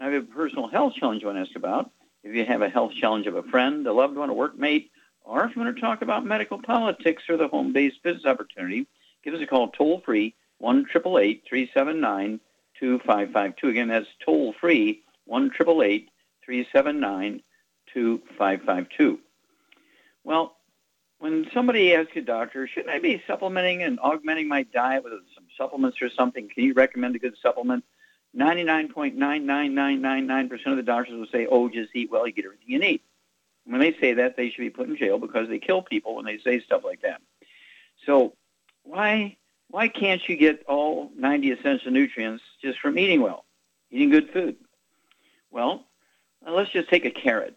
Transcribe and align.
I 0.00 0.10
have 0.10 0.24
a 0.24 0.26
personal 0.26 0.68
health 0.68 0.94
challenge 0.94 1.22
you 1.22 1.28
want 1.28 1.38
to 1.38 1.48
ask 1.48 1.56
about. 1.56 1.90
If 2.24 2.34
you 2.34 2.44
have 2.44 2.62
a 2.62 2.68
health 2.68 2.92
challenge 2.94 3.26
of 3.26 3.34
a 3.34 3.42
friend, 3.42 3.86
a 3.86 3.92
loved 3.92 4.16
one, 4.16 4.30
a 4.30 4.34
workmate, 4.34 4.90
or 5.24 5.44
if 5.44 5.54
you 5.54 5.62
want 5.62 5.74
to 5.74 5.80
talk 5.80 6.02
about 6.02 6.24
medical 6.24 6.60
politics 6.60 7.24
or 7.28 7.36
the 7.36 7.48
home-based 7.48 8.02
business 8.02 8.24
opportunity, 8.24 8.86
give 9.24 9.34
us 9.34 9.40
a 9.40 9.46
call 9.46 9.68
toll-free, 9.68 10.34
1-379 10.62 12.40
2552 12.78 13.68
Again, 13.68 13.88
that's 13.88 14.06
toll-free, 14.24 15.02
1-379 15.30 17.42
2552 17.92 19.20
Well, 20.24 20.56
when 21.18 21.48
somebody 21.52 21.94
asks 21.94 22.16
a 22.16 22.20
doctor, 22.20 22.66
shouldn't 22.66 22.92
I 22.92 22.98
be 22.98 23.22
supplementing 23.26 23.84
and 23.84 24.00
augmenting 24.00 24.48
my 24.48 24.64
diet 24.64 25.04
with 25.04 25.12
some 25.34 25.44
supplements 25.56 26.02
or 26.02 26.10
something? 26.10 26.48
Can 26.48 26.64
you 26.64 26.74
recommend 26.74 27.14
a 27.14 27.20
good 27.20 27.36
supplement? 27.40 27.84
99.99999% 28.36 30.66
of 30.66 30.76
the 30.76 30.82
doctors 30.82 31.14
will 31.14 31.26
say, 31.26 31.46
oh, 31.46 31.68
just 31.68 31.94
eat 31.94 32.10
well, 32.10 32.26
you 32.26 32.32
get 32.32 32.46
everything 32.46 32.68
you 32.68 32.78
need. 32.78 33.02
When 33.64 33.80
they 33.80 33.94
say 34.00 34.14
that, 34.14 34.36
they 34.36 34.50
should 34.50 34.62
be 34.62 34.70
put 34.70 34.88
in 34.88 34.96
jail 34.96 35.18
because 35.18 35.48
they 35.48 35.58
kill 35.58 35.82
people 35.82 36.16
when 36.16 36.24
they 36.24 36.38
say 36.38 36.60
stuff 36.60 36.82
like 36.84 37.02
that. 37.02 37.20
So 38.06 38.34
why 38.82 39.36
why 39.70 39.88
can't 39.88 40.26
you 40.28 40.36
get 40.36 40.64
all 40.66 41.10
90 41.16 41.52
essential 41.52 41.92
nutrients 41.92 42.42
just 42.60 42.80
from 42.80 42.98
eating 42.98 43.22
well, 43.22 43.44
eating 43.90 44.10
good 44.10 44.30
food? 44.30 44.56
Well, 45.50 45.84
uh, 46.46 46.52
let's 46.52 46.70
just 46.70 46.90
take 46.90 47.04
a 47.04 47.10
carrot. 47.10 47.56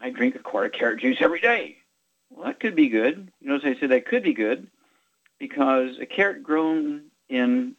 I 0.00 0.10
drink 0.10 0.34
a 0.34 0.40
quart 0.40 0.66
of 0.66 0.72
carrot 0.72 1.00
juice 1.00 1.18
every 1.20 1.40
day. 1.40 1.76
Well, 2.30 2.46
that 2.46 2.60
could 2.60 2.74
be 2.74 2.88
good. 2.88 3.30
You 3.40 3.48
notice 3.48 3.76
I 3.76 3.78
said 3.78 3.90
that 3.90 4.06
could 4.06 4.22
be 4.22 4.34
good 4.34 4.68
because 5.38 5.98
a 6.00 6.06
carrot 6.06 6.42
grown 6.42 7.04
in 7.28 7.74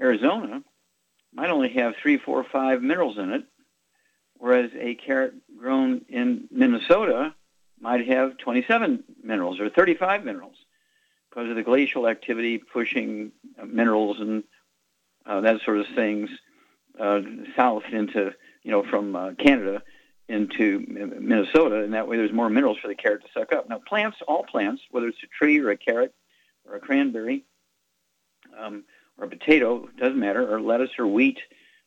Arizona 0.00 0.62
might 1.34 1.50
only 1.50 1.70
have 1.70 1.94
three, 1.96 2.18
four, 2.18 2.44
five 2.44 2.82
minerals 2.82 3.18
in 3.18 3.32
it, 3.32 3.44
whereas 4.38 4.70
a 4.78 4.94
carrot 4.94 5.34
grown 5.56 6.02
in 6.08 6.48
Minnesota 6.50 7.34
might 7.80 8.06
have 8.08 8.36
27 8.38 9.04
minerals 9.22 9.60
or 9.60 9.70
35 9.70 10.24
minerals 10.24 10.56
because 11.28 11.48
of 11.48 11.56
the 11.56 11.62
glacial 11.62 12.06
activity 12.08 12.58
pushing 12.58 13.32
uh, 13.60 13.64
minerals 13.64 14.20
and 14.20 14.44
uh, 15.26 15.40
that 15.40 15.60
sort 15.62 15.78
of 15.78 15.86
things 15.94 16.28
uh, 16.98 17.20
south 17.56 17.84
into, 17.92 18.34
you 18.62 18.70
know, 18.70 18.82
from 18.82 19.14
uh, 19.14 19.32
Canada 19.32 19.82
into 20.28 20.84
Minnesota, 20.88 21.82
and 21.82 21.94
that 21.94 22.06
way 22.06 22.16
there's 22.16 22.32
more 22.32 22.48
minerals 22.48 22.78
for 22.78 22.86
the 22.86 22.94
carrot 22.94 23.22
to 23.22 23.28
suck 23.32 23.52
up. 23.52 23.68
Now, 23.68 23.80
plants, 23.84 24.18
all 24.28 24.44
plants, 24.44 24.82
whether 24.90 25.08
it's 25.08 25.22
a 25.24 25.26
tree 25.26 25.58
or 25.58 25.70
a 25.70 25.76
carrot 25.76 26.14
or 26.64 26.76
a 26.76 26.80
cranberry, 26.80 27.44
um, 28.56 28.84
or 29.20 29.28
potato, 29.28 29.86
doesn't 29.98 30.18
matter, 30.18 30.52
or 30.52 30.60
lettuce 30.60 30.98
or 30.98 31.06
wheat, 31.06 31.38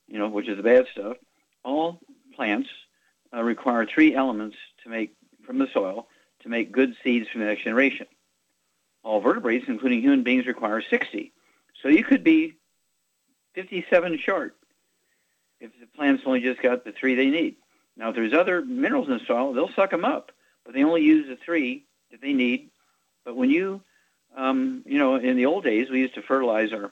you 0.07 0.19
know, 0.19 0.29
which 0.29 0.47
is 0.47 0.55
the 0.55 0.63
bad 0.63 0.85
stuff. 0.91 1.17
All 1.63 1.99
plants 2.35 2.69
uh, 3.35 3.41
require 3.41 3.85
three 3.85 4.15
elements 4.15 4.55
to 4.83 4.89
make 4.89 5.15
from 5.45 5.57
the 5.57 5.67
soil 5.73 6.07
to 6.43 6.49
make 6.49 6.71
good 6.71 6.95
seeds 7.03 7.27
for 7.29 7.39
the 7.39 7.45
next 7.45 7.63
generation. 7.63 8.05
All 9.03 9.19
vertebrates, 9.19 9.65
including 9.67 10.01
human 10.01 10.23
beings, 10.23 10.45
require 10.45 10.81
60. 10.81 11.33
So 11.81 11.89
you 11.89 12.03
could 12.03 12.23
be 12.23 12.55
57 13.55 14.19
short 14.19 14.55
if 15.59 15.71
the 15.79 15.87
plants 15.87 16.23
only 16.25 16.41
just 16.41 16.61
got 16.61 16.85
the 16.85 16.91
three 16.91 17.15
they 17.15 17.29
need. 17.29 17.55
Now, 17.97 18.09
if 18.09 18.15
there's 18.15 18.33
other 18.33 18.63
minerals 18.63 19.07
in 19.07 19.17
the 19.17 19.25
soil, 19.25 19.53
they'll 19.53 19.71
suck 19.73 19.91
them 19.91 20.05
up, 20.05 20.31
but 20.65 20.73
they 20.73 20.83
only 20.83 21.01
use 21.01 21.27
the 21.27 21.35
three 21.35 21.85
that 22.11 22.21
they 22.21 22.33
need. 22.33 22.69
But 23.23 23.35
when 23.35 23.49
you, 23.49 23.81
um, 24.35 24.83
you 24.85 24.97
know, 24.97 25.15
in 25.15 25.37
the 25.37 25.45
old 25.45 25.63
days, 25.63 25.89
we 25.89 25.99
used 25.99 26.15
to 26.15 26.21
fertilize 26.21 26.73
our 26.73 26.91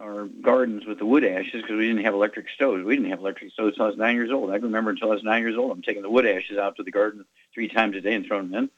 our 0.00 0.26
gardens 0.26 0.84
with 0.84 0.98
the 0.98 1.06
wood 1.06 1.24
ashes 1.24 1.62
because 1.62 1.76
we 1.76 1.88
didn't 1.88 2.04
have 2.04 2.14
electric 2.14 2.48
stoves. 2.50 2.84
We 2.84 2.96
didn't 2.96 3.10
have 3.10 3.20
electric 3.20 3.52
stoves 3.52 3.74
until 3.74 3.86
I 3.86 3.88
was 3.88 3.96
nine 3.96 4.14
years 4.14 4.30
old. 4.30 4.50
I 4.50 4.56
remember 4.56 4.90
until 4.90 5.10
I 5.10 5.14
was 5.14 5.22
nine 5.22 5.42
years 5.42 5.56
old, 5.56 5.70
I'm 5.70 5.82
taking 5.82 6.02
the 6.02 6.10
wood 6.10 6.26
ashes 6.26 6.58
out 6.58 6.76
to 6.76 6.82
the 6.82 6.90
garden 6.90 7.24
three 7.54 7.68
times 7.68 7.96
a 7.96 8.00
day 8.00 8.14
and 8.14 8.26
throwing 8.26 8.50
them 8.50 8.64
in. 8.64 8.70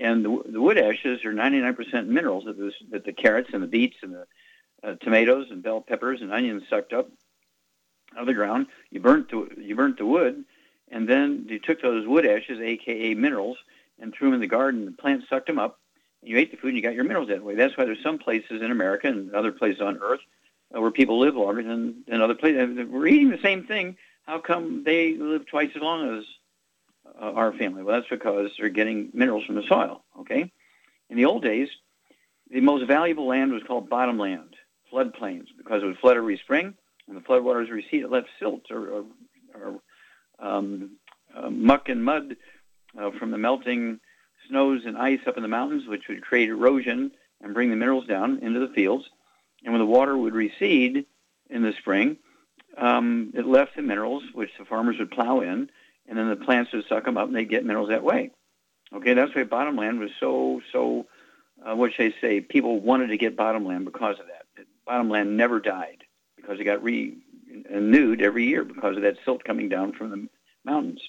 And 0.00 0.24
the, 0.24 0.42
the 0.52 0.60
wood 0.60 0.78
ashes 0.78 1.24
are 1.24 1.32
99% 1.32 2.06
minerals 2.06 2.44
that, 2.44 2.58
this, 2.58 2.74
that 2.90 3.04
the 3.04 3.12
carrots 3.12 3.50
and 3.52 3.62
the 3.62 3.66
beets 3.66 3.96
and 4.02 4.14
the 4.14 4.26
uh, 4.82 4.94
tomatoes 5.02 5.48
and 5.50 5.62
bell 5.62 5.80
peppers 5.80 6.22
and 6.22 6.32
onions 6.32 6.62
sucked 6.70 6.92
up 6.92 7.10
out 8.14 8.22
of 8.22 8.26
the 8.26 8.34
ground. 8.34 8.68
You 8.90 9.00
burnt 9.00 9.30
the, 9.30 9.48
you 9.58 9.74
burnt 9.74 9.98
the 9.98 10.06
wood, 10.06 10.44
and 10.90 11.08
then 11.08 11.46
you 11.48 11.58
took 11.58 11.82
those 11.82 12.06
wood 12.06 12.24
ashes, 12.24 12.60
aka 12.60 13.14
minerals, 13.14 13.58
and 13.98 14.14
threw 14.14 14.28
them 14.28 14.34
in 14.34 14.40
the 14.40 14.46
garden. 14.46 14.84
The 14.86 14.92
plants 14.92 15.26
sucked 15.28 15.48
them 15.48 15.58
up. 15.58 15.80
You 16.22 16.38
ate 16.38 16.52
the 16.52 16.56
food, 16.56 16.68
and 16.68 16.76
you 16.76 16.82
got 16.82 16.94
your 16.94 17.04
minerals 17.04 17.28
that 17.28 17.42
way. 17.42 17.56
That's 17.56 17.76
why 17.76 17.84
there's 17.84 18.02
some 18.02 18.18
places 18.18 18.62
in 18.62 18.70
America 18.70 19.08
and 19.08 19.34
other 19.34 19.52
places 19.52 19.80
on 19.80 19.98
Earth 19.98 20.20
uh, 20.74 20.80
where 20.80 20.90
people 20.90 21.18
live 21.18 21.36
longer 21.36 21.62
than, 21.62 22.04
than 22.06 22.20
other 22.20 22.34
places. 22.34 22.86
We're 22.88 23.06
eating 23.06 23.30
the 23.30 23.42
same 23.42 23.64
thing. 23.64 23.96
How 24.24 24.38
come 24.38 24.84
they 24.84 25.14
live 25.14 25.46
twice 25.46 25.70
as 25.74 25.82
long 25.82 26.18
as 26.18 26.24
uh, 27.20 27.32
our 27.32 27.52
family? 27.52 27.82
Well, 27.82 27.96
that's 27.96 28.10
because 28.10 28.50
they're 28.58 28.68
getting 28.68 29.10
minerals 29.14 29.44
from 29.44 29.54
the 29.54 29.62
soil, 29.62 30.04
okay? 30.20 30.52
In 31.08 31.16
the 31.16 31.24
old 31.24 31.42
days, 31.42 31.68
the 32.50 32.60
most 32.60 32.86
valuable 32.86 33.26
land 33.26 33.52
was 33.52 33.62
called 33.62 33.88
bottomland, 33.88 34.54
floodplains, 34.92 35.46
because 35.56 35.82
it 35.82 35.86
would 35.86 35.98
flood 35.98 36.16
every 36.16 36.38
spring. 36.38 36.74
When 37.06 37.16
the 37.16 37.24
floodwaters 37.24 37.70
recede, 37.70 38.02
it 38.02 38.10
left 38.10 38.28
silt 38.38 38.70
or, 38.70 38.88
or, 38.90 39.04
or 39.54 39.80
um, 40.38 40.96
uh, 41.34 41.48
muck 41.50 41.88
and 41.88 42.04
mud 42.04 42.36
uh, 42.98 43.10
from 43.18 43.30
the 43.30 43.38
melting 43.38 44.00
snows 44.48 44.82
and 44.84 44.96
ice 44.96 45.20
up 45.26 45.36
in 45.36 45.42
the 45.42 45.48
mountains, 45.48 45.86
which 45.86 46.08
would 46.08 46.22
create 46.22 46.48
erosion 46.48 47.12
and 47.40 47.54
bring 47.54 47.70
the 47.70 47.76
minerals 47.76 48.06
down 48.06 48.38
into 48.40 48.60
the 48.60 48.72
fields. 48.74 49.08
And 49.64 49.72
when 49.72 49.80
the 49.80 49.86
water 49.86 50.16
would 50.16 50.34
recede 50.34 51.06
in 51.50 51.62
the 51.62 51.72
spring, 51.78 52.16
um, 52.76 53.32
it 53.34 53.46
left 53.46 53.76
the 53.76 53.82
minerals, 53.82 54.22
which 54.32 54.50
the 54.58 54.64
farmers 54.64 54.98
would 54.98 55.10
plow 55.10 55.40
in, 55.40 55.70
and 56.06 56.18
then 56.18 56.28
the 56.28 56.36
plants 56.36 56.72
would 56.72 56.86
suck 56.88 57.04
them 57.04 57.16
up, 57.16 57.26
and 57.26 57.36
they'd 57.36 57.48
get 57.48 57.64
minerals 57.64 57.88
that 57.88 58.04
way. 58.04 58.30
Okay, 58.92 59.14
that's 59.14 59.34
why 59.34 59.44
bottomland 59.44 60.00
was 60.00 60.10
so 60.18 60.60
so. 60.72 61.06
Uh, 61.64 61.74
what 61.74 61.92
should 61.92 62.14
I 62.14 62.20
say? 62.20 62.40
People 62.40 62.80
wanted 62.80 63.08
to 63.08 63.16
get 63.16 63.36
bottomland 63.36 63.84
because 63.84 64.20
of 64.20 64.26
that. 64.26 64.64
Bottomland 64.86 65.36
never 65.36 65.58
died 65.58 66.04
because 66.36 66.60
it 66.60 66.64
got 66.64 66.82
renewed 66.82 68.22
every 68.22 68.44
year 68.44 68.64
because 68.64 68.96
of 68.96 69.02
that 69.02 69.16
silt 69.24 69.42
coming 69.42 69.68
down 69.68 69.92
from 69.92 70.10
the 70.10 70.28
mountains. 70.64 71.02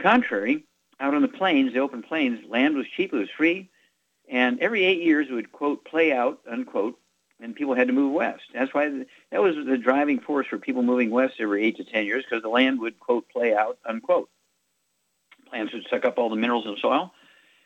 Contrary, 0.00 0.64
out 0.98 1.14
on 1.14 1.22
the 1.22 1.28
plains, 1.28 1.74
the 1.74 1.80
open 1.80 2.02
plains, 2.02 2.40
land 2.48 2.76
was 2.76 2.86
cheap, 2.96 3.12
it 3.12 3.18
was 3.18 3.28
free, 3.36 3.70
and 4.28 4.58
every 4.60 4.84
eight 4.84 5.02
years 5.02 5.26
it 5.30 5.34
would 5.34 5.52
quote 5.52 5.84
play 5.84 6.12
out 6.12 6.40
unquote 6.50 6.98
and 7.40 7.54
people 7.54 7.74
had 7.74 7.88
to 7.88 7.92
move 7.92 8.12
west. 8.12 8.42
That's 8.54 8.72
why 8.72 8.88
the, 8.88 9.06
that 9.30 9.42
was 9.42 9.54
the 9.66 9.76
driving 9.76 10.20
force 10.20 10.46
for 10.46 10.58
people 10.58 10.82
moving 10.82 11.10
west 11.10 11.34
every 11.38 11.64
eight 11.64 11.76
to 11.76 11.84
ten 11.84 12.06
years 12.06 12.24
because 12.24 12.42
the 12.42 12.48
land 12.48 12.80
would 12.80 12.98
quote 12.98 13.28
play 13.28 13.54
out 13.54 13.78
unquote. 13.84 14.30
Plants 15.48 15.72
would 15.72 15.86
suck 15.88 16.04
up 16.04 16.18
all 16.18 16.30
the 16.30 16.36
minerals 16.36 16.64
in 16.64 16.72
the 16.72 16.80
soil, 16.80 17.12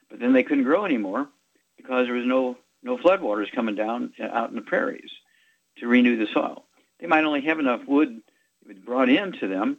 but 0.09 0.21
then 0.21 0.33
they 0.33 0.43
couldn't 0.43 0.65
grow 0.65 0.85
anymore 0.85 1.29
because 1.77 2.07
there 2.07 2.15
was 2.15 2.27
no 2.27 2.57
no 2.83 2.99
floodwaters 2.99 3.53
coming 3.53 3.75
down 3.75 4.13
uh, 4.21 4.25
out 4.25 4.51
in 4.51 4.57
the 4.57 4.63
prairies 4.63 5.11
to 5.79 5.87
renew 5.87 6.17
the 6.17 6.31
soil. 6.33 6.65
They 6.99 7.07
might 7.07 7.25
only 7.25 7.43
have 7.43 7.59
enough 7.59 7.87
wood 7.87 8.21
brought 8.85 9.09
in 9.09 9.33
to 9.33 9.49
them 9.49 9.79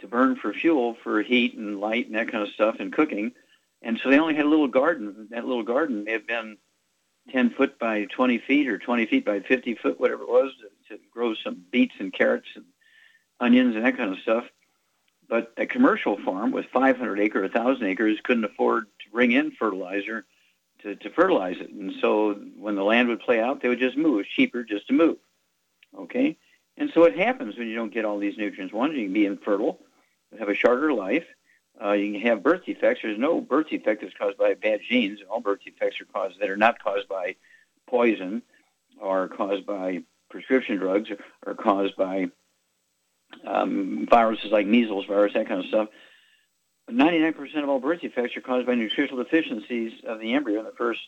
to 0.00 0.08
burn 0.08 0.36
for 0.36 0.52
fuel 0.52 0.96
for 1.02 1.22
heat 1.22 1.54
and 1.54 1.80
light 1.80 2.06
and 2.06 2.14
that 2.14 2.30
kind 2.30 2.42
of 2.42 2.52
stuff 2.54 2.76
and 2.78 2.92
cooking, 2.92 3.32
and 3.82 4.00
so 4.02 4.08
they 4.08 4.18
only 4.18 4.34
had 4.34 4.46
a 4.46 4.48
little 4.48 4.68
garden. 4.68 5.28
That 5.30 5.44
little 5.44 5.62
garden 5.64 6.04
may 6.04 6.12
have 6.12 6.26
been 6.26 6.56
10 7.30 7.50
foot 7.50 7.78
by 7.78 8.04
20 8.06 8.38
feet 8.38 8.68
or 8.68 8.78
20 8.78 9.06
feet 9.06 9.24
by 9.24 9.40
50 9.40 9.74
foot, 9.76 10.00
whatever 10.00 10.22
it 10.22 10.28
was, 10.28 10.52
to 10.60 10.68
to 10.92 10.98
grow 11.12 11.34
some 11.34 11.64
beets 11.70 11.94
and 11.98 12.12
carrots 12.12 12.48
and 12.54 12.64
onions 13.40 13.74
and 13.74 13.84
that 13.84 13.96
kind 13.96 14.12
of 14.12 14.18
stuff. 14.20 14.44
But 15.28 15.52
a 15.56 15.66
commercial 15.66 16.18
farm 16.22 16.52
with 16.52 16.66
500 16.66 17.18
acre, 17.20 17.40
1,000 17.42 17.86
acres 17.86 18.18
couldn't 18.22 18.44
afford 18.44 18.86
to 19.04 19.10
bring 19.10 19.32
in 19.32 19.50
fertilizer 19.52 20.26
to, 20.82 20.94
to 20.96 21.10
fertilize 21.10 21.56
it. 21.58 21.70
And 21.70 21.94
so 22.00 22.34
when 22.58 22.74
the 22.74 22.82
land 22.82 23.08
would 23.08 23.20
play 23.20 23.40
out, 23.40 23.62
they 23.62 23.68
would 23.68 23.78
just 23.78 23.96
move. 23.96 24.26
Cheaper 24.26 24.64
just 24.64 24.88
to 24.88 24.92
move. 24.92 25.16
Okay? 25.96 26.36
And 26.76 26.90
so 26.92 27.00
what 27.00 27.16
happens 27.16 27.56
when 27.56 27.68
you 27.68 27.76
don't 27.76 27.92
get 27.92 28.04
all 28.04 28.18
these 28.18 28.36
nutrients? 28.36 28.74
One, 28.74 28.94
you 28.94 29.04
can 29.04 29.12
be 29.12 29.26
infertile, 29.26 29.78
have 30.38 30.48
a 30.48 30.54
shorter 30.54 30.92
life. 30.92 31.24
Uh, 31.82 31.92
you 31.92 32.12
can 32.12 32.20
have 32.22 32.42
birth 32.42 32.64
defects. 32.64 33.00
There's 33.02 33.18
no 33.18 33.40
birth 33.40 33.68
defect 33.70 34.02
that's 34.02 34.14
caused 34.14 34.38
by 34.38 34.54
bad 34.54 34.80
genes. 34.88 35.20
All 35.28 35.40
birth 35.40 35.60
defects 35.64 36.00
are 36.00 36.04
caused 36.04 36.40
that 36.40 36.50
are 36.50 36.56
not 36.56 36.82
caused 36.82 37.08
by 37.08 37.36
poison 37.88 38.42
or 39.00 39.28
caused 39.28 39.66
by 39.66 40.02
prescription 40.30 40.76
drugs 40.76 41.10
or, 41.44 41.54
caused 41.54 41.96
by 41.96 42.26
um, 43.44 44.06
viruses 44.08 44.52
like 44.52 44.66
measles 44.66 45.06
virus, 45.06 45.32
that 45.34 45.48
kind 45.48 45.60
of 45.60 45.66
stuff. 45.66 45.88
99% 46.90 47.62
of 47.62 47.68
all 47.68 47.80
birth 47.80 48.00
defects 48.00 48.36
are 48.36 48.42
caused 48.42 48.66
by 48.66 48.74
nutritional 48.74 49.22
deficiencies 49.22 49.92
of 50.06 50.20
the 50.20 50.34
embryo 50.34 50.60
in 50.60 50.64
the 50.64 50.72
first 50.72 51.00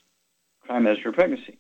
trimester 0.69 1.07
of 1.07 1.15
pregnancy. 1.15 1.59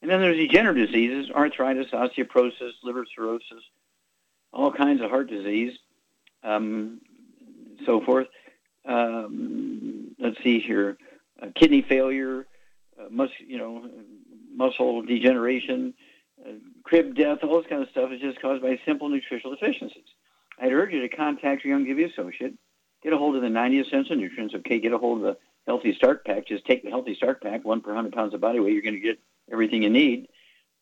And 0.00 0.10
then 0.10 0.20
there's 0.20 0.36
degenerative 0.36 0.88
diseases, 0.88 1.30
arthritis, 1.30 1.90
osteoporosis, 1.92 2.72
liver 2.82 3.06
cirrhosis, 3.14 3.62
all 4.52 4.72
kinds 4.72 5.00
of 5.00 5.10
heart 5.10 5.28
disease, 5.28 5.78
um, 6.42 7.00
so 7.86 8.00
forth. 8.00 8.26
Um, 8.84 10.14
let's 10.18 10.42
see 10.42 10.60
here, 10.60 10.98
uh, 11.40 11.46
kidney 11.54 11.82
failure, 11.82 12.46
uh, 12.98 13.08
mus- 13.10 13.30
you 13.46 13.58
know, 13.58 13.88
muscle 14.54 15.02
degeneration, 15.02 15.94
uh, 16.44 16.52
crib 16.82 17.14
death, 17.14 17.38
all 17.42 17.60
this 17.60 17.68
kind 17.68 17.82
of 17.82 17.88
stuff 17.90 18.10
is 18.10 18.20
just 18.20 18.40
caused 18.40 18.62
by 18.62 18.80
simple 18.84 19.08
nutritional 19.08 19.54
deficiencies. 19.54 20.04
I'd 20.58 20.72
urge 20.72 20.92
you 20.92 21.00
to 21.00 21.08
contact 21.08 21.64
your 21.64 21.78
Young 21.78 21.86
Youngevity 21.86 22.12
associate, 22.12 22.54
get 23.02 23.12
a 23.12 23.18
hold 23.18 23.36
of 23.36 23.42
the 23.42 23.48
90 23.48 23.80
essential 23.80 24.16
nutrients. 24.16 24.54
Okay, 24.54 24.80
get 24.80 24.92
a 24.92 24.98
hold 24.98 25.18
of 25.18 25.24
the 25.24 25.36
Healthy 25.66 25.94
Start 25.94 26.24
Pack. 26.24 26.46
Just 26.46 26.64
take 26.64 26.82
the 26.82 26.90
Healthy 26.90 27.14
Start 27.14 27.42
Pack, 27.42 27.64
one 27.64 27.80
per 27.80 27.90
100 27.90 28.12
pounds 28.12 28.34
of 28.34 28.40
body 28.40 28.60
weight. 28.60 28.72
You're 28.72 28.82
going 28.82 28.94
to 28.94 29.00
get 29.00 29.18
everything 29.50 29.82
you 29.82 29.90
need. 29.90 30.28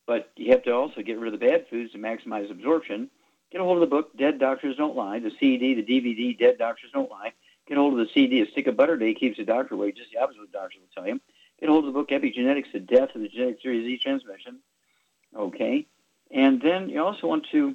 But 0.06 0.31
you 0.37 0.52
have 0.52 0.64
to 0.64 0.73
also 0.73 1.02
get 1.02 1.19
rid 1.19 1.32
of 1.32 1.38
the 1.38 1.47
bad 1.47 1.67
foods 1.69 1.93
to 1.93 1.99
maximize 1.99 2.50
absorption. 2.50 3.11
Get 3.50 3.61
a 3.61 3.64
hold 3.64 3.79
of 3.79 3.81
the 3.81 3.94
book, 3.94 4.17
Dead 4.17 4.38
Doctors 4.38 4.76
Don't 4.76 4.97
Lie, 4.97 5.19
the 5.19 5.32
CD, 5.41 5.75
the 5.75 5.82
DVD, 5.82 6.38
Dead 6.38 6.58
Doctors 6.58 6.91
Don't 6.93 7.11
Lie. 7.11 7.32
Get 7.67 7.79
a 7.79 7.81
hold 7.81 7.99
of 7.99 8.06
the 8.06 8.12
CD, 8.12 8.41
A 8.43 8.50
Stick 8.50 8.67
of 8.67 8.76
Butter 8.76 8.97
Day 8.97 9.14
Keeps 9.14 9.38
the 9.38 9.44
Doctor 9.44 9.75
Away, 9.75 9.93
just 9.93 10.11
the 10.12 10.19
opposite 10.19 10.38
of 10.38 10.43
what 10.44 10.52
doctors 10.52 10.81
will 10.81 11.02
tell 11.02 11.12
you. 11.12 11.20
Get 11.58 11.69
a 11.69 11.73
hold 11.73 11.85
of 11.85 11.93
the 11.93 11.99
book, 11.99 12.11
Epigenetics, 12.11 12.73
The 12.73 12.81
Death 12.81 13.14
of 13.14 13.23
the 13.23 13.29
Genetic 13.29 13.56
of 13.56 13.62
Disease 13.62 14.00
Transmission. 14.02 14.58
Okay. 15.37 15.87
And 16.31 16.61
then 16.62 16.88
you 16.88 17.02
also 17.02 17.26
want 17.26 17.47
to, 17.52 17.75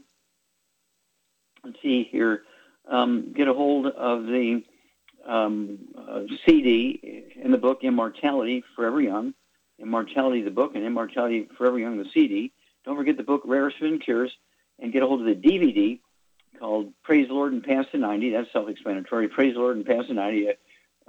let's 1.64 1.82
see 1.82 2.04
here, 2.04 2.44
um, 2.90 3.34
get 3.36 3.48
a 3.48 3.54
hold 3.54 3.88
of 3.88 4.26
the 4.26 4.64
um, 5.26 5.80
uh, 5.98 6.22
CD 6.46 7.26
in 7.42 7.52
the 7.52 7.58
book, 7.58 7.84
Immortality 7.84 8.64
Forever 8.76 9.02
Young. 9.02 9.34
Immortality, 9.78 10.42
the 10.42 10.52
book, 10.52 10.76
and 10.76 10.86
Immortality 10.86 11.50
Forever 11.58 11.80
Young, 11.80 11.98
the 11.98 12.10
CD. 12.14 12.54
Don't 12.86 12.96
forget 12.96 13.18
the 13.18 13.24
book, 13.24 13.42
Rare 13.46 13.72
Spin 13.72 14.00
Cures, 14.00 14.32
and 14.80 14.92
get 14.92 15.04
a 15.04 15.08
hold 15.08 15.22
of 15.22 15.28
the 15.28 15.36
DVD 15.36 16.00
called 16.60 16.94
Praise 17.04 17.28
the 17.28 17.34
Lord 17.34 17.54
and 17.54 17.64
Pass 17.64 17.86
the 17.92 17.98
90. 17.98 18.32
That's 18.32 18.52
self-explanatory. 18.52 19.28
Praise 19.30 19.54
the 19.54 19.60
Lord 19.60 19.78
and 19.78 19.86
Pass 19.86 20.08
the 20.08 20.14
90. 20.14 20.50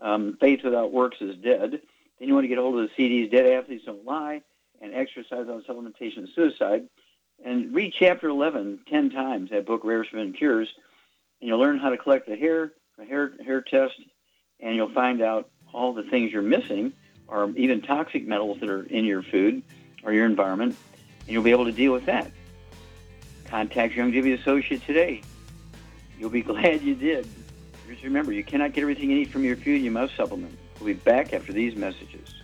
Um, 0.00 0.36
Faith 0.40 0.60
without 0.64 0.92
works 0.92 1.18
is 1.20 1.36
dead. 1.36 1.80
Then 2.18 2.28
you 2.28 2.34
want 2.34 2.44
to 2.44 2.48
get 2.48 2.58
a 2.58 2.62
hold 2.62 2.78
of 2.78 2.88
the 2.88 3.02
CDs, 3.02 3.30
Dead 3.30 3.46
Athletes 3.46 3.84
Don't 3.86 4.04
Lie, 4.04 4.42
and 4.80 4.94
Exercise 4.94 5.46
on 5.48 5.62
Supplementation 5.62 6.18
and 6.18 6.28
Suicide. 6.34 6.88
And 7.44 7.74
read 7.74 7.94
chapter 7.98 8.28
11 8.28 8.80
10 8.88 9.10
times, 9.10 9.50
that 9.50 9.66
book, 9.66 9.82
Rare 9.84 10.04
Spin 10.04 10.32
Cures, 10.32 10.68
and 11.40 11.48
you'll 11.48 11.58
learn 11.58 11.78
how 11.78 11.90
to 11.90 11.98
collect 11.98 12.26
the 12.26 12.36
hair, 12.36 12.72
a 12.98 13.04
hair, 13.04 13.32
hair 13.44 13.60
test, 13.60 13.94
and 14.60 14.74
you'll 14.74 14.92
find 14.92 15.20
out 15.20 15.50
all 15.72 15.92
the 15.92 16.02
things 16.04 16.32
you're 16.32 16.42
missing 16.42 16.94
or 17.28 17.50
even 17.56 17.82
toxic 17.82 18.26
metals 18.26 18.60
that 18.60 18.70
are 18.70 18.84
in 18.84 19.04
your 19.04 19.22
food 19.22 19.62
or 20.02 20.12
your 20.12 20.24
environment, 20.24 20.76
and 21.20 21.28
you'll 21.28 21.42
be 21.42 21.50
able 21.50 21.66
to 21.66 21.72
deal 21.72 21.92
with 21.92 22.06
that. 22.06 22.30
Contact 23.48 23.94
your 23.94 24.06
Youngevity 24.06 24.38
associate 24.38 24.84
today. 24.84 25.22
You'll 26.18 26.30
be 26.30 26.42
glad 26.52 26.82
you 26.82 26.94
did. 26.94 27.26
Just 27.88 28.02
remember, 28.02 28.32
you 28.32 28.42
cannot 28.42 28.72
get 28.72 28.82
everything 28.82 29.10
you 29.10 29.16
need 29.16 29.30
from 29.30 29.44
your 29.44 29.56
food. 29.56 29.80
You 29.80 29.90
must 29.90 30.16
supplement. 30.16 30.56
We'll 30.80 30.88
be 30.88 30.94
back 30.94 31.32
after 31.32 31.52
these 31.52 31.76
messages. 31.76 32.34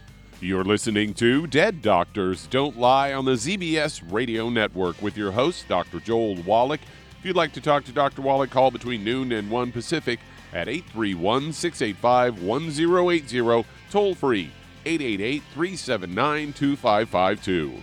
You're 0.40 0.64
listening 0.64 1.14
to 1.14 1.46
Dead 1.46 1.82
Doctors 1.82 2.46
Don't 2.48 2.76
Lie 2.76 3.12
on 3.12 3.24
the 3.24 3.32
ZBS 3.32 4.10
Radio 4.10 4.50
Network 4.50 5.00
with 5.00 5.16
your 5.16 5.30
host, 5.30 5.68
Dr. 5.68 6.00
Joel 6.00 6.34
Wallach. 6.42 6.80
If 7.18 7.26
you'd 7.26 7.36
like 7.36 7.52
to 7.52 7.60
talk 7.60 7.84
to 7.84 7.92
Dr. 7.92 8.22
Wallach, 8.22 8.50
call 8.50 8.72
between 8.72 9.04
noon 9.04 9.30
and 9.30 9.48
1 9.48 9.70
Pacific 9.70 10.18
at 10.52 10.68
831 10.68 11.52
685 11.52 12.42
1080, 12.42 13.68
toll 13.90 14.14
free 14.16 14.50
888 14.84 15.42
379 15.54 16.52
2552. 16.52 17.82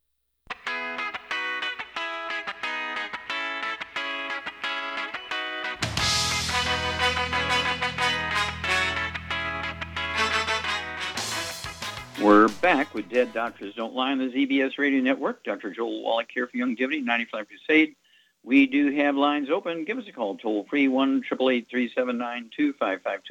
We're 12.21 12.49
back 12.61 12.93
with 12.93 13.09
Dead 13.09 13.33
Doctors 13.33 13.73
Don't 13.73 13.95
Lie 13.95 14.11
on 14.11 14.19
the 14.19 14.25
ZBS 14.25 14.77
Radio 14.77 15.01
Network. 15.01 15.43
Dr. 15.43 15.71
Joel 15.71 16.03
Wallach 16.03 16.29
here 16.31 16.45
for 16.45 16.55
Youngevity, 16.55 17.03
95 17.03 17.47
Crusade. 17.47 17.95
We 18.43 18.67
do 18.67 18.91
have 18.91 19.15
lines 19.15 19.49
open. 19.49 19.85
Give 19.85 19.97
us 19.97 20.03
a 20.07 20.11
call, 20.11 20.37
toll 20.37 20.67
free, 20.69 20.87
1 20.87 21.23
2552 21.27 22.75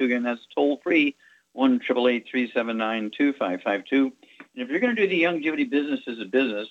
Again, 0.03 0.23
that's 0.23 0.41
toll 0.53 0.81
free, 0.83 1.15
1 1.53 1.79
2552 1.79 4.03
And 4.03 4.13
if 4.55 4.67
you're 4.67 4.81
going 4.81 4.93
to 4.93 5.01
do 5.01 5.07
the 5.07 5.23
Youngevity 5.23 5.69
business 5.69 6.01
as 6.07 6.19
a 6.19 6.25
business, 6.25 6.67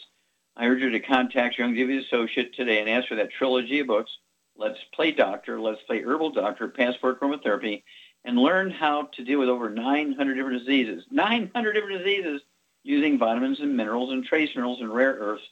I 0.59 0.67
urge 0.67 0.83
you 0.83 0.91
to 0.91 1.01
contact 1.01 1.57
your 1.57 1.69
Youngevity 1.69 2.05
associate 2.05 2.55
today 2.55 2.81
and 2.81 2.91
ask 2.91 3.09
for 3.09 3.15
that 3.15 3.31
trilogy 3.31 3.81
of 3.81 3.87
books, 3.87 4.11
Let's 4.59 4.79
Play 4.95 5.13
Doctor, 5.13 5.59
Let's 5.59 5.81
Play 5.87 6.03
Herbal 6.03 6.33
Doctor, 6.33 6.69
Passport 6.69 7.19
Aromatherapy, 7.23 7.83
and 8.25 8.39
learn 8.39 8.71
how 8.71 9.09
to 9.15 9.25
deal 9.25 9.39
with 9.39 9.49
over 9.49 9.71
900 9.71 10.35
different 10.35 10.59
diseases. 10.61 11.05
900 11.11 11.73
different 11.73 11.99
diseases 11.99 12.43
using 12.83 13.19
vitamins 13.19 13.61
and 13.61 13.77
minerals 13.77 14.13
and 14.13 14.25
trace 14.25 14.51
minerals 14.55 14.81
and 14.81 14.93
rare 14.93 15.15
earths, 15.15 15.43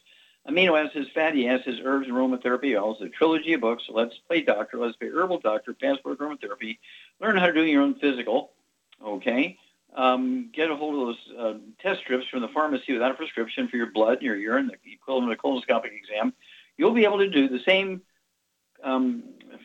amino 0.47 0.83
acids, 0.83 1.09
fatty 1.13 1.47
acids, 1.47 1.79
herbs, 1.83 2.07
and 2.07 2.15
aromatherapy 2.15 2.79
oils. 2.79 2.97
The 2.99 3.09
trilogy 3.09 3.53
of 3.53 3.61
books, 3.61 3.83
Let's 3.89 4.15
Play 4.27 4.41
Doctor, 4.41 4.77
Let's 4.77 4.97
Play 4.97 5.09
Herbal 5.09 5.39
Doctor, 5.39 5.73
Passport 5.73 6.19
Aromatherapy. 6.19 6.77
Learn 7.19 7.37
how 7.37 7.47
to 7.47 7.53
do 7.53 7.63
your 7.63 7.81
own 7.81 7.95
physical, 7.95 8.51
okay? 9.03 9.57
Um, 9.95 10.49
get 10.53 10.69
a 10.69 10.75
hold 10.75 10.95
of 10.95 11.07
those 11.07 11.37
uh, 11.37 11.57
test 11.81 12.01
strips 12.01 12.27
from 12.27 12.41
the 12.41 12.47
pharmacy 12.49 12.93
without 12.93 13.11
a 13.11 13.15
prescription 13.15 13.67
for 13.67 13.77
your 13.77 13.91
blood 13.91 14.17
and 14.17 14.23
your 14.23 14.35
urine, 14.35 14.67
the 14.67 14.93
equivalent 14.93 15.31
of 15.31 15.37
a 15.37 15.41
colonoscopic 15.41 15.91
exam. 15.95 16.33
You'll 16.77 16.93
be 16.93 17.05
able 17.05 17.17
to 17.17 17.29
do 17.29 17.49
the 17.49 17.59
same 17.65 18.01
um, 18.83 19.23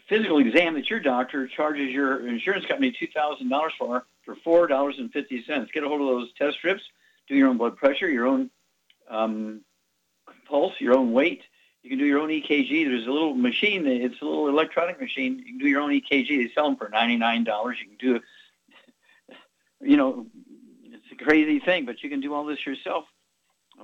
physical 0.09 0.39
exam 0.39 0.75
that 0.75 0.89
your 0.89 1.01
doctor 1.01 1.47
charges 1.49 1.91
your 1.91 2.27
insurance 2.27 2.67
company 2.67 2.93
$2,000 2.93 3.71
for 3.79 4.05
for 4.25 4.69
$4.50. 4.69 5.73
Get 5.73 5.85
a 5.85 5.89
hold 5.89 6.01
of 6.01 6.07
those 6.07 6.33
test 6.35 6.57
strips, 6.57 6.83
do 7.29 7.35
your 7.35 7.49
own 7.49 7.59
blood 7.59 7.77
pressure, 7.77 8.09
your 8.09 8.27
own 8.27 8.51
um, 9.11 9.61
pulse, 10.49 10.75
your 10.81 10.97
own 10.97 11.13
weight. 11.13 11.43
You 11.83 11.91
can 11.91 11.99
do 11.99 12.07
your 12.07 12.21
own 12.21 12.31
EKG. 12.31 12.87
There's 12.87 13.07
a 13.07 13.11
little 13.11 13.35
machine. 13.35 13.87
It's 13.87 14.21
a 14.23 14.25
little 14.25 14.49
electronic 14.49 14.99
machine. 14.99 15.39
You 15.39 15.45
can 15.45 15.59
do 15.59 15.69
your 15.69 15.83
own 15.83 15.91
EKG. 15.91 16.29
They 16.29 16.51
sell 16.55 16.65
them 16.65 16.77
for 16.77 16.89
$99. 16.89 17.45
You 17.79 17.87
can 17.87 17.97
do, 17.99 18.21
you 19.83 19.97
know, 19.99 20.27
it's 20.87 21.13
a 21.13 21.23
crazy 21.23 21.61
thing, 21.61 21.85
but 21.85 22.03
you 22.03 22.09
can 22.09 22.21
do 22.21 22.33
all 22.33 22.47
this 22.47 22.65
yourself, 22.65 23.05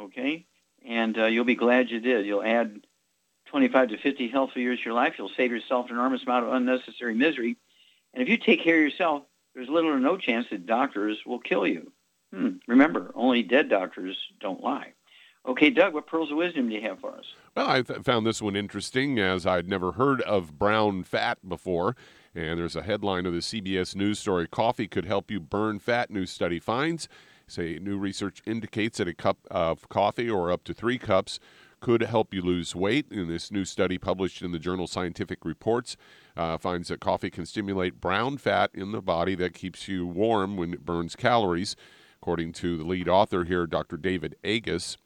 okay? 0.00 0.46
And 0.86 1.18
uh, 1.18 1.26
you'll 1.26 1.44
be 1.44 1.56
glad 1.56 1.90
you 1.90 2.00
did. 2.00 2.24
You'll 2.24 2.42
add 2.42 2.80
25 3.50 3.88
to 3.88 3.98
50 3.98 4.28
healthy 4.28 4.60
years 4.60 4.78
of 4.78 4.84
your 4.84 4.94
life. 4.94 5.14
You'll 5.18 5.30
save 5.36 5.50
yourself 5.50 5.86
an 5.86 5.96
enormous 5.96 6.22
amount 6.22 6.46
of 6.46 6.52
unnecessary 6.52 7.14
misery. 7.14 7.56
And 8.14 8.22
if 8.22 8.28
you 8.28 8.36
take 8.36 8.62
care 8.62 8.76
of 8.76 8.82
yourself, 8.82 9.24
there's 9.54 9.68
little 9.68 9.90
or 9.90 10.00
no 10.00 10.16
chance 10.16 10.46
that 10.50 10.66
doctors 10.66 11.18
will 11.26 11.40
kill 11.40 11.66
you. 11.66 11.92
Hmm. 12.32 12.58
Remember, 12.68 13.10
only 13.14 13.42
dead 13.42 13.68
doctors 13.68 14.16
don't 14.40 14.62
lie. 14.62 14.92
Okay, 15.46 15.70
Doug, 15.70 15.94
what 15.94 16.06
pearls 16.06 16.30
of 16.30 16.36
wisdom 16.36 16.68
do 16.68 16.74
you 16.74 16.82
have 16.82 17.00
for 17.00 17.12
us? 17.12 17.24
Well, 17.56 17.68
I 17.68 17.82
th- 17.82 18.02
found 18.02 18.26
this 18.26 18.42
one 18.42 18.54
interesting 18.54 19.18
as 19.18 19.46
I'd 19.46 19.68
never 19.68 19.92
heard 19.92 20.20
of 20.22 20.58
brown 20.58 21.02
fat 21.02 21.38
before. 21.48 21.96
And 22.34 22.60
there's 22.60 22.76
a 22.76 22.82
headline 22.82 23.26
of 23.26 23.32
the 23.32 23.40
CBS 23.40 23.96
News 23.96 24.18
story 24.18 24.46
Coffee 24.46 24.86
could 24.86 25.06
help 25.06 25.30
you 25.30 25.40
burn 25.40 25.78
fat, 25.78 26.10
new 26.10 26.26
study 26.26 26.60
finds. 26.60 27.08
Say 27.48 27.80
new 27.80 27.98
research 27.98 28.42
indicates 28.46 28.98
that 28.98 29.08
a 29.08 29.14
cup 29.14 29.38
of 29.50 29.88
coffee 29.88 30.30
or 30.30 30.52
up 30.52 30.62
to 30.64 30.74
three 30.74 30.98
cups 30.98 31.40
could 31.80 32.02
help 32.02 32.32
you 32.34 32.42
lose 32.42 32.74
weight. 32.74 33.06
In 33.10 33.28
this 33.28 33.50
new 33.50 33.64
study 33.64 33.98
published 33.98 34.42
in 34.42 34.52
the 34.52 34.58
journal 34.58 34.86
Scientific 34.86 35.44
Reports, 35.44 35.96
uh, 36.36 36.58
finds 36.58 36.88
that 36.88 37.00
coffee 37.00 37.30
can 37.30 37.46
stimulate 37.46 38.00
brown 38.00 38.38
fat 38.38 38.70
in 38.74 38.92
the 38.92 39.02
body 39.02 39.34
that 39.34 39.54
keeps 39.54 39.88
you 39.88 40.06
warm 40.06 40.56
when 40.56 40.72
it 40.72 40.84
burns 40.84 41.16
calories. 41.16 41.76
According 42.22 42.52
to 42.54 42.76
the 42.76 42.84
lead 42.84 43.08
author 43.08 43.44
here, 43.44 43.66
Dr. 43.66 43.96
David 43.96 44.36
Agus, 44.44 44.98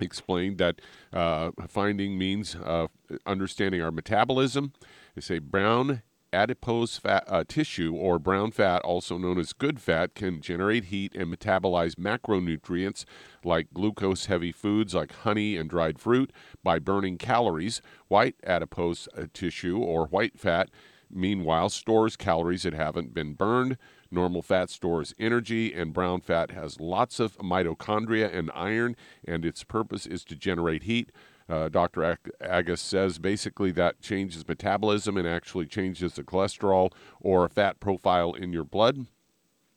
explained 0.00 0.58
that 0.58 0.80
uh, 1.12 1.50
finding 1.68 2.16
means 2.16 2.54
uh, 2.54 2.86
understanding 3.26 3.82
our 3.82 3.90
metabolism. 3.90 4.72
They 5.14 5.20
say 5.20 5.38
brown 5.38 6.02
adipose 6.32 6.98
fat 6.98 7.24
uh, 7.26 7.44
tissue 7.46 7.94
or 7.94 8.18
brown 8.18 8.50
fat, 8.50 8.82
also 8.82 9.18
known 9.18 9.38
as 9.38 9.52
good 9.52 9.80
fat, 9.80 10.14
can 10.14 10.40
generate 10.40 10.84
heat 10.84 11.14
and 11.14 11.32
metabolize 11.32 11.94
macronutrients 11.94 13.04
like 13.44 13.72
glucose 13.72 14.26
heavy 14.26 14.52
foods 14.52 14.94
like 14.94 15.12
honey 15.12 15.56
and 15.56 15.70
dried 15.70 15.98
fruit 15.98 16.32
by 16.62 16.78
burning 16.78 17.18
calories. 17.18 17.80
White 18.08 18.36
adipose 18.44 19.08
uh, 19.16 19.26
tissue 19.32 19.78
or 19.78 20.06
white 20.06 20.38
fat, 20.38 20.70
meanwhile, 21.10 21.68
stores 21.68 22.16
calories 22.16 22.62
that 22.62 22.74
haven't 22.74 23.14
been 23.14 23.34
burned. 23.34 23.76
Normal 24.10 24.40
fat 24.40 24.70
stores 24.70 25.14
energy, 25.18 25.74
and 25.74 25.92
brown 25.92 26.20
fat 26.20 26.50
has 26.50 26.80
lots 26.80 27.20
of 27.20 27.36
mitochondria 27.38 28.34
and 28.34 28.50
iron, 28.54 28.96
and 29.26 29.44
its 29.44 29.64
purpose 29.64 30.06
is 30.06 30.24
to 30.24 30.34
generate 30.34 30.84
heat. 30.84 31.12
Uh, 31.48 31.68
Dr. 31.68 32.04
Ag- 32.04 32.30
Agus 32.40 32.80
says 32.80 33.18
basically 33.18 33.70
that 33.72 34.00
changes 34.00 34.46
metabolism 34.46 35.16
and 35.16 35.26
actually 35.26 35.66
changes 35.66 36.14
the 36.14 36.22
cholesterol 36.22 36.92
or 37.20 37.48
fat 37.48 37.80
profile 37.80 38.34
in 38.34 38.52
your 38.52 38.64
blood. 38.64 39.06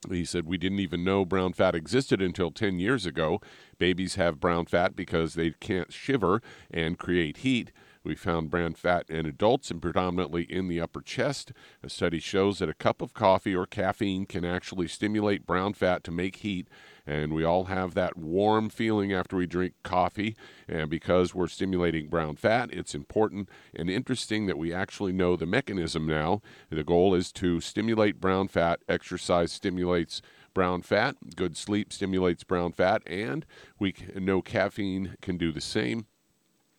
He 0.09 0.25
said, 0.25 0.47
We 0.47 0.57
didn't 0.57 0.79
even 0.79 1.03
know 1.03 1.25
brown 1.25 1.53
fat 1.53 1.75
existed 1.75 2.21
until 2.21 2.51
10 2.51 2.79
years 2.79 3.05
ago. 3.05 3.39
Babies 3.77 4.15
have 4.15 4.39
brown 4.39 4.65
fat 4.65 4.95
because 4.95 5.35
they 5.35 5.51
can't 5.51 5.93
shiver 5.93 6.41
and 6.71 6.97
create 6.97 7.37
heat. 7.37 7.71
We 8.03 8.15
found 8.15 8.49
brown 8.49 8.73
fat 8.73 9.07
in 9.09 9.27
adults 9.27 9.69
and 9.69 9.79
predominantly 9.79 10.43
in 10.43 10.67
the 10.67 10.81
upper 10.81 11.01
chest. 11.01 11.51
A 11.83 11.89
study 11.89 12.19
shows 12.19 12.57
that 12.57 12.69
a 12.69 12.73
cup 12.73 12.99
of 12.99 13.13
coffee 13.13 13.55
or 13.55 13.67
caffeine 13.67 14.25
can 14.25 14.43
actually 14.43 14.87
stimulate 14.87 15.45
brown 15.45 15.73
fat 15.73 16.03
to 16.05 16.11
make 16.11 16.37
heat 16.37 16.67
and 17.05 17.33
we 17.33 17.43
all 17.43 17.65
have 17.65 17.93
that 17.93 18.17
warm 18.17 18.69
feeling 18.69 19.13
after 19.13 19.35
we 19.35 19.45
drink 19.45 19.73
coffee. 19.83 20.35
And 20.67 20.89
because 20.89 21.33
we're 21.33 21.47
stimulating 21.47 22.07
brown 22.07 22.35
fat, 22.35 22.69
it's 22.71 22.95
important 22.95 23.49
and 23.75 23.89
interesting 23.89 24.45
that 24.47 24.57
we 24.57 24.73
actually 24.73 25.13
know 25.13 25.35
the 25.35 25.45
mechanism 25.45 26.05
now. 26.07 26.41
The 26.69 26.83
goal 26.83 27.13
is 27.13 27.31
to 27.33 27.59
stimulate 27.59 28.19
brown 28.19 28.47
fat. 28.47 28.79
Exercise 28.87 29.51
stimulates 29.51 30.21
brown 30.53 30.81
fat. 30.81 31.15
Good 31.35 31.57
sleep 31.57 31.93
stimulates 31.93 32.43
brown 32.43 32.73
fat, 32.73 33.01
and 33.05 33.45
we 33.79 33.93
know 34.15 34.41
caffeine 34.41 35.15
can 35.21 35.37
do 35.37 35.51
the 35.51 35.61
same. 35.61 36.05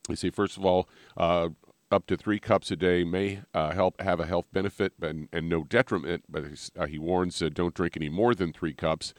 We 0.08 0.16
say, 0.16 0.30
first 0.30 0.56
of 0.56 0.64
all, 0.64 0.88
uh, 1.16 1.50
up 1.92 2.06
to 2.06 2.16
three 2.16 2.38
cups 2.38 2.70
a 2.70 2.76
day 2.76 3.04
may 3.04 3.42
uh, 3.52 3.72
help 3.72 4.00
have 4.00 4.18
a 4.18 4.26
health 4.26 4.46
benefit 4.52 4.94
and, 5.00 5.28
and 5.32 5.48
no 5.48 5.64
detriment, 5.64 6.24
but 6.28 6.44
uh, 6.76 6.86
he 6.86 6.98
warns 6.98 7.40
uh, 7.42 7.50
don't 7.52 7.74
drink 7.74 7.96
any 7.96 8.08
more 8.08 8.34
than 8.34 8.52
three 8.52 8.72
cups 8.72 9.12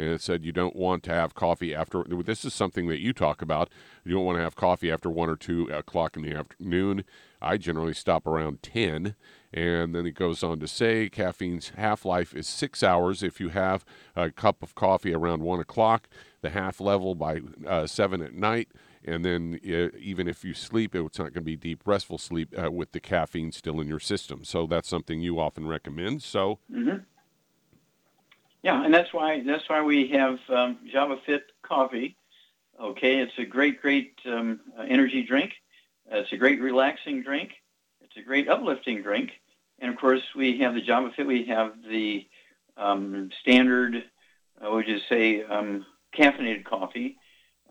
and 0.00 0.14
it 0.14 0.20
said 0.20 0.44
you 0.44 0.52
don't 0.52 0.76
want 0.76 1.02
to 1.04 1.12
have 1.12 1.34
coffee 1.34 1.74
after. 1.74 2.04
This 2.04 2.44
is 2.44 2.54
something 2.54 2.88
that 2.88 3.00
you 3.00 3.12
talk 3.12 3.42
about. 3.42 3.70
You 4.04 4.14
don't 4.14 4.24
want 4.24 4.38
to 4.38 4.42
have 4.42 4.56
coffee 4.56 4.90
after 4.90 5.10
one 5.10 5.28
or 5.28 5.36
two 5.36 5.66
o'clock 5.66 6.16
in 6.16 6.22
the 6.22 6.34
afternoon. 6.34 7.04
I 7.42 7.56
generally 7.56 7.94
stop 7.94 8.26
around 8.26 8.62
ten, 8.62 9.14
and 9.52 9.94
then 9.94 10.06
it 10.06 10.14
goes 10.14 10.42
on 10.42 10.60
to 10.60 10.68
say 10.68 11.08
caffeine's 11.08 11.70
half 11.76 12.04
life 12.04 12.34
is 12.34 12.46
six 12.46 12.82
hours. 12.82 13.22
If 13.22 13.40
you 13.40 13.50
have 13.50 13.84
a 14.16 14.30
cup 14.30 14.62
of 14.62 14.74
coffee 14.74 15.14
around 15.14 15.42
one 15.42 15.60
o'clock, 15.60 16.08
the 16.40 16.50
half 16.50 16.80
level 16.80 17.14
by 17.14 17.40
uh, 17.66 17.86
seven 17.86 18.22
at 18.22 18.34
night 18.34 18.68
and 19.04 19.24
then 19.24 19.58
uh, 19.64 19.96
even 19.98 20.28
if 20.28 20.44
you 20.44 20.52
sleep, 20.52 20.94
it's 20.94 21.18
not 21.18 21.32
going 21.32 21.32
to 21.32 21.40
be 21.40 21.56
deep, 21.56 21.82
restful 21.86 22.18
sleep 22.18 22.54
uh, 22.62 22.70
with 22.70 22.92
the 22.92 23.00
caffeine 23.00 23.50
still 23.50 23.80
in 23.80 23.88
your 23.88 24.00
system. 24.00 24.44
So 24.44 24.66
that's 24.66 24.88
something 24.88 25.20
you 25.20 25.40
often 25.40 25.66
recommend. 25.66 26.22
So 26.22 26.58
mm-hmm. 26.70 26.98
Yeah, 28.62 28.84
and 28.84 28.92
that's 28.92 29.12
why 29.12 29.42
that's 29.44 29.68
why 29.68 29.82
we 29.82 30.08
have 30.08 30.38
um, 30.48 30.78
Java 30.92 31.16
Fit 31.24 31.44
coffee. 31.62 32.16
Okay, 32.80 33.18
it's 33.18 33.38
a 33.38 33.44
great, 33.44 33.80
great 33.80 34.14
um, 34.26 34.60
energy 34.88 35.22
drink. 35.22 35.52
It's 36.10 36.32
a 36.32 36.36
great 36.36 36.60
relaxing 36.60 37.22
drink. 37.22 37.52
It's 38.02 38.16
a 38.16 38.22
great 38.22 38.48
uplifting 38.48 39.02
drink. 39.02 39.30
And 39.78 39.90
of 39.90 39.98
course, 39.98 40.22
we 40.36 40.58
have 40.58 40.74
the 40.74 40.80
Java 40.82 41.10
Fit. 41.16 41.26
We 41.26 41.44
have 41.46 41.74
the 41.88 42.26
um, 42.76 43.30
standard, 43.40 44.02
uh, 44.60 44.70
we 44.70 44.84
just 44.84 45.08
say 45.08 45.42
um, 45.42 45.86
caffeinated 46.16 46.64
coffee. 46.64 47.16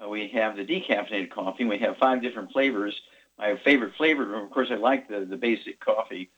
Uh, 0.03 0.10
we 0.10 0.29
have 0.29 0.55
the 0.55 0.65
decaffeinated 0.65 1.29
coffee. 1.29 1.65
We 1.65 1.79
have 1.79 1.98
five 1.98 2.22
different 2.22 2.51
flavors. 2.51 3.00
My 3.38 3.58
favorite 3.63 3.93
flavor, 3.96 4.41
of 4.43 4.50
course, 4.51 4.69
I 4.72 4.75
like 4.75 5.08
the 5.08 5.25
the 5.25 5.38
basic 5.38 5.79
coffee, 5.79 6.29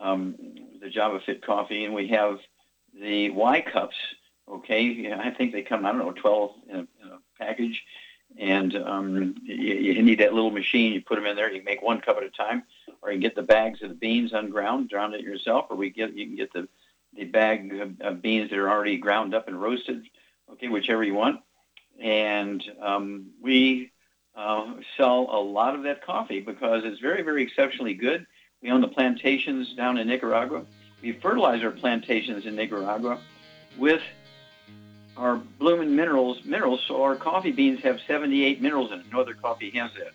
um, 0.00 0.36
the 0.80 0.88
Java 0.90 1.20
Fit 1.24 1.44
coffee, 1.44 1.84
and 1.84 1.94
we 1.94 2.08
have 2.08 2.38
the 2.98 3.30
Y 3.30 3.60
cups. 3.60 3.96
Okay, 4.48 5.12
I 5.12 5.30
think 5.30 5.52
they 5.52 5.62
come 5.62 5.86
I 5.86 5.92
don't 5.92 5.98
know 5.98 6.12
12 6.12 6.54
in 6.68 6.76
a, 6.76 6.78
in 6.78 7.12
a 7.12 7.18
package, 7.38 7.82
and 8.36 8.74
um, 8.76 9.34
you, 9.44 9.74
you, 9.74 10.02
need 10.02 10.18
that 10.20 10.34
little 10.34 10.50
machine. 10.50 10.92
You 10.92 11.00
put 11.00 11.14
them 11.14 11.26
in 11.26 11.36
there. 11.36 11.50
You 11.50 11.62
make 11.62 11.80
one 11.80 12.00
cup 12.00 12.16
at 12.16 12.24
a 12.24 12.30
time, 12.30 12.64
or 13.00 13.10
you 13.10 13.14
can 13.14 13.22
get 13.22 13.36
the 13.36 13.42
bags 13.42 13.82
of 13.82 13.88
the 13.88 13.94
beans 13.94 14.32
unground, 14.32 14.90
ground 14.90 15.14
it 15.14 15.22
yourself, 15.22 15.66
or 15.70 15.76
we 15.76 15.90
get 15.90 16.14
you 16.14 16.26
can 16.26 16.36
get 16.36 16.52
the 16.52 16.68
the 17.16 17.24
bag 17.24 17.72
of, 17.74 18.00
of 18.00 18.22
beans 18.22 18.50
that 18.50 18.58
are 18.58 18.70
already 18.70 18.96
ground 18.98 19.34
up 19.34 19.48
and 19.48 19.60
roasted. 19.60 20.04
Okay, 20.50 20.68
whichever 20.68 21.02
you 21.02 21.14
want. 21.14 21.40
And 22.00 22.62
um, 22.80 23.30
we 23.40 23.92
uh, 24.34 24.74
sell 24.96 25.28
a 25.30 25.40
lot 25.40 25.74
of 25.74 25.84
that 25.84 26.04
coffee 26.04 26.40
because 26.40 26.82
it's 26.84 27.00
very, 27.00 27.22
very 27.22 27.42
exceptionally 27.42 27.94
good. 27.94 28.26
We 28.62 28.70
own 28.70 28.80
the 28.80 28.88
plantations 28.88 29.74
down 29.74 29.98
in 29.98 30.08
Nicaragua 30.08 30.64
we 31.02 31.12
fertilize 31.12 31.62
our 31.62 31.72
plantations 31.72 32.46
in 32.46 32.54
Nicaragua 32.54 33.18
with 33.76 34.00
our 35.16 35.36
blooming 35.58 35.94
minerals, 35.94 36.44
minerals. 36.44 36.82
So 36.86 37.02
our 37.02 37.16
coffee 37.16 37.52
beans 37.52 37.80
have 37.82 37.98
78 38.06 38.62
minerals 38.62 38.92
in 38.92 39.00
it. 39.00 39.06
No 39.12 39.20
other 39.20 39.34
coffee 39.34 39.70
has 39.70 39.90
that. 39.94 40.12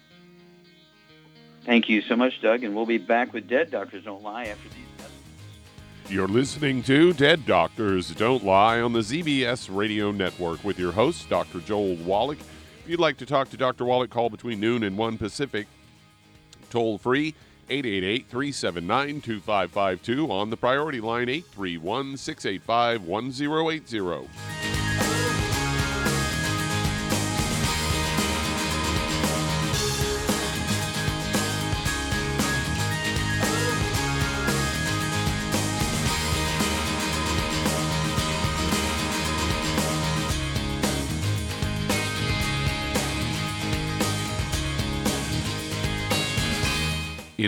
Thank 1.66 1.90
you 1.90 2.02
so 2.02 2.16
much, 2.16 2.42
Doug, 2.42 2.64
and 2.64 2.74
we'll 2.74 2.86
be 2.86 2.98
back 2.98 3.34
with 3.34 3.50
Dead 3.50 3.70
Doctors 3.70 4.06
Don't 4.06 4.24
Lie 4.24 4.46
after 4.46 4.70
these 4.70 4.88
messages. 4.98 6.10
You're 6.10 6.28
listening 6.30 6.82
to 6.84 7.12
Dead 7.12 7.46
Doctors 7.46 8.16
Don't 8.16 8.46
Lie 8.46 8.80
on 8.80 8.94
the 8.94 9.02
ZBS 9.02 9.68
Radio 9.70 10.12
Network 10.12 10.64
with 10.64 10.80
your 10.80 10.94
host, 10.94 11.28
Dr. 11.28 11.60
Joel 11.60 11.96
Wallach. 11.98 12.40
If 12.40 12.90
you'd 12.92 13.02
like 13.02 13.18
to 13.18 13.26
talk 13.26 13.50
to 13.50 13.58
Dr. 13.58 13.84
Wallach, 13.84 14.10
call 14.10 14.30
between 14.30 14.62
noon 14.62 14.84
and 14.84 14.98
1 14.98 15.18
Pacific. 15.18 15.68
Toll 16.70 16.98
free 16.98 17.36
888 17.70 18.28
379 18.30 19.22
2552 19.22 20.32
on 20.32 20.50
the 20.50 20.58
priority 20.58 21.02
line 21.02 21.30
831 21.30 22.16
685 22.18 23.04
1080. 23.04 24.57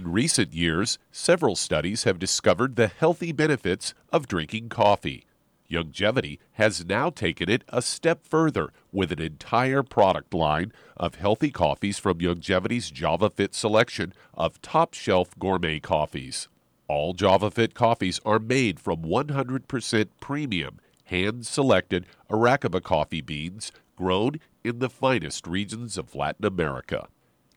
In 0.09 0.13
recent 0.13 0.55
years, 0.55 0.97
several 1.11 1.55
studies 1.55 2.03
have 2.05 2.17
discovered 2.17 2.75
the 2.75 2.87
healthy 2.87 3.31
benefits 3.31 3.93
of 4.11 4.27
drinking 4.27 4.69
coffee. 4.69 5.27
Youngevity 5.69 6.39
has 6.53 6.83
now 6.83 7.11
taken 7.11 7.47
it 7.47 7.63
a 7.69 7.83
step 7.83 8.25
further 8.25 8.73
with 8.91 9.11
an 9.11 9.21
entire 9.21 9.83
product 9.83 10.33
line 10.33 10.73
of 10.97 11.13
healthy 11.13 11.51
coffees 11.51 11.99
from 11.99 12.17
Youngevity's 12.17 12.91
JavaFit 12.91 13.53
selection 13.53 14.13
of 14.33 14.59
top 14.63 14.95
shelf 14.95 15.37
gourmet 15.37 15.79
coffees. 15.79 16.47
All 16.87 17.13
JavaFit 17.13 17.75
coffees 17.75 18.19
are 18.25 18.39
made 18.39 18.79
from 18.79 19.03
100% 19.03 20.07
premium, 20.19 20.79
hand 21.03 21.45
selected 21.45 22.07
Arabica 22.31 22.81
coffee 22.81 23.21
beans 23.21 23.71
grown 23.95 24.39
in 24.63 24.79
the 24.79 24.89
finest 24.89 25.45
regions 25.45 25.99
of 25.99 26.15
Latin 26.15 26.45
America 26.45 27.09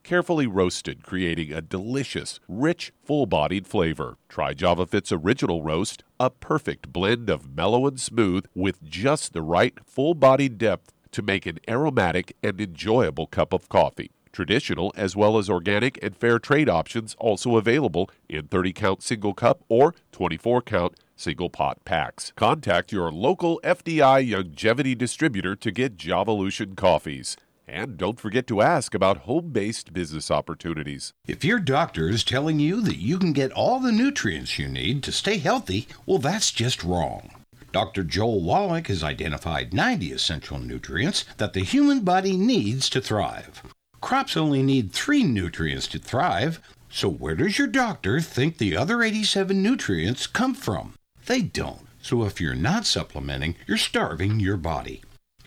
carefully 0.02 0.46
roasted, 0.46 1.02
creating 1.02 1.52
a 1.52 1.60
delicious, 1.60 2.40
rich, 2.48 2.92
full 3.02 3.26
bodied 3.26 3.66
flavor. 3.66 4.16
Try 4.28 4.54
Java 4.54 4.86
Fit's 4.86 5.12
original 5.12 5.62
roast, 5.62 6.02
a 6.18 6.30
perfect 6.30 6.92
blend 6.92 7.30
of 7.30 7.56
mellow 7.56 7.86
and 7.86 8.00
smooth 8.00 8.46
with 8.54 8.82
just 8.82 9.32
the 9.32 9.42
right 9.42 9.78
full 9.84 10.14
bodied 10.14 10.58
depth 10.58 10.92
to 11.12 11.22
make 11.22 11.46
an 11.46 11.58
aromatic 11.68 12.36
and 12.42 12.60
enjoyable 12.60 13.26
cup 13.26 13.52
of 13.52 13.68
coffee. 13.68 14.10
Traditional 14.32 14.92
as 14.96 15.14
well 15.14 15.36
as 15.36 15.50
organic 15.50 16.02
and 16.02 16.16
fair 16.16 16.38
trade 16.38 16.68
options 16.68 17.14
also 17.18 17.56
available 17.56 18.08
in 18.30 18.46
30 18.46 18.72
count 18.72 19.02
single 19.02 19.34
cup 19.34 19.62
or 19.68 19.94
24 20.12 20.62
count 20.62 20.94
single 21.16 21.50
pot 21.50 21.84
packs. 21.84 22.32
Contact 22.34 22.92
your 22.92 23.12
local 23.12 23.60
FDI 23.62 24.26
Youngevity 24.26 24.96
distributor 24.96 25.54
to 25.56 25.70
get 25.70 25.96
Javalution 25.98 26.74
coffees. 26.76 27.36
And 27.68 27.96
don't 27.96 28.20
forget 28.20 28.46
to 28.48 28.60
ask 28.60 28.94
about 28.94 29.18
home 29.18 29.50
based 29.50 29.92
business 29.92 30.30
opportunities. 30.30 31.12
If 31.26 31.44
your 31.44 31.58
doctor 31.58 32.08
is 32.08 32.24
telling 32.24 32.58
you 32.58 32.80
that 32.82 32.98
you 32.98 33.18
can 33.18 33.32
get 33.32 33.52
all 33.52 33.78
the 33.78 33.92
nutrients 33.92 34.58
you 34.58 34.68
need 34.68 35.02
to 35.04 35.12
stay 35.12 35.38
healthy, 35.38 35.86
well, 36.04 36.18
that's 36.18 36.50
just 36.50 36.82
wrong. 36.82 37.30
Dr. 37.70 38.04
Joel 38.04 38.42
Wallach 38.42 38.88
has 38.88 39.02
identified 39.02 39.72
90 39.72 40.12
essential 40.12 40.58
nutrients 40.58 41.24
that 41.38 41.54
the 41.54 41.64
human 41.64 42.00
body 42.00 42.36
needs 42.36 42.90
to 42.90 43.00
thrive. 43.00 43.62
Crops 44.02 44.36
only 44.36 44.62
need 44.62 44.92
three 44.92 45.22
nutrients 45.22 45.86
to 45.88 45.98
thrive, 45.98 46.60
so 46.90 47.08
where 47.08 47.36
does 47.36 47.56
your 47.58 47.68
doctor 47.68 48.20
think 48.20 48.58
the 48.58 48.76
other 48.76 49.02
87 49.02 49.62
nutrients 49.62 50.26
come 50.26 50.54
from? 50.54 50.94
They 51.24 51.40
don't. 51.40 51.86
So 52.02 52.24
if 52.24 52.40
you're 52.40 52.54
not 52.54 52.84
supplementing, 52.84 53.54
you're 53.66 53.78
starving 53.78 54.40
your 54.40 54.58
body. 54.58 55.02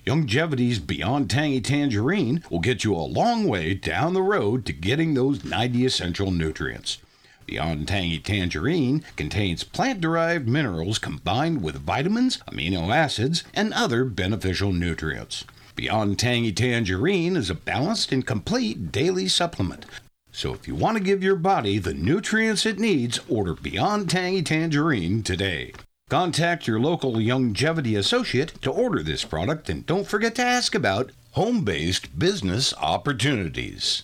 Youngevity's 0.05 0.77
Beyond 0.77 1.31
Tangy 1.31 1.59
Tangerine 1.59 2.43
will 2.51 2.59
get 2.59 2.83
you 2.83 2.93
a 2.93 3.01
long 3.01 3.47
way 3.47 3.73
down 3.73 4.13
the 4.13 4.21
road 4.21 4.63
to 4.67 4.73
getting 4.73 5.15
those 5.15 5.43
90 5.43 5.83
essential 5.83 6.29
nutrients. 6.29 6.99
Beyond 7.47 7.87
Tangy 7.87 8.19
Tangerine 8.19 9.03
contains 9.15 9.63
plant 9.63 10.01
derived 10.01 10.47
minerals 10.47 10.99
combined 10.99 11.63
with 11.63 11.81
vitamins, 11.81 12.37
amino 12.47 12.95
acids, 12.95 13.43
and 13.55 13.73
other 13.73 14.05
beneficial 14.05 14.71
nutrients. 14.71 15.43
Beyond 15.75 16.19
Tangy 16.19 16.51
Tangerine 16.51 17.35
is 17.35 17.49
a 17.49 17.55
balanced 17.55 18.11
and 18.11 18.25
complete 18.25 18.91
daily 18.91 19.27
supplement. 19.27 19.87
So 20.31 20.53
if 20.53 20.67
you 20.67 20.75
want 20.75 20.97
to 20.97 21.03
give 21.03 21.23
your 21.23 21.35
body 21.35 21.79
the 21.79 21.95
nutrients 21.95 22.67
it 22.67 22.77
needs, 22.77 23.19
order 23.27 23.55
Beyond 23.55 24.11
Tangy 24.11 24.43
Tangerine 24.43 25.23
today. 25.23 25.73
Contact 26.09 26.67
your 26.67 26.79
local 26.79 27.13
Youngevity 27.13 27.97
associate 27.97 28.61
to 28.61 28.69
order 28.69 29.01
this 29.01 29.25
product 29.25 29.69
and 29.69 29.87
don't 29.87 30.05
forget 30.05 30.35
to 30.35 30.43
ask 30.43 30.75
about 30.75 31.11
home 31.31 31.63
based 31.63 32.19
business 32.19 32.75
opportunities. 32.77 34.03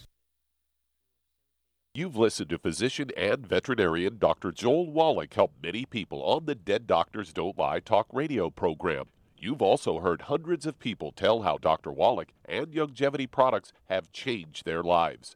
You've 1.94 2.16
listened 2.16 2.50
to 2.50 2.58
physician 2.58 3.12
and 3.16 3.46
veterinarian 3.46 4.18
Dr. 4.18 4.52
Joel 4.52 4.90
Wallach 4.92 5.32
help 5.36 5.52
many 5.62 5.86
people 5.86 6.24
on 6.24 6.46
the 6.46 6.56
Dead 6.56 6.88
Doctors 6.88 7.34
Don't 7.34 7.60
Lie 7.60 7.82
talk 7.82 8.08
radio 8.12 8.50
program. 8.50 9.06
You've 9.38 9.62
also 9.62 10.00
heard 10.00 10.24
hundreds 10.24 10.66
of 10.66 10.80
people 10.80 11.12
tell 11.12 11.44
how 11.44 11.60
Dr. 11.60 11.92
Wallach 11.92 12.30
and 12.46 12.68
Youngevity 12.68 13.30
products 13.30 13.74
have 13.90 14.12
changed 14.12 14.66
their 14.66 14.82
lives. 14.82 15.36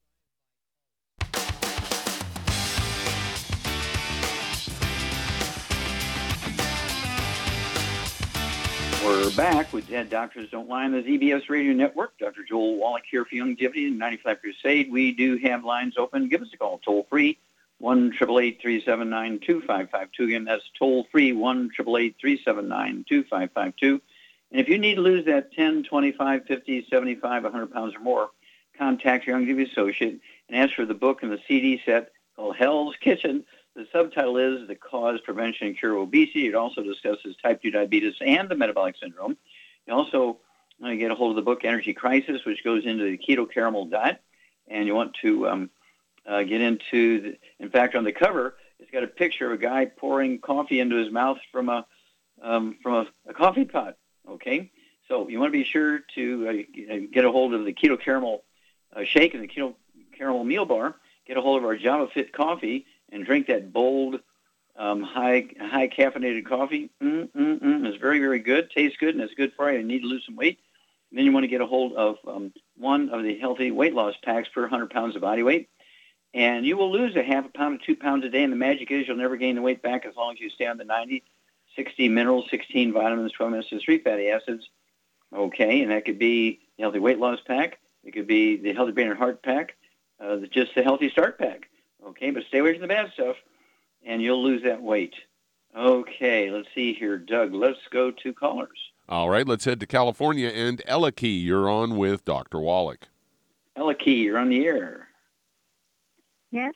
We're 9.03 9.31
back 9.31 9.73
with 9.73 9.89
Dead 9.89 10.11
Doctors 10.11 10.51
Don't 10.51 10.69
Lie 10.69 10.85
on 10.85 10.91
the 10.91 11.01
ZBS 11.01 11.49
Radio 11.49 11.73
Network. 11.73 12.15
Dr. 12.19 12.43
Joel 12.47 12.77
Wallach 12.77 13.01
here 13.09 13.25
for 13.25 13.33
Youngevity 13.33 13.87
and 13.87 13.97
95 13.97 14.41
Crusade. 14.41 14.91
We 14.91 15.11
do 15.11 15.37
have 15.37 15.65
lines 15.65 15.95
open. 15.97 16.29
Give 16.29 16.43
us 16.43 16.49
a 16.53 16.57
call 16.57 16.79
toll 16.85 17.07
free, 17.09 17.39
1 17.79 18.11
2552 18.19 20.23
Again, 20.23 20.45
that's 20.45 20.69
toll 20.77 21.07
free, 21.11 21.33
1 21.33 21.71
2552 21.75 24.01
And 24.51 24.61
if 24.61 24.69
you 24.69 24.77
need 24.77 24.95
to 24.95 25.01
lose 25.01 25.25
that 25.25 25.51
10, 25.53 25.83
25, 25.83 26.45
50, 26.45 26.85
75, 26.87 27.43
100 27.43 27.73
pounds 27.73 27.95
or 27.95 27.99
more, 28.01 28.29
contact 28.77 29.25
your 29.25 29.39
Youngevity 29.39 29.71
associate 29.71 30.19
and 30.47 30.57
ask 30.57 30.75
for 30.75 30.85
the 30.85 30.93
book 30.93 31.23
and 31.23 31.31
the 31.31 31.39
CD 31.47 31.81
set 31.83 32.11
called 32.35 32.55
Hell's 32.55 32.95
Kitchen 33.01 33.45
the 33.75 33.87
subtitle 33.91 34.37
is 34.37 34.67
The 34.67 34.75
Cause, 34.75 35.19
Prevention, 35.21 35.67
and 35.67 35.77
Cure 35.77 35.95
of 35.95 36.01
Obesity. 36.03 36.47
It 36.47 36.55
also 36.55 36.83
discusses 36.83 37.35
type 37.41 37.61
2 37.61 37.71
diabetes 37.71 38.15
and 38.19 38.49
the 38.49 38.55
metabolic 38.55 38.95
syndrome. 38.97 39.37
You 39.87 39.93
also 39.93 40.39
uh, 40.83 40.93
get 40.93 41.11
a 41.11 41.15
hold 41.15 41.31
of 41.31 41.35
the 41.37 41.41
book 41.41 41.63
Energy 41.63 41.93
Crisis, 41.93 42.43
which 42.45 42.63
goes 42.63 42.85
into 42.85 43.05
the 43.05 43.17
keto 43.17 43.51
caramel 43.51 43.85
diet. 43.85 44.21
And 44.67 44.87
you 44.87 44.95
want 44.95 45.15
to 45.21 45.47
um, 45.47 45.69
uh, 46.25 46.43
get 46.43 46.61
into, 46.61 47.21
the, 47.21 47.37
in 47.59 47.69
fact, 47.69 47.95
on 47.95 48.03
the 48.03 48.11
cover, 48.11 48.55
it's 48.79 48.91
got 48.91 49.03
a 49.03 49.07
picture 49.07 49.47
of 49.47 49.53
a 49.53 49.61
guy 49.61 49.85
pouring 49.85 50.39
coffee 50.39 50.79
into 50.79 50.97
his 50.97 51.11
mouth 51.11 51.37
from 51.51 51.69
a 51.69 51.85
um, 52.41 52.77
from 52.81 52.93
a, 52.93 53.07
a, 53.29 53.33
coffee 53.35 53.65
pot. 53.65 53.97
Okay, 54.27 54.71
so 55.07 55.27
you 55.27 55.39
want 55.39 55.53
to 55.53 55.57
be 55.57 55.63
sure 55.63 55.99
to 56.15 56.65
uh, 56.89 56.97
get 57.11 57.23
a 57.23 57.31
hold 57.31 57.53
of 57.53 57.65
the 57.65 57.73
keto 57.73 58.01
caramel 58.01 58.43
uh, 58.95 59.03
shake 59.03 59.35
and 59.35 59.43
the 59.43 59.47
keto 59.47 59.75
caramel 60.17 60.43
meal 60.43 60.65
bar. 60.65 60.95
Get 61.27 61.37
a 61.37 61.41
hold 61.41 61.59
of 61.59 61.65
our 61.65 61.77
Java 61.77 62.07
Fit 62.11 62.33
coffee 62.33 62.87
and 63.11 63.25
drink 63.25 63.47
that 63.47 63.71
bold 63.73 64.21
Um, 64.77 65.03
high 65.03 65.49
high 65.59 65.89
caffeinated 65.89 66.45
coffee, 66.45 66.89
mm, 67.03 67.29
mm, 67.29 67.59
mm, 67.61 67.87
is 67.87 67.97
very 67.97 68.19
very 68.19 68.39
good. 68.39 68.71
Tastes 68.71 68.97
good 68.97 69.13
and 69.15 69.23
it's 69.23 69.33
good 69.35 69.51
for 69.55 69.69
you. 69.71 69.79
You 69.79 69.85
need 69.85 70.01
to 70.01 70.07
lose 70.07 70.25
some 70.25 70.37
weight. 70.37 70.59
And 71.09 71.17
then 71.17 71.25
you 71.25 71.33
want 71.33 71.43
to 71.43 71.49
get 71.49 71.61
a 71.61 71.67
hold 71.67 71.93
of 71.93 72.17
um, 72.25 72.53
one 72.77 73.09
of 73.09 73.21
the 73.23 73.37
healthy 73.37 73.69
weight 73.69 73.93
loss 73.93 74.15
packs 74.23 74.49
per 74.49 74.61
100 74.61 74.89
pounds 74.89 75.15
of 75.15 75.21
body 75.21 75.43
weight, 75.43 75.69
and 76.33 76.65
you 76.65 76.77
will 76.77 76.91
lose 76.91 77.15
a 77.17 77.21
half 77.23 77.45
a 77.45 77.49
pound 77.49 77.81
to 77.81 77.85
two 77.85 77.97
pounds 77.97 78.23
a 78.25 78.29
day. 78.29 78.43
And 78.43 78.51
the 78.53 78.57
magic 78.57 78.89
is 78.91 79.07
you'll 79.07 79.17
never 79.17 79.35
gain 79.35 79.55
the 79.55 79.61
weight 79.61 79.81
back 79.83 80.05
as 80.05 80.15
long 80.15 80.33
as 80.33 80.39
you 80.39 80.49
stay 80.49 80.67
on 80.67 80.77
the 80.77 80.85
90, 80.85 81.21
60 81.75 82.09
minerals, 82.09 82.45
16 82.49 82.93
vitamins, 82.93 83.33
12 83.33 83.51
minutes, 83.51 83.69
3 83.85 83.97
fatty 83.99 84.29
acids. 84.29 84.69
Okay, 85.35 85.81
and 85.81 85.91
that 85.91 86.05
could 86.05 86.17
be 86.17 86.61
the 86.77 86.83
healthy 86.83 86.99
weight 86.99 87.19
loss 87.19 87.39
pack. 87.45 87.79
It 88.05 88.11
could 88.11 88.27
be 88.27 88.55
the 88.57 88.73
healthy 88.73 88.93
brain 88.93 89.09
and 89.09 89.17
heart 89.17 89.43
pack. 89.43 89.75
Uh, 90.19 90.37
just 90.49 90.73
the 90.75 90.83
healthy 90.83 91.09
start 91.09 91.37
pack. 91.37 91.67
Okay, 92.05 92.31
but 92.31 92.43
stay 92.47 92.59
away 92.59 92.73
from 92.73 92.81
the 92.81 92.87
bad 92.87 93.11
stuff 93.13 93.35
and 94.05 94.21
you'll 94.21 94.43
lose 94.43 94.63
that 94.63 94.81
weight. 94.81 95.13
Okay, 95.77 96.51
let's 96.51 96.67
see 96.75 96.93
here, 96.93 97.17
Doug. 97.17 97.53
Let's 97.53 97.79
go 97.91 98.11
to 98.11 98.33
callers. 98.33 98.77
All 99.07 99.29
right, 99.29 99.47
let's 99.47 99.65
head 99.65 99.79
to 99.79 99.85
California. 99.85 100.49
And 100.49 100.81
Aliki, 100.87 101.43
you're 101.43 101.69
on 101.69 101.97
with 101.97 102.25
Dr. 102.25 102.59
Wallach. 102.59 103.07
Aliki, 103.77 104.23
you're 104.23 104.37
on 104.37 104.49
the 104.49 104.65
air. 104.65 105.07
Yes. 106.51 106.73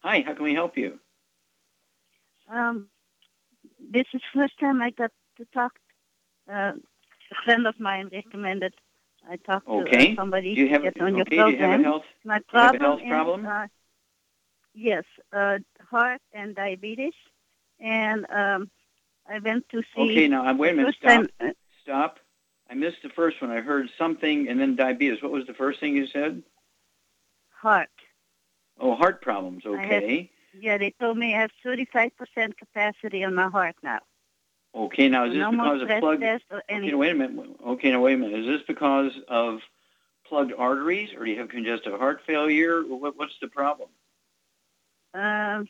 Hi, 0.00 0.22
how 0.24 0.34
can 0.34 0.44
we 0.44 0.54
help 0.54 0.76
you? 0.76 0.98
Um, 2.48 2.88
this 3.90 4.06
is 4.12 4.20
first 4.32 4.58
time 4.60 4.80
I 4.80 4.90
got 4.90 5.10
to 5.38 5.44
talk. 5.52 5.72
Uh, 6.48 6.72
a 7.30 7.44
friend 7.44 7.66
of 7.66 7.80
mine 7.80 8.10
recommended 8.12 8.74
I 9.28 9.36
talk 9.36 9.64
to 9.64 9.70
okay. 9.70 10.12
uh, 10.12 10.16
somebody 10.16 10.54
do 10.54 10.60
you 10.60 10.68
have, 10.68 10.82
to 10.82 10.90
get 10.90 11.02
on 11.02 11.20
okay, 11.20 11.36
your 11.36 11.46
do 11.46 11.52
you 11.56 11.62
have 11.62 11.80
a 11.80 11.82
health, 11.82 12.02
My 12.24 12.38
do 12.38 12.44
you 12.52 12.58
have 12.58 12.74
a 12.74 12.78
problem 12.78 12.98
health 13.00 13.08
problem? 13.08 13.40
is 13.40 13.46
uh, 13.46 13.66
yes, 14.74 15.04
uh, 15.32 15.58
heart 15.90 16.20
and 16.32 16.54
diabetes, 16.54 17.14
and 17.80 18.26
um, 18.30 18.70
I 19.28 19.38
went 19.38 19.68
to 19.70 19.82
see. 19.94 20.02
Okay, 20.10 20.28
now 20.28 20.44
I'm 20.44 20.58
wait 20.58 20.72
a 20.72 20.76
minute. 20.76 20.96
Stop. 20.98 21.10
time, 21.10 21.28
uh, 21.40 21.50
Stop. 21.82 22.18
I 22.68 22.74
missed 22.74 23.02
the 23.02 23.10
first 23.10 23.40
one. 23.42 23.50
I 23.50 23.60
heard 23.60 23.88
something 23.98 24.48
and 24.48 24.58
then 24.58 24.74
diabetes. 24.74 25.22
What 25.22 25.32
was 25.32 25.46
the 25.46 25.54
first 25.54 25.80
thing 25.80 25.96
you 25.96 26.06
said? 26.06 26.42
heart. 27.64 27.88
Oh, 28.78 28.94
heart 28.94 29.22
problems. 29.22 29.64
Okay. 29.66 30.30
Yeah, 30.52 30.78
they 30.78 30.94
told 31.00 31.16
me 31.16 31.34
I 31.34 31.40
have 31.40 31.50
35% 31.64 32.12
capacity 32.56 33.24
on 33.24 33.34
my 33.34 33.48
heart 33.48 33.74
now. 33.82 34.00
Okay, 34.74 35.08
now 35.08 35.24
is 35.24 35.32
this 35.32 35.40
no 35.40 35.50
because 35.52 35.82
of 35.82 35.88
plugged? 36.00 36.22
Okay, 36.22 36.94
wait 36.94 37.12
a 37.12 37.14
minute. 37.14 37.56
Okay, 37.66 37.90
now 37.90 38.00
wait 38.00 38.14
a 38.14 38.18
minute. 38.18 38.40
Is 38.40 38.46
this 38.46 38.66
because 38.66 39.12
of 39.28 39.60
plugged 40.26 40.52
arteries, 40.56 41.10
or 41.16 41.24
do 41.24 41.30
you 41.30 41.38
have 41.38 41.48
congestive 41.48 41.98
heart 41.98 42.20
failure? 42.26 42.82
What, 42.82 43.16
what's 43.16 43.34
the 43.40 43.48
problem? 43.48 43.88
Um, 45.14 45.68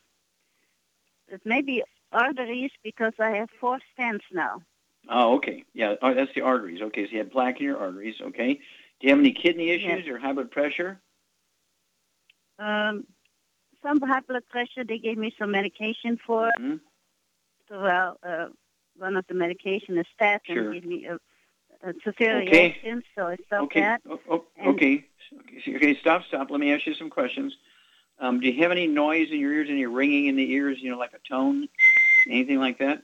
it 1.28 1.42
may 1.44 1.61
be 1.61 1.83
arteries 2.12 2.70
because 2.83 3.12
I 3.18 3.30
have 3.37 3.50
four 3.61 3.78
stents 3.96 4.22
now. 4.33 4.62
Oh, 5.09 5.37
okay. 5.37 5.64
Yeah, 5.74 5.94
oh, 6.00 6.14
that's 6.14 6.33
the 6.35 6.40
arteries. 6.40 6.80
Okay, 6.80 7.04
so 7.07 7.12
you 7.12 7.18
had 7.18 7.30
plaque 7.30 7.61
in 7.61 7.66
your 7.66 7.78
arteries. 7.78 8.16
Okay. 8.20 8.54
Do 8.54 9.07
you 9.07 9.11
have 9.11 9.18
any 9.18 9.33
kidney 9.33 9.70
issues 9.70 10.07
Yes. 10.07 10.09
or 10.09 10.18
high 10.18 10.33
blood 10.33 10.50
pressure? 10.50 10.98
Um, 12.59 13.07
some 13.83 14.00
high 14.00 14.20
blood 14.20 14.48
pressure. 14.48 14.85
They 14.85 14.98
gave 14.98 15.18
me 15.18 15.35
some 15.38 15.50
medication 15.50 16.18
for. 16.26 16.50
Mhm. 16.59 16.80
So, 17.68 17.80
well, 17.80 18.18
uh, 18.22 18.48
one 18.96 19.16
of 19.16 19.26
the 19.26 19.35
medication 19.35 19.98
is 19.98 20.07
statin. 20.14 20.54
Sure. 20.54 20.72
Gave 20.72 20.85
me 20.85 21.07
a, 21.07 21.14
a 21.83 21.92
severe 22.04 22.40
Okay. 22.42 22.68
reaction, 22.68 23.02
so 23.14 23.26
I 23.26 23.37
stopped 23.46 23.64
Okay. 23.64 23.80
that. 23.80 24.02
Oh, 24.09 24.20
oh, 24.30 24.44
okay. 24.66 25.04
Okay, 25.33 25.76
okay, 25.76 25.98
stop, 26.00 26.22
stop. 26.24 26.50
Let 26.50 26.61
me 26.61 26.72
ask 26.72 26.87
you 26.87 26.94
some 26.94 27.11
questions. 27.11 27.57
Um, 28.18 28.40
do 28.40 28.48
you 28.48 28.62
have 28.62 28.70
any 28.70 28.87
noise 28.87 29.29
in 29.31 29.40
your 29.40 29.53
ears, 29.53 29.68
any 29.70 29.87
ringing 29.87 30.27
in 30.27 30.37
the 30.37 30.53
ears, 30.53 30.79
you 30.81 30.90
know, 30.90 30.98
like 30.98 31.12
a 31.12 31.29
tone, 31.29 31.68
anything 32.29 32.59
like 32.59 32.79
that? 32.79 33.03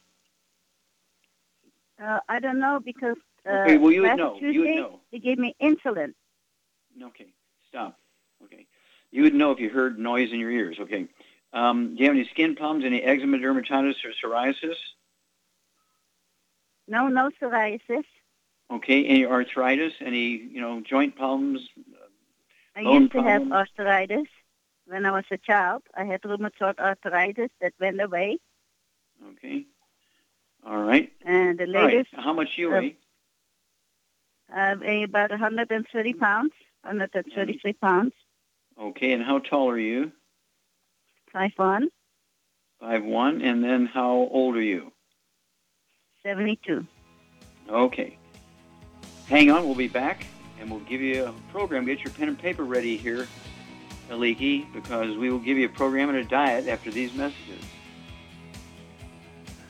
Uh, 2.02 2.20
I 2.28 2.38
don't 2.40 2.60
know 2.60 2.80
because 2.82 3.16
uh, 3.46 3.50
Okay, 3.52 3.78
well, 3.78 3.92
you 3.92 4.02
would 4.02 4.16
know. 4.16 4.38
Tuesday 4.38 4.52
You 4.52 4.60
would 4.60 4.76
know. 4.76 5.00
they 5.12 5.18
gave 5.18 5.38
me 5.38 5.54
insulin. 5.60 6.14
Okay, 7.02 7.32
stop. 7.68 7.98
Okay. 8.44 8.66
You 9.10 9.22
would 9.22 9.34
know 9.34 9.50
if 9.50 9.58
you 9.58 9.70
heard 9.70 9.98
noise 9.98 10.32
in 10.32 10.38
your 10.38 10.50
ears. 10.50 10.78
Okay. 10.80 11.08
Um, 11.52 11.96
do 11.96 12.02
you 12.02 12.08
have 12.08 12.16
any 12.16 12.28
skin 12.28 12.54
problems, 12.54 12.84
any 12.84 13.02
eczema, 13.02 13.38
dermatitis, 13.38 13.96
or 14.04 14.12
psoriasis? 14.22 14.76
No, 16.86 17.08
no 17.08 17.30
psoriasis. 17.40 18.04
Okay. 18.70 19.04
Any 19.06 19.26
arthritis? 19.26 19.92
Any, 20.00 20.28
you 20.28 20.60
know, 20.60 20.80
joint 20.80 21.16
problems? 21.16 21.60
I 22.76 22.80
used 22.82 23.12
to 23.12 23.22
have 23.22 23.48
problems? 23.48 23.52
arthritis 23.52 24.26
when 24.90 25.06
I 25.06 25.12
was 25.12 25.24
a 25.30 25.38
child. 25.38 25.82
I 25.96 26.04
had 26.04 26.22
rheumatoid 26.22 26.78
arthritis 26.78 27.50
that 27.60 27.72
went 27.80 28.00
away, 28.00 28.38
Okay. 29.32 29.66
All 30.66 30.82
right. 30.82 31.12
and 31.24 31.58
the 31.58 31.66
All 31.66 31.72
right. 31.84 31.94
latest 31.94 32.10
How 32.14 32.32
much 32.32 32.56
you 32.56 32.68
uh, 32.74 32.80
weigh? 32.80 32.96
I 34.52 34.74
weigh 34.74 35.02
about 35.04 35.30
130 35.30 36.12
pounds, 36.14 36.52
133 36.82 37.72
pounds, 37.74 38.12
Okay. 38.80 39.12
And 39.12 39.22
how 39.22 39.38
tall 39.38 39.68
are 39.70 39.78
you? 39.78 40.12
five 41.32 41.52
one, 41.56 41.88
Five 42.80 43.04
one. 43.04 43.42
And 43.42 43.62
then 43.62 43.86
how 43.86 44.10
old 44.10 44.56
are 44.56 44.62
you? 44.62 44.90
72. 46.24 46.86
Okay. 47.68 48.16
Hang 49.28 49.50
on. 49.50 49.64
We'll 49.66 49.74
be 49.76 49.86
back, 49.88 50.26
and 50.58 50.70
we'll 50.70 50.80
give 50.80 51.00
you 51.00 51.26
a 51.26 51.32
program. 51.52 51.84
Get 51.86 52.00
your 52.02 52.12
pen 52.14 52.28
and 52.28 52.38
paper 52.38 52.64
ready 52.64 52.96
here, 52.96 53.28
Aliki, 54.10 54.70
because 54.72 55.16
we 55.16 55.30
will 55.30 55.38
give 55.38 55.56
you 55.56 55.66
a 55.66 55.70
program 55.70 56.08
and 56.08 56.18
a 56.18 56.24
diet 56.24 56.68
after 56.68 56.90
these 56.90 57.14
messages. 57.14 57.64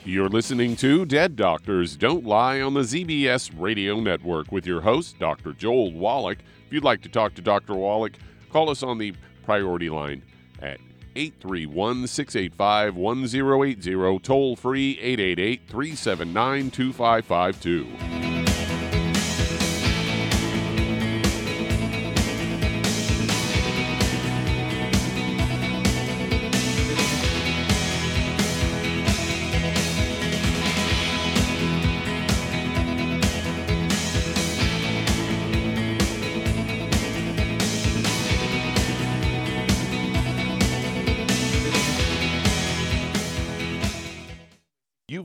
You're 0.03 0.29
listening 0.29 0.75
to 0.77 1.05
Dead 1.05 1.35
Doctors 1.35 1.95
Don't 1.95 2.25
Lie 2.25 2.59
on 2.59 2.73
the 2.73 2.81
ZBS 2.81 3.51
Radio 3.55 3.99
Network 3.99 4.51
with 4.51 4.65
your 4.65 4.81
host, 4.81 5.19
Dr. 5.19 5.53
Joel 5.53 5.93
Wallach. 5.93 6.39
If 6.65 6.73
you'd 6.73 6.83
like 6.83 7.03
to 7.03 7.09
talk 7.09 7.35
to 7.35 7.41
Dr. 7.41 7.75
Wallach, 7.75 8.13
call 8.49 8.71
us 8.71 8.81
on 8.81 8.97
the 8.97 9.13
priority 9.45 9.91
line 9.91 10.23
at 10.59 10.79
831 11.15 12.07
685 12.07 12.95
1080, 12.95 14.19
toll 14.19 14.55
free 14.55 14.97
888 14.99 15.61
379 15.67 16.71
2552. 16.71 18.20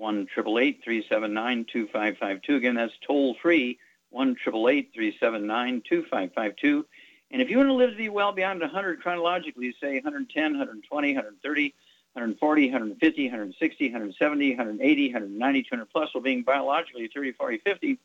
one 0.00 0.26
triple 0.32 0.58
eight 0.58 0.80
three 0.82 1.04
seven 1.08 1.34
nine 1.34 1.66
two 1.70 1.86
five 1.92 2.16
five 2.18 2.40
two. 2.42 2.56
Again, 2.56 2.74
that's 2.74 2.92
toll 3.06 3.36
free 3.42 3.78
one 4.08 4.34
triple 4.34 4.68
eight 4.68 4.90
three 4.94 5.16
seven 5.20 5.46
nine 5.46 5.82
two 5.86 6.04
five 6.10 6.32
five 6.34 6.56
two. 6.56 6.86
And 7.30 7.40
if 7.40 7.50
you 7.50 7.58
want 7.58 7.68
to 7.68 7.74
live 7.74 7.90
to 7.90 7.96
be 7.96 8.08
well 8.08 8.32
beyond 8.32 8.60
100 8.60 9.02
chronologically, 9.02 9.72
say 9.80 9.94
110, 9.94 10.42
120, 10.52 11.14
130, 11.14 11.74
140, 12.14 12.66
150, 12.66 13.24
160, 13.24 13.84
170, 13.84 14.50
180, 14.50 15.06
190, 15.06 15.62
200 15.62 15.90
plus, 15.90 16.12
while 16.12 16.22
being 16.22 16.42
biologically 16.42 17.08
30, 17.14 17.32
40, 17.32 17.58
50, 17.58 17.98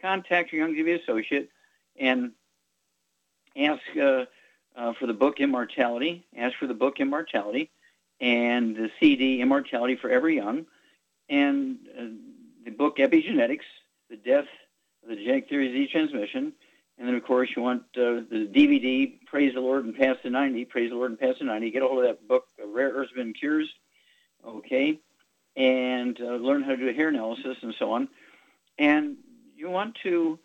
contact 0.00 0.52
your 0.52 0.68
Youngevity 0.68 1.02
associate 1.02 1.50
and 1.98 2.30
ask 3.56 3.82
uh, 4.00 4.26
uh, 4.76 4.92
for 4.92 5.06
the 5.06 5.14
book 5.14 5.40
Immortality. 5.40 6.24
Ask 6.36 6.56
for 6.58 6.68
the 6.68 6.74
book 6.74 7.00
Immortality 7.00 7.70
and 8.20 8.76
the 8.76 8.90
CD 9.00 9.40
Immortality 9.40 9.96
Forever 9.96 10.28
Young 10.30 10.66
and 11.28 11.78
uh, 11.98 12.04
the 12.64 12.70
book 12.70 12.98
Epigenetics, 12.98 13.66
The 14.10 14.16
Death 14.16 14.46
of 15.02 15.10
the 15.10 15.16
Genetic 15.16 15.48
Theory 15.48 15.66
of 15.66 15.72
Disease 15.72 15.90
Transmission. 15.90 16.52
And 16.98 17.06
then, 17.06 17.14
of 17.14 17.24
course, 17.24 17.48
you 17.54 17.62
want 17.62 17.82
uh, 17.96 18.26
the 18.28 18.50
DVD, 18.52 19.24
Praise 19.26 19.54
the 19.54 19.60
Lord 19.60 19.84
and 19.84 19.96
Pass 19.96 20.16
the 20.24 20.30
90, 20.30 20.64
Praise 20.64 20.90
the 20.90 20.96
Lord 20.96 21.10
and 21.10 21.20
Pass 21.20 21.36
the 21.38 21.44
90. 21.44 21.70
Get 21.70 21.82
a 21.82 21.86
hold 21.86 22.04
of 22.04 22.10
that 22.10 22.26
book, 22.26 22.46
Rare 22.64 22.90
Earths 22.90 23.12
and 23.16 23.34
Cures, 23.38 23.68
okay, 24.44 24.98
and 25.56 26.20
uh, 26.20 26.24
learn 26.24 26.62
how 26.62 26.70
to 26.70 26.76
do 26.76 26.88
a 26.88 26.92
hair 26.92 27.08
analysis 27.08 27.56
and 27.62 27.74
so 27.78 27.92
on. 27.92 28.08
And 28.78 29.16
you 29.56 29.70
want 29.70 29.96
to 30.02 30.38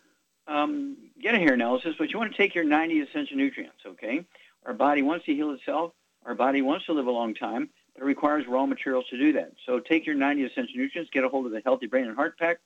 um, 0.47 0.97
get 1.19 1.33
a 1.33 1.39
hair 1.39 1.53
analysis, 1.53 1.95
but 1.97 2.11
you 2.11 2.19
want 2.19 2.31
to 2.31 2.37
take 2.37 2.53
your 2.53 2.65
90 2.65 2.99
essential 2.99 3.37
nutrients, 3.37 3.79
okay? 3.85 4.25
Our 4.65 4.73
body 4.73 5.01
wants 5.01 5.25
to 5.25 5.33
heal 5.33 5.51
itself. 5.51 5.93
Our 6.25 6.35
body 6.35 6.61
wants 6.61 6.85
to 6.85 6.93
live 6.93 7.07
a 7.07 7.11
long 7.11 7.33
time. 7.33 7.69
It 7.95 8.03
requires 8.03 8.47
raw 8.47 8.65
materials 8.65 9.05
to 9.11 9.17
do 9.17 9.33
that. 9.33 9.53
So 9.65 9.79
take 9.79 10.05
your 10.05 10.15
90 10.15 10.43
essential 10.45 10.77
nutrients, 10.77 11.11
get 11.13 11.23
a 11.23 11.29
hold 11.29 11.45
of 11.45 11.51
the 11.51 11.61
Healthy 11.63 11.87
Brain 11.87 12.05
and 12.05 12.15
Heart 12.15 12.39
Pack, 12.39 12.57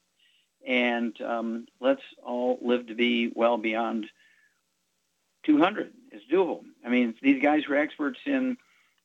and 0.65 1.19
um, 1.21 1.67
let's 1.79 2.01
all 2.23 2.59
live 2.61 2.87
to 2.87 2.95
be 2.95 3.31
well 3.35 3.57
beyond 3.57 4.07
200. 5.43 5.93
It's 6.11 6.25
doable. 6.31 6.61
I 6.85 6.89
mean, 6.89 7.13
these 7.21 7.41
guys 7.41 7.63
who 7.65 7.73
are 7.73 7.77
experts 7.77 8.19
in, 8.25 8.57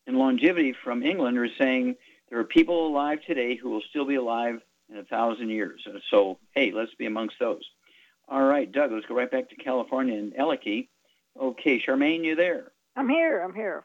in 0.06 0.14
longevity 0.16 0.74
from 0.84 1.02
England 1.02 1.38
are 1.38 1.48
saying 1.58 1.96
there 2.30 2.38
are 2.38 2.44
people 2.44 2.86
alive 2.86 3.18
today 3.26 3.56
who 3.56 3.70
will 3.70 3.82
still 3.90 4.04
be 4.04 4.14
alive 4.14 4.60
in 4.90 4.98
a 4.98 5.04
thousand 5.04 5.50
years. 5.50 5.86
So, 6.10 6.38
hey, 6.54 6.72
let's 6.72 6.94
be 6.94 7.06
amongst 7.06 7.36
those. 7.40 7.62
All 8.28 8.42
right, 8.42 8.70
Doug, 8.70 8.92
let's 8.92 9.06
go 9.06 9.14
right 9.14 9.30
back 9.30 9.50
to 9.50 9.56
California 9.56 10.18
and 10.18 10.32
Ellicott. 10.36 10.86
Okay, 11.40 11.80
Charmaine, 11.80 12.24
you 12.24 12.36
there? 12.36 12.72
I'm 12.96 13.08
here. 13.08 13.40
I'm 13.40 13.54
here. 13.54 13.84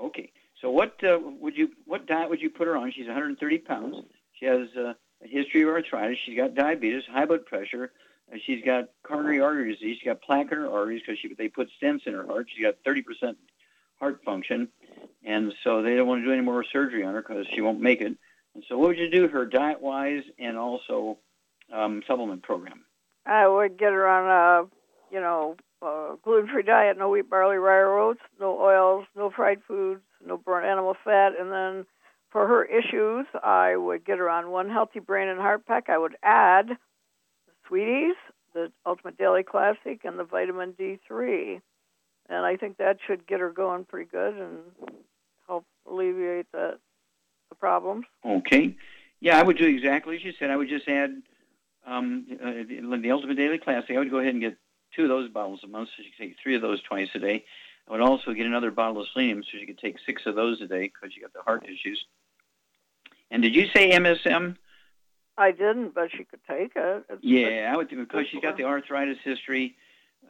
Okay. 0.00 0.32
So 0.62 0.70
what 0.70 0.94
uh, 1.02 1.18
would 1.20 1.56
you 1.56 1.70
what 1.84 2.06
diet 2.06 2.30
would 2.30 2.40
you 2.40 2.48
put 2.48 2.68
her 2.68 2.76
on? 2.76 2.92
She's 2.92 3.06
130 3.06 3.58
pounds. 3.58 3.96
She 4.38 4.46
has 4.46 4.68
uh, 4.78 4.94
a 5.22 5.28
history 5.28 5.62
of 5.62 5.68
arthritis. 5.68 6.18
She's 6.24 6.36
got 6.36 6.54
diabetes, 6.54 7.02
high 7.10 7.26
blood 7.26 7.44
pressure. 7.44 7.92
She's 8.46 8.64
got 8.64 8.88
coronary 9.02 9.40
artery 9.40 9.74
disease. 9.74 9.98
She's 9.98 10.06
got 10.06 10.22
plaque 10.22 10.52
in 10.52 10.58
her 10.58 10.70
arteries 10.70 11.02
because 11.06 11.36
they 11.36 11.48
put 11.48 11.68
stents 11.82 12.06
in 12.06 12.14
her 12.14 12.24
heart. 12.24 12.46
She's 12.48 12.64
got 12.64 12.76
30% 12.86 13.34
heart 13.98 14.22
function, 14.24 14.68
and 15.22 15.52
so 15.64 15.82
they 15.82 15.96
don't 15.96 16.06
want 16.06 16.22
to 16.22 16.26
do 16.26 16.32
any 16.32 16.40
more 16.40 16.64
surgery 16.64 17.04
on 17.04 17.12
her 17.12 17.22
because 17.22 17.46
she 17.52 17.60
won't 17.60 17.80
make 17.80 18.00
it. 18.00 18.16
And 18.54 18.64
so, 18.68 18.78
what 18.78 18.88
would 18.88 18.98
you 18.98 19.10
do 19.10 19.28
her 19.28 19.44
diet 19.44 19.82
wise 19.82 20.22
and 20.38 20.56
also 20.56 21.18
um, 21.72 22.02
supplement 22.06 22.42
program? 22.42 22.84
I 23.26 23.48
would 23.48 23.76
get 23.76 23.92
her 23.92 24.06
on 24.06 24.28
a, 24.28 25.14
you 25.14 25.20
know, 25.20 25.56
a 25.82 26.16
gluten-free 26.22 26.62
diet, 26.62 26.98
no 26.98 27.08
wheat, 27.08 27.28
barley, 27.28 27.56
rye, 27.56 27.82
oats, 27.82 28.20
no 28.40 28.58
oils, 28.60 29.04
no 29.16 29.30
fried 29.30 29.60
foods, 29.66 30.02
no 30.24 30.36
burnt 30.36 30.66
animal 30.66 30.96
fat. 31.04 31.32
And 31.38 31.50
then 31.50 31.86
for 32.30 32.46
her 32.46 32.64
issues, 32.64 33.26
I 33.42 33.76
would 33.76 34.04
get 34.04 34.18
her 34.18 34.30
on 34.30 34.50
one 34.50 34.70
healthy 34.70 35.00
brain 35.00 35.28
and 35.28 35.40
heart 35.40 35.66
pack. 35.66 35.88
I 35.88 35.98
would 35.98 36.16
add 36.22 36.68
the 36.68 37.52
sweeties, 37.68 38.16
the 38.54 38.72
Ultimate 38.86 39.18
Daily 39.18 39.42
Classic, 39.42 40.00
and 40.04 40.18
the 40.18 40.24
vitamin 40.24 40.72
D3. 40.72 41.60
And 42.28 42.46
I 42.46 42.56
think 42.56 42.78
that 42.78 42.98
should 43.06 43.26
get 43.26 43.40
her 43.40 43.50
going 43.50 43.84
pretty 43.84 44.08
good 44.10 44.34
and 44.34 44.58
help 45.46 45.64
alleviate 45.90 46.50
the, 46.52 46.78
the 47.48 47.54
problems. 47.56 48.06
Okay. 48.24 48.76
Yeah, 49.20 49.38
I 49.38 49.42
would 49.42 49.58
do 49.58 49.66
exactly 49.66 50.16
as 50.16 50.24
you 50.24 50.32
said. 50.38 50.50
I 50.50 50.56
would 50.56 50.68
just 50.68 50.88
add 50.88 51.22
um, 51.86 52.26
uh, 52.32 52.50
the, 52.68 52.98
the 53.02 53.10
Ultimate 53.10 53.36
Daily 53.36 53.58
Classic. 53.58 53.90
I 53.94 53.98
would 53.98 54.10
go 54.10 54.18
ahead 54.18 54.34
and 54.34 54.42
get 54.42 54.56
two 54.94 55.04
of 55.04 55.08
those 55.08 55.28
bottles 55.30 55.60
a 55.64 55.66
month, 55.66 55.88
so 55.88 56.02
she 56.02 56.10
could 56.10 56.18
take 56.18 56.36
three 56.42 56.54
of 56.54 56.62
those 56.62 56.82
twice 56.82 57.08
a 57.14 57.18
day. 57.18 57.44
I 57.88 57.92
would 57.92 58.00
also 58.00 58.32
get 58.32 58.46
another 58.46 58.70
bottle 58.70 59.02
of 59.02 59.08
selenium 59.12 59.42
so 59.42 59.58
she 59.58 59.66
could 59.66 59.78
take 59.78 59.96
six 60.06 60.22
of 60.26 60.34
those 60.34 60.60
a 60.60 60.66
day 60.66 60.82
because 60.82 61.14
you 61.16 61.22
got 61.22 61.32
the 61.32 61.42
heart 61.42 61.64
issues. 61.64 62.04
And 63.30 63.42
did 63.42 63.54
you 63.54 63.66
say 63.68 63.90
MSM? 63.90 64.56
I 65.36 65.50
didn't, 65.50 65.94
but 65.94 66.10
she 66.10 66.24
could 66.24 66.40
take 66.48 66.72
it. 66.76 67.04
It's, 67.08 67.24
yeah, 67.24 67.70
I 67.72 67.76
would 67.76 67.88
because 67.88 68.26
she's 68.30 68.42
got 68.42 68.56
the 68.56 68.64
arthritis 68.64 69.18
history, 69.24 69.76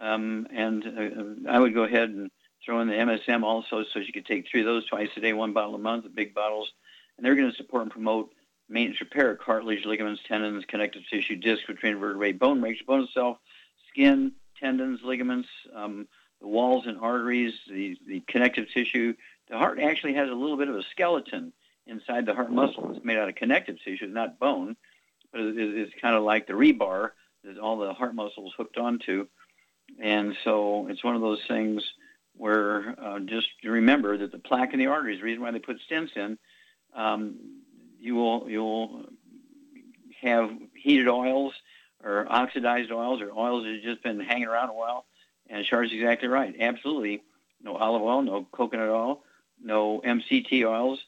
um, 0.00 0.46
and 0.52 1.44
uh, 1.46 1.50
I 1.50 1.58
would 1.58 1.74
go 1.74 1.82
ahead 1.82 2.10
and 2.10 2.30
throw 2.64 2.80
in 2.80 2.88
the 2.88 2.94
MSM 2.94 3.42
also, 3.42 3.84
so 3.92 4.00
she 4.02 4.12
could 4.12 4.26
take 4.26 4.46
three 4.48 4.60
of 4.60 4.66
those 4.66 4.86
twice 4.86 5.10
a 5.16 5.20
day, 5.20 5.32
one 5.32 5.52
bottle 5.52 5.74
a 5.74 5.78
month, 5.78 6.04
the 6.04 6.10
big 6.10 6.32
bottles, 6.32 6.70
and 7.16 7.26
they're 7.26 7.34
going 7.34 7.50
to 7.50 7.56
support 7.56 7.82
and 7.82 7.90
promote 7.90 8.32
maintenance 8.68 9.00
repair, 9.00 9.32
of 9.32 9.40
cartilage, 9.40 9.84
ligaments, 9.84 10.22
tendons, 10.26 10.64
connective 10.66 11.02
tissue, 11.10 11.36
disc 11.36 11.66
between 11.66 11.98
vertebrae, 11.98 12.32
bone 12.32 12.60
breaks, 12.60 12.82
bone 12.82 13.02
itself, 13.02 13.38
skin, 13.88 14.32
tendons, 14.62 15.00
ligaments, 15.04 15.48
um, 15.74 16.06
the 16.40 16.46
walls 16.46 16.86
and 16.86 16.98
arteries, 16.98 17.52
the, 17.68 17.96
the 18.06 18.20
connective 18.28 18.66
tissue. 18.72 19.14
The 19.48 19.58
heart 19.58 19.78
actually 19.80 20.14
has 20.14 20.30
a 20.30 20.34
little 20.34 20.56
bit 20.56 20.68
of 20.68 20.76
a 20.76 20.82
skeleton 20.90 21.52
inside 21.86 22.26
the 22.26 22.34
heart 22.34 22.50
muscle. 22.50 22.92
It's 22.94 23.04
made 23.04 23.18
out 23.18 23.28
of 23.28 23.34
connective 23.34 23.76
tissue, 23.84 24.06
not 24.06 24.38
bone, 24.38 24.76
but 25.32 25.40
it, 25.40 25.56
it's 25.58 25.92
kind 26.00 26.16
of 26.16 26.22
like 26.22 26.46
the 26.46 26.52
rebar 26.52 27.10
that 27.44 27.58
all 27.58 27.78
the 27.78 27.92
heart 27.92 28.14
muscles 28.14 28.54
hooked 28.56 28.78
onto. 28.78 29.26
And 30.00 30.36
so 30.44 30.86
it's 30.88 31.04
one 31.04 31.16
of 31.16 31.20
those 31.20 31.42
things 31.48 31.82
where 32.36 32.94
uh, 33.00 33.18
just 33.20 33.48
remember 33.64 34.16
that 34.16 34.32
the 34.32 34.38
plaque 34.38 34.72
in 34.72 34.78
the 34.78 34.86
arteries, 34.86 35.18
the 35.18 35.24
reason 35.24 35.42
why 35.42 35.50
they 35.50 35.58
put 35.58 35.78
stents 35.90 36.16
in, 36.16 36.38
um, 36.94 37.36
you 38.00 38.14
will 38.14 38.48
you'll 38.48 39.06
have 40.20 40.50
heated 40.74 41.08
oils 41.08 41.52
or 42.04 42.26
oxidized 42.30 42.90
oils 42.90 43.20
or 43.20 43.30
oils 43.30 43.64
that 43.64 43.74
have 43.74 43.82
just 43.82 44.02
been 44.02 44.20
hanging 44.20 44.48
around 44.48 44.70
a 44.70 44.74
while. 44.74 45.04
And 45.48 45.64
Char's 45.64 45.92
exactly 45.92 46.28
right. 46.28 46.54
Absolutely, 46.58 47.22
no 47.62 47.76
olive 47.76 48.02
oil, 48.02 48.22
no 48.22 48.46
coconut 48.52 48.88
oil, 48.88 49.22
no 49.62 50.00
MCT 50.04 50.64
oils, 50.64 51.00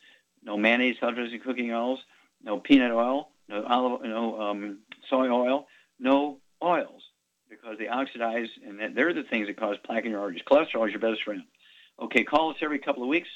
no 0.42 0.56
mayonnaise, 0.56 0.96
hot 1.00 1.14
dressing, 1.14 1.40
cooking 1.40 1.72
oils, 1.72 2.00
no 2.42 2.58
peanut 2.58 2.92
oil, 2.92 3.30
no 3.48 3.64
olive, 3.64 4.02
no 4.02 4.40
um, 4.40 4.78
soy 5.08 5.28
oil, 5.28 5.66
no 5.98 6.38
oils 6.62 7.02
because 7.48 7.78
they 7.78 7.88
oxidize, 7.88 8.48
and 8.66 8.96
they're 8.96 9.14
the 9.14 9.22
things 9.22 9.46
that 9.46 9.56
cause 9.56 9.76
plaque 9.84 10.04
in 10.04 10.10
your 10.10 10.20
arteries. 10.20 10.42
Cholesterol 10.42 10.86
is 10.86 10.92
your 10.92 11.00
best 11.00 11.22
friend. 11.22 11.42
Okay, 12.00 12.24
call 12.24 12.50
us 12.50 12.56
every 12.60 12.78
couple 12.78 13.02
of 13.02 13.08
weeks, 13.08 13.28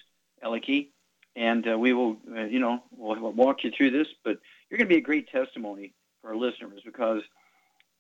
Ellie 0.43 0.91
and 1.39 1.69
uh, 1.69 1.79
we 1.79 1.93
will, 1.93 2.17
uh, 2.37 2.43
you 2.43 2.59
know, 2.59 2.83
we'll 2.91 3.33
walk 3.33 3.63
you 3.63 3.71
through 3.71 3.93
this. 3.93 4.09
But 4.25 4.39
you're 4.69 4.79
going 4.79 4.89
to 4.89 4.95
be 4.95 4.99
a 4.99 5.01
great 5.01 5.29
testimony 5.31 5.95
for 6.21 6.31
our 6.31 6.37
listeners 6.37 6.81
because 6.85 7.23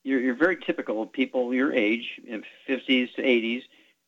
you're, 0.04 0.20
you're 0.20 0.34
very 0.34 0.56
typical 0.56 1.02
of 1.02 1.12
people 1.12 1.52
your 1.52 1.72
age, 1.72 2.20
in 2.26 2.42
50s 2.68 3.14
to 3.14 3.22
80s. 3.22 3.62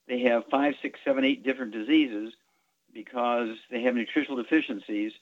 They 0.08 0.20
have 0.22 0.44
five, 0.50 0.74
six, 0.82 0.98
seven, 1.04 1.24
eight 1.24 1.44
different 1.44 1.72
diseases 1.72 2.32
because 2.92 3.56
they 3.70 3.82
have 3.82 3.94
nutritional 3.94 4.42
deficiencies, 4.42 5.12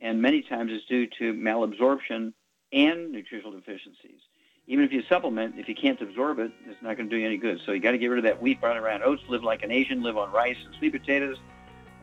and 0.00 0.20
many 0.20 0.42
times 0.42 0.70
it's 0.72 0.84
due 0.86 1.06
to 1.18 1.32
malabsorption 1.32 2.32
and 2.72 3.12
nutritional 3.12 3.52
deficiencies 3.52 4.20
even 4.66 4.84
if 4.84 4.92
you 4.92 5.02
supplement, 5.08 5.58
if 5.58 5.68
you 5.68 5.74
can't 5.74 6.00
absorb 6.00 6.38
it, 6.38 6.50
it's 6.66 6.80
not 6.82 6.96
going 6.96 7.08
to 7.08 7.14
do 7.14 7.20
you 7.20 7.26
any 7.26 7.36
good. 7.36 7.60
So 7.66 7.72
you 7.72 7.80
got 7.80 7.90
to 7.92 7.98
get 7.98 8.06
rid 8.06 8.18
of 8.18 8.24
that 8.24 8.40
wheat, 8.40 8.60
rye, 8.62 8.94
and 8.94 9.02
oats. 9.02 9.22
Live 9.28 9.42
like 9.42 9.62
an 9.62 9.70
Asian. 9.70 10.02
Live 10.02 10.16
on 10.16 10.32
rice 10.32 10.56
and 10.64 10.74
sweet 10.76 10.92
potatoes, 10.92 11.36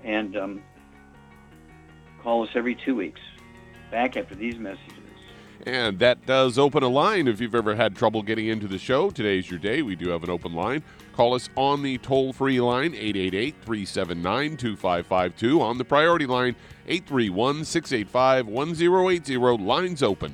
and 0.03 0.37
um, 0.37 0.63
call 2.21 2.43
us 2.43 2.49
every 2.53 2.75
two 2.75 2.95
weeks. 2.95 3.21
Back 3.89 4.15
after 4.15 4.35
these 4.35 4.57
messages. 4.57 5.00
And 5.65 5.99
that 5.99 6.25
does 6.25 6.57
open 6.57 6.83
a 6.83 6.87
line 6.87 7.27
if 7.27 7.39
you've 7.39 7.55
ever 7.55 7.75
had 7.75 7.95
trouble 7.95 8.23
getting 8.23 8.47
into 8.47 8.67
the 8.67 8.79
show. 8.79 9.11
Today's 9.11 9.49
your 9.49 9.59
day. 9.59 9.81
We 9.81 9.95
do 9.95 10.09
have 10.09 10.23
an 10.23 10.29
open 10.29 10.53
line. 10.53 10.83
Call 11.13 11.33
us 11.33 11.49
on 11.55 11.83
the 11.83 11.97
toll 11.99 12.33
free 12.33 12.59
line, 12.59 12.93
888 12.93 13.55
379 13.65 14.57
2552. 14.57 15.61
On 15.61 15.77
the 15.77 15.85
priority 15.85 16.25
line, 16.25 16.55
831 16.87 17.65
685 17.65 18.47
1080. 18.47 19.37
Lines 19.63 20.01
open. 20.01 20.33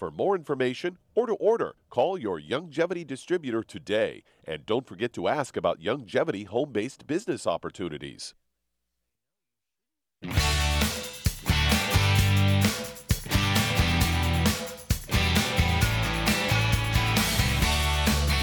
For 0.00 0.10
more 0.10 0.34
information 0.34 0.96
or 1.14 1.26
to 1.26 1.34
order, 1.34 1.74
call 1.90 2.16
your 2.16 2.40
Youngevity 2.40 3.06
distributor 3.06 3.62
today. 3.62 4.22
And 4.46 4.64
don't 4.64 4.86
forget 4.86 5.12
to 5.12 5.28
ask 5.28 5.58
about 5.58 5.78
Youngevity 5.78 6.46
home 6.46 6.72
based 6.72 7.06
business 7.06 7.46
opportunities. 7.46 8.32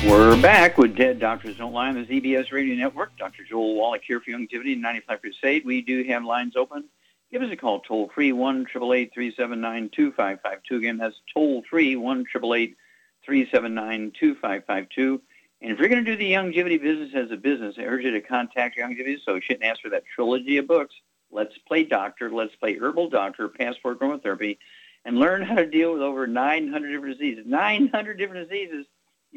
We're 0.05 0.39
back 0.39 0.77
with 0.77 0.95
Dead 0.95 1.19
Doctors 1.19 1.57
Don't 1.57 1.73
Lie 1.73 1.89
on 1.89 1.95
the 1.95 2.05
ZBS 2.05 2.51
Radio 2.51 2.75
Network. 2.75 3.17
Dr. 3.17 3.43
Joel 3.43 3.73
Wallach 3.73 4.03
here 4.07 4.19
for 4.19 4.29
Youngevity 4.29 4.73
and 4.73 4.81
95 4.83 5.21
Crusade. 5.21 5.65
We 5.65 5.81
do 5.81 6.03
have 6.03 6.23
lines 6.23 6.55
open. 6.55 6.83
Give 7.31 7.41
us 7.41 7.51
a 7.51 7.57
call 7.57 7.81
toll 7.81 8.09
free 8.15 8.31
one 8.31 8.65
triple 8.65 8.93
eight 8.93 9.13
three 9.13 9.33
seven 9.35 9.59
nine 9.59 9.89
two 9.93 10.13
five 10.13 10.39
five 10.41 10.59
two. 10.67 10.77
Again, 10.77 10.97
that's 10.97 11.19
toll 11.33 11.63
free 11.69 11.95
one 11.97 12.23
triple 12.23 12.53
eight 12.53 12.77
three 13.25 13.49
seven 13.51 13.73
nine 13.73 14.13
two 14.17 14.35
five 14.35 14.65
five 14.65 14.87
two. 14.89 15.21
And 15.61 15.71
if 15.71 15.79
you're 15.79 15.89
going 15.89 16.05
to 16.05 16.11
do 16.11 16.17
the 16.17 16.31
Youngevity 16.31 16.81
business 16.81 17.11
as 17.15 17.31
a 17.31 17.35
business, 17.35 17.75
I 17.77 17.81
urge 17.81 18.03
you 18.03 18.11
to 18.11 18.21
contact 18.21 18.77
Youngevity 18.77 19.19
Associate 19.19 19.59
and 19.59 19.69
ask 19.69 19.81
for 19.81 19.89
that 19.89 20.03
trilogy 20.15 20.57
of 20.57 20.67
books. 20.67 20.95
Let's 21.31 21.57
play 21.67 21.83
doctor, 21.83 22.31
let's 22.31 22.55
play 22.55 22.77
herbal 22.77 23.09
doctor, 23.09 23.49
passport 23.49 23.99
Aromatherapy, 23.99 24.57
and 25.03 25.19
learn 25.19 25.41
how 25.41 25.55
to 25.55 25.65
deal 25.65 25.93
with 25.93 26.01
over 26.01 26.27
900 26.27 26.89
different 26.89 27.17
diseases. 27.17 27.45
900 27.45 28.17
different 28.17 28.49
diseases 28.49 28.85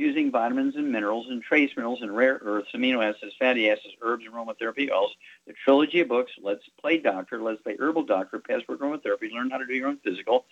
using 0.00 0.30
vitamins 0.30 0.76
and 0.76 0.90
minerals 0.90 1.26
and 1.28 1.42
trace 1.42 1.70
minerals 1.76 2.00
and 2.00 2.16
rare 2.16 2.40
earths, 2.42 2.70
amino 2.74 3.04
acids, 3.04 3.34
fatty 3.38 3.70
acids, 3.70 3.94
herbs, 4.00 4.24
and 4.24 4.34
aromatherapy 4.34 4.90
oils. 4.90 5.14
The 5.46 5.52
trilogy 5.64 6.00
of 6.00 6.08
books, 6.08 6.32
Let's 6.42 6.64
Play 6.80 6.98
Doctor, 6.98 7.40
Let's 7.40 7.60
Play 7.60 7.76
Herbal 7.78 8.04
Doctor, 8.04 8.38
Passport 8.38 8.80
Aromatherapy, 8.80 9.30
learn 9.30 9.50
how 9.50 9.58
to 9.58 9.66
do 9.66 9.74
your 9.74 9.88
own 9.88 9.98
physical. 9.98 10.46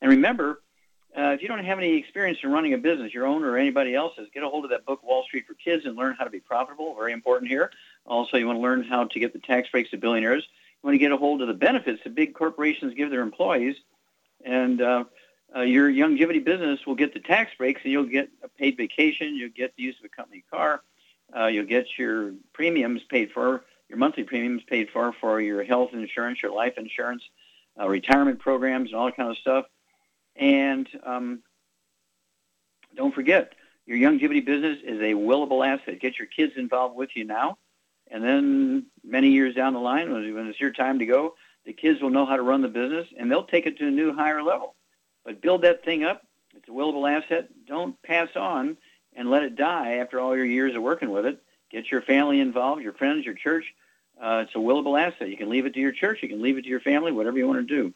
And 0.00 0.10
remember, 0.10 0.62
uh, 1.16 1.32
if 1.34 1.42
you 1.42 1.48
don't 1.48 1.64
have 1.64 1.78
any 1.78 1.96
experience 1.98 2.38
in 2.42 2.52
running 2.52 2.74
a 2.74 2.78
business, 2.78 3.12
your 3.12 3.26
own 3.26 3.42
or 3.44 3.58
anybody 3.58 3.94
else's, 3.94 4.28
get 4.32 4.44
a 4.44 4.48
hold 4.48 4.64
of 4.64 4.70
that 4.70 4.86
book, 4.86 5.02
Wall 5.02 5.24
Street 5.24 5.46
for 5.46 5.54
Kids, 5.54 5.84
and 5.84 5.96
learn 5.96 6.14
how 6.16 6.24
to 6.24 6.30
be 6.30 6.40
profitable. 6.40 6.94
Very 6.94 7.12
important 7.12 7.50
here. 7.50 7.70
Also, 8.06 8.36
you 8.36 8.46
want 8.46 8.56
to 8.56 8.62
learn 8.62 8.84
how 8.84 9.04
to 9.04 9.20
get 9.20 9.32
the 9.32 9.40
tax 9.40 9.68
breaks 9.68 9.90
to 9.90 9.98
billionaires. 9.98 10.46
You 10.82 10.86
want 10.86 10.94
to 10.94 10.98
get 10.98 11.12
a 11.12 11.16
hold 11.16 11.42
of 11.42 11.48
the 11.48 11.54
benefits 11.54 12.02
that 12.04 12.14
big 12.14 12.34
corporations 12.34 12.94
give 12.94 13.10
their 13.10 13.20
employees. 13.20 13.76
And 14.44 14.80
uh, 14.80 15.04
uh, 15.54 15.60
your 15.60 15.90
Youngevity 15.90 16.42
business 16.42 16.80
will 16.86 16.94
get 16.94 17.12
the 17.12 17.20
tax 17.20 17.52
breaks, 17.58 17.80
and 17.84 17.92
you'll 17.92 18.04
get 18.04 18.30
a 18.42 18.48
paid 18.48 18.76
vacation. 18.76 19.36
You'll 19.36 19.50
get 19.50 19.76
the 19.76 19.82
use 19.82 19.96
of 19.98 20.04
a 20.04 20.08
company 20.08 20.44
car. 20.50 20.82
Uh, 21.36 21.46
you'll 21.46 21.66
get 21.66 21.86
your 21.98 22.32
premiums 22.52 23.02
paid 23.08 23.30
for, 23.32 23.64
your 23.88 23.98
monthly 23.98 24.24
premiums 24.24 24.62
paid 24.64 24.88
for 24.90 25.12
for 25.20 25.40
your 25.40 25.62
health 25.64 25.90
insurance, 25.92 26.42
your 26.42 26.52
life 26.52 26.74
insurance, 26.76 27.22
uh, 27.78 27.88
retirement 27.88 28.38
programs, 28.38 28.90
and 28.90 28.98
all 28.98 29.06
that 29.06 29.16
kind 29.16 29.30
of 29.30 29.38
stuff. 29.38 29.66
And 30.36 30.88
um, 31.04 31.42
don't 32.96 33.14
forget, 33.14 33.54
your 33.86 33.98
Youngevity 33.98 34.44
business 34.44 34.78
is 34.82 35.00
a 35.00 35.14
willable 35.14 35.66
asset. 35.66 36.00
Get 36.00 36.18
your 36.18 36.28
kids 36.28 36.54
involved 36.56 36.96
with 36.96 37.10
you 37.14 37.24
now, 37.24 37.58
and 38.10 38.22
then 38.24 38.86
many 39.04 39.30
years 39.30 39.54
down 39.54 39.74
the 39.74 39.80
line, 39.80 40.12
when 40.12 40.46
it's 40.46 40.60
your 40.60 40.72
time 40.72 40.98
to 41.00 41.06
go, 41.06 41.34
the 41.64 41.72
kids 41.72 42.00
will 42.00 42.10
know 42.10 42.26
how 42.26 42.36
to 42.36 42.42
run 42.42 42.62
the 42.62 42.68
business, 42.68 43.06
and 43.18 43.30
they'll 43.30 43.44
take 43.44 43.66
it 43.66 43.78
to 43.78 43.88
a 43.88 43.90
new 43.90 44.14
higher 44.14 44.42
level. 44.42 44.74
But 45.24 45.40
build 45.40 45.62
that 45.62 45.84
thing 45.84 46.04
up. 46.04 46.26
It's 46.54 46.68
a 46.68 46.72
willable 46.72 47.10
asset. 47.10 47.48
Don't 47.66 48.00
pass 48.02 48.28
on 48.36 48.76
and 49.14 49.30
let 49.30 49.42
it 49.42 49.56
die 49.56 49.94
after 49.94 50.20
all 50.20 50.36
your 50.36 50.44
years 50.44 50.74
of 50.74 50.82
working 50.82 51.10
with 51.10 51.26
it. 51.26 51.42
Get 51.70 51.90
your 51.90 52.02
family 52.02 52.40
involved, 52.40 52.82
your 52.82 52.92
friends, 52.92 53.24
your 53.24 53.34
church. 53.34 53.74
Uh, 54.20 54.44
it's 54.46 54.54
a 54.54 54.58
willable 54.58 55.00
asset. 55.00 55.28
You 55.28 55.36
can 55.36 55.48
leave 55.48 55.66
it 55.66 55.74
to 55.74 55.80
your 55.80 55.92
church. 55.92 56.22
You 56.22 56.28
can 56.28 56.42
leave 56.42 56.58
it 56.58 56.62
to 56.62 56.68
your 56.68 56.80
family, 56.80 57.12
whatever 57.12 57.38
you 57.38 57.46
want 57.46 57.66
to 57.66 57.74
do. 57.74 57.94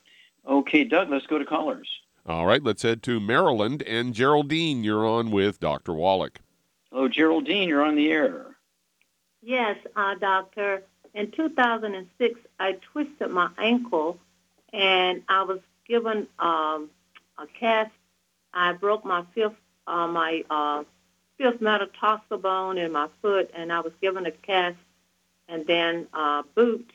Okay, 0.48 0.84
Doug, 0.84 1.10
let's 1.10 1.26
go 1.26 1.38
to 1.38 1.44
callers. 1.44 1.88
All 2.26 2.46
right, 2.46 2.62
let's 2.62 2.82
head 2.82 3.02
to 3.04 3.20
Maryland. 3.20 3.82
And 3.82 4.14
Geraldine, 4.14 4.82
you're 4.82 5.06
on 5.06 5.30
with 5.30 5.60
Dr. 5.60 5.92
Wallach. 5.92 6.40
Hello, 6.90 7.08
Geraldine, 7.08 7.68
you're 7.68 7.84
on 7.84 7.96
the 7.96 8.10
air. 8.10 8.56
Yes, 9.42 9.76
uh, 9.94 10.14
doctor. 10.16 10.82
In 11.14 11.30
2006, 11.30 12.40
I 12.58 12.72
twisted 12.92 13.30
my 13.30 13.50
ankle, 13.58 14.18
and 14.72 15.22
I 15.28 15.42
was 15.44 15.60
given 15.86 16.26
um, 16.38 16.90
a 17.38 17.46
cast. 17.46 17.92
I 18.52 18.72
broke 18.72 19.04
my 19.04 19.24
fifth, 19.34 19.54
uh, 19.86 20.06
my 20.06 20.44
uh, 20.50 20.84
fifth 21.38 21.60
metatarsal 21.60 22.38
bone 22.38 22.78
in 22.78 22.92
my 22.92 23.08
foot, 23.22 23.50
and 23.54 23.72
I 23.72 23.80
was 23.80 23.92
given 24.00 24.26
a 24.26 24.30
cast 24.30 24.78
and 25.48 25.66
then 25.66 26.06
uh, 26.12 26.42
boot. 26.54 26.90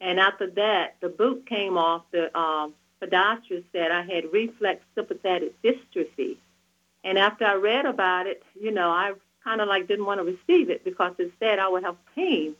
And 0.00 0.20
after 0.20 0.50
that, 0.50 0.96
the 1.00 1.08
boot 1.08 1.46
came 1.46 1.78
off. 1.78 2.02
The 2.10 2.36
uh, 2.36 2.68
podiatrist 3.00 3.64
said 3.72 3.90
I 3.90 4.02
had 4.02 4.32
reflex 4.32 4.84
sympathetic 4.94 5.60
dystrophy. 5.62 6.36
And 7.04 7.18
after 7.18 7.44
I 7.44 7.54
read 7.54 7.86
about 7.86 8.26
it, 8.26 8.42
you 8.60 8.72
know, 8.72 8.90
I 8.90 9.12
kind 9.44 9.60
of 9.60 9.68
like 9.68 9.86
didn't 9.86 10.06
want 10.06 10.18
to 10.20 10.24
receive 10.24 10.70
it 10.70 10.84
because 10.84 11.14
it 11.18 11.32
said 11.38 11.58
I 11.58 11.68
would 11.68 11.84
have 11.84 11.96
pain 12.14 12.56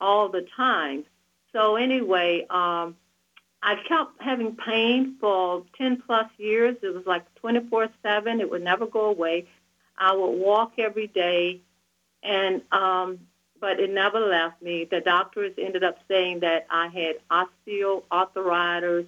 all 0.00 0.28
the 0.28 0.46
time. 0.56 1.04
So 1.52 1.76
anyway, 1.76 2.46
um, 2.48 2.96
I 3.62 3.76
kept 3.76 4.20
having 4.20 4.56
pain 4.56 5.16
for 5.20 5.64
10 5.78 6.02
plus 6.06 6.26
years. 6.36 6.76
It 6.82 6.94
was 6.94 7.06
like 7.06 7.32
24 7.36 7.88
7. 8.02 8.40
It 8.40 8.50
would 8.50 8.62
never 8.62 8.86
go 8.86 9.06
away. 9.06 9.46
I 9.96 10.12
would 10.12 10.30
walk 10.30 10.72
every 10.78 11.06
day, 11.06 11.60
and 12.22 12.62
um, 12.72 13.20
but 13.60 13.78
it 13.78 13.90
never 13.90 14.18
left 14.18 14.60
me. 14.60 14.84
The 14.90 15.00
doctors 15.00 15.52
ended 15.58 15.84
up 15.84 15.98
saying 16.08 16.40
that 16.40 16.66
I 16.70 16.88
had 16.88 17.16
osteoarthritis. 17.68 19.06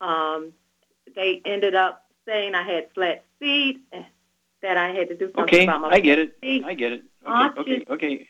Um, 0.00 0.52
they 1.16 1.42
ended 1.44 1.74
up 1.74 2.06
saying 2.26 2.54
I 2.54 2.62
had 2.62 2.92
flat 2.94 3.24
feet, 3.40 3.80
that 4.62 4.76
I 4.76 4.92
had 4.92 5.08
to 5.08 5.16
do 5.16 5.26
something 5.34 5.42
okay, 5.42 5.64
about 5.64 5.80
my 5.80 5.88
Okay, 5.88 5.96
I 5.96 6.00
get 6.00 6.18
it. 6.20 6.36
feet. 6.40 6.64
I 6.64 6.74
get 6.74 6.92
it. 6.92 7.02
Okay, 7.26 7.60
okay, 7.60 7.84
okay, 7.90 8.28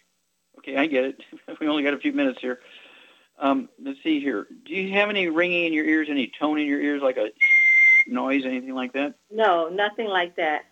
okay. 0.59 0.77
I 0.77 0.87
get 0.87 1.05
it. 1.05 1.23
we 1.61 1.69
only 1.69 1.83
got 1.83 1.95
a 1.95 1.99
few 1.99 2.13
minutes 2.13 2.39
here. 2.41 2.61
Um, 3.43 3.69
let's 3.83 3.99
see 4.05 4.21
here. 4.21 4.47
Do 4.65 4.73
you 4.73 4.93
have 4.93 5.11
any 5.11 5.29
ringing 5.29 5.67
in 5.67 5.73
your 5.73 5.85
ears, 5.85 6.07
any 6.09 6.33
tone 6.39 6.61
in 6.61 6.67
your 6.67 6.81
ears, 6.81 7.03
like 7.03 7.17
a 7.17 7.31
noise, 8.07 8.45
anything 8.47 8.73
like 8.73 8.93
that? 8.93 9.15
No, 9.31 9.69
nothing 9.69 10.07
like 10.07 10.37
that. 10.37 10.63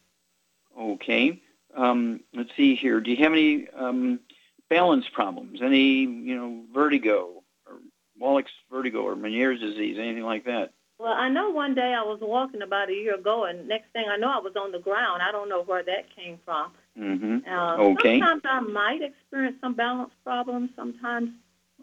Okay. 0.78 1.42
Um, 1.76 2.20
let's 2.32 2.50
see 2.56 2.76
here. 2.76 3.00
Do 3.00 3.10
you 3.10 3.16
have 3.24 3.32
any 3.32 3.68
um, 3.70 4.20
balance 4.68 5.06
problems? 5.12 5.60
Any, 5.60 6.02
you 6.02 6.36
know, 6.36 6.62
vertigo 6.72 7.42
or 7.66 7.78
Wallach's 8.16 8.52
vertigo 8.70 9.00
or 9.00 9.16
Meniere's 9.16 9.60
disease, 9.60 9.98
anything 9.98 10.24
like 10.24 10.44
that? 10.44 10.72
Well, 11.00 11.12
I 11.12 11.28
know 11.28 11.50
one 11.50 11.74
day 11.74 11.94
I 11.94 12.02
was 12.02 12.20
walking 12.22 12.62
about 12.62 12.88
a 12.88 12.92
year 12.92 13.16
ago, 13.16 13.46
and 13.46 13.66
next 13.66 13.90
thing 13.92 14.04
I 14.08 14.16
know, 14.16 14.28
I 14.28 14.38
was 14.38 14.52
on 14.54 14.70
the 14.70 14.78
ground. 14.78 15.22
I 15.22 15.32
don't 15.32 15.48
know 15.48 15.62
where 15.62 15.82
that 15.82 16.14
came 16.14 16.38
from. 16.44 16.70
Mm-hmm. 16.96 17.50
Uh, 17.50 17.76
okay. 17.92 18.20
Sometimes 18.20 18.42
I 18.44 18.60
might 18.60 19.02
experience 19.02 19.56
some 19.60 19.74
balance 19.74 20.12
problems. 20.22 20.70
Sometimes. 20.76 21.30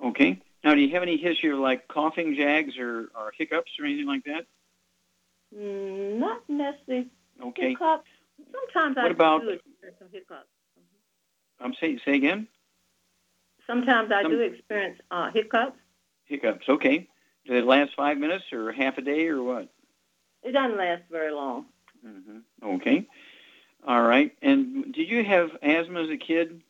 Okay. 0.01 0.39
Now, 0.67 0.75
do 0.75 0.81
you 0.81 0.89
have 0.95 1.01
any 1.03 1.15
history 1.15 1.49
of 1.51 1.59
like 1.59 1.87
coughing, 1.87 2.35
jags, 2.35 2.77
or, 2.77 3.09
or 3.15 3.31
hiccups, 3.37 3.71
or 3.79 3.85
anything 3.85 4.05
like 4.05 4.25
that? 4.25 4.45
Mm, 5.57 6.17
not 6.19 6.41
necessarily 6.49 7.07
Okay. 7.41 7.69
hiccups. 7.69 8.09
Sometimes 8.51 8.97
What 8.97 9.05
I 9.05 9.09
about- 9.11 9.41
do 9.43 9.49
experience 9.51 9.97
some 9.97 10.09
hiccups. 10.11 10.49
I'm 11.61 11.73
saying, 11.75 12.01
say 12.03 12.15
again. 12.15 12.49
Sometimes 13.65 14.11
I 14.11 14.23
Some- 14.23 14.31
do 14.31 14.41
experience 14.41 14.99
uh, 15.09 15.31
hiccups. 15.31 15.79
Hiccups. 16.25 16.67
Okay. 16.67 17.07
Do 17.45 17.53
they 17.53 17.61
last 17.61 17.95
five 17.95 18.17
minutes 18.17 18.51
or 18.51 18.73
half 18.73 18.97
a 18.97 19.01
day 19.01 19.29
or 19.29 19.41
what? 19.41 19.69
It 20.43 20.51
doesn't 20.51 20.77
last 20.77 21.03
very 21.09 21.31
long. 21.31 21.67
hmm 22.01 22.39
Okay. 22.61 23.07
All 23.85 24.01
right. 24.01 24.35
And 24.41 24.93
did 24.93 25.07
you 25.07 25.23
have 25.23 25.51
asthma 25.61 26.01
as 26.03 26.09
a 26.09 26.17
kid? 26.17 26.61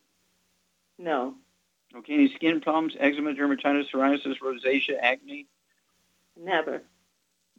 No, 0.99 1.33
Okay. 1.97 2.13
Any 2.13 2.33
skin 2.35 2.61
problems? 2.61 2.95
Eczema, 2.99 3.33
dermatitis, 3.33 3.89
psoriasis, 3.91 4.37
rosacea, 4.39 4.97
acne? 5.01 5.47
never. 6.39 6.83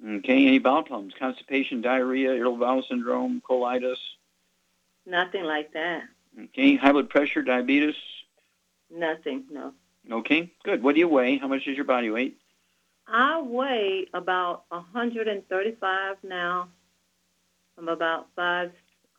Okay. 0.06 0.46
Any 0.46 0.58
bowel 0.58 0.84
problems? 0.84 1.14
Constipation, 1.18 1.80
diarrhea, 1.80 2.30
irritable 2.30 2.58
bowel 2.58 2.84
syndrome, 2.88 3.42
colitis? 3.48 3.96
Nothing 5.06 5.44
like 5.44 5.72
that. 5.72 6.02
Okay. 6.44 6.76
High 6.76 6.92
blood 6.92 7.10
pressure, 7.10 7.42
diabetes? 7.42 7.96
Nothing. 8.90 9.44
No. 9.50 9.72
Okay. 10.10 10.52
Good. 10.62 10.82
What 10.82 10.94
do 10.94 11.00
you 11.00 11.08
weigh? 11.08 11.38
How 11.38 11.48
much 11.48 11.66
is 11.66 11.76
your 11.76 11.84
body 11.84 12.10
weight? 12.10 12.38
I 13.08 13.40
weigh 13.42 14.06
about 14.14 14.64
135 14.68 16.16
now. 16.22 16.68
I'm 17.76 17.88
about 17.88 18.28
five, 18.36 18.72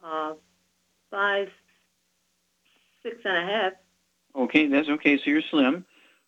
uh, 0.03 0.33
five, 1.09 1.49
six 3.03 3.17
and 3.25 3.37
a 3.37 3.51
half. 3.51 3.73
Okay. 4.35 4.67
That's 4.67 4.89
okay. 4.89 5.17
So 5.17 5.23
you're 5.25 5.41
slim. 5.49 5.85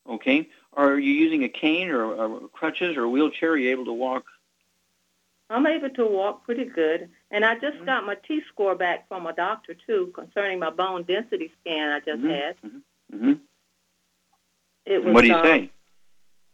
Okay. 0.09 0.49
Are 0.73 0.97
you 0.97 1.13
using 1.13 1.43
a 1.43 1.49
cane 1.49 1.89
or, 1.89 2.03
or 2.05 2.47
crutches 2.49 2.97
or 2.97 3.03
a 3.03 3.09
wheelchair? 3.09 3.51
Are 3.51 3.57
you 3.57 3.71
able 3.71 3.85
to 3.85 3.93
walk? 3.93 4.23
I'm 5.49 5.67
able 5.67 5.89
to 5.89 6.05
walk 6.05 6.45
pretty 6.45 6.63
good, 6.63 7.09
and 7.29 7.43
I 7.43 7.55
Mm-hmm. 7.55 7.67
just 7.73 7.85
got 7.85 8.05
my 8.05 8.15
T 8.15 8.41
score 8.47 8.73
back 8.73 9.07
from 9.09 9.25
a 9.27 9.33
doctor 9.33 9.73
too 9.73 10.11
concerning 10.15 10.59
my 10.59 10.69
bone 10.69 11.03
density 11.03 11.51
scan 11.59 11.91
I 11.91 11.99
just 11.99 12.21
Mhm. 12.21 12.29
had. 12.29 12.55
hmm 13.11 13.33
It 14.85 15.03
was. 15.03 15.13
What 15.13 15.21
do 15.21 15.27
you 15.27 15.35
uh, 15.35 15.43
say? 15.43 15.69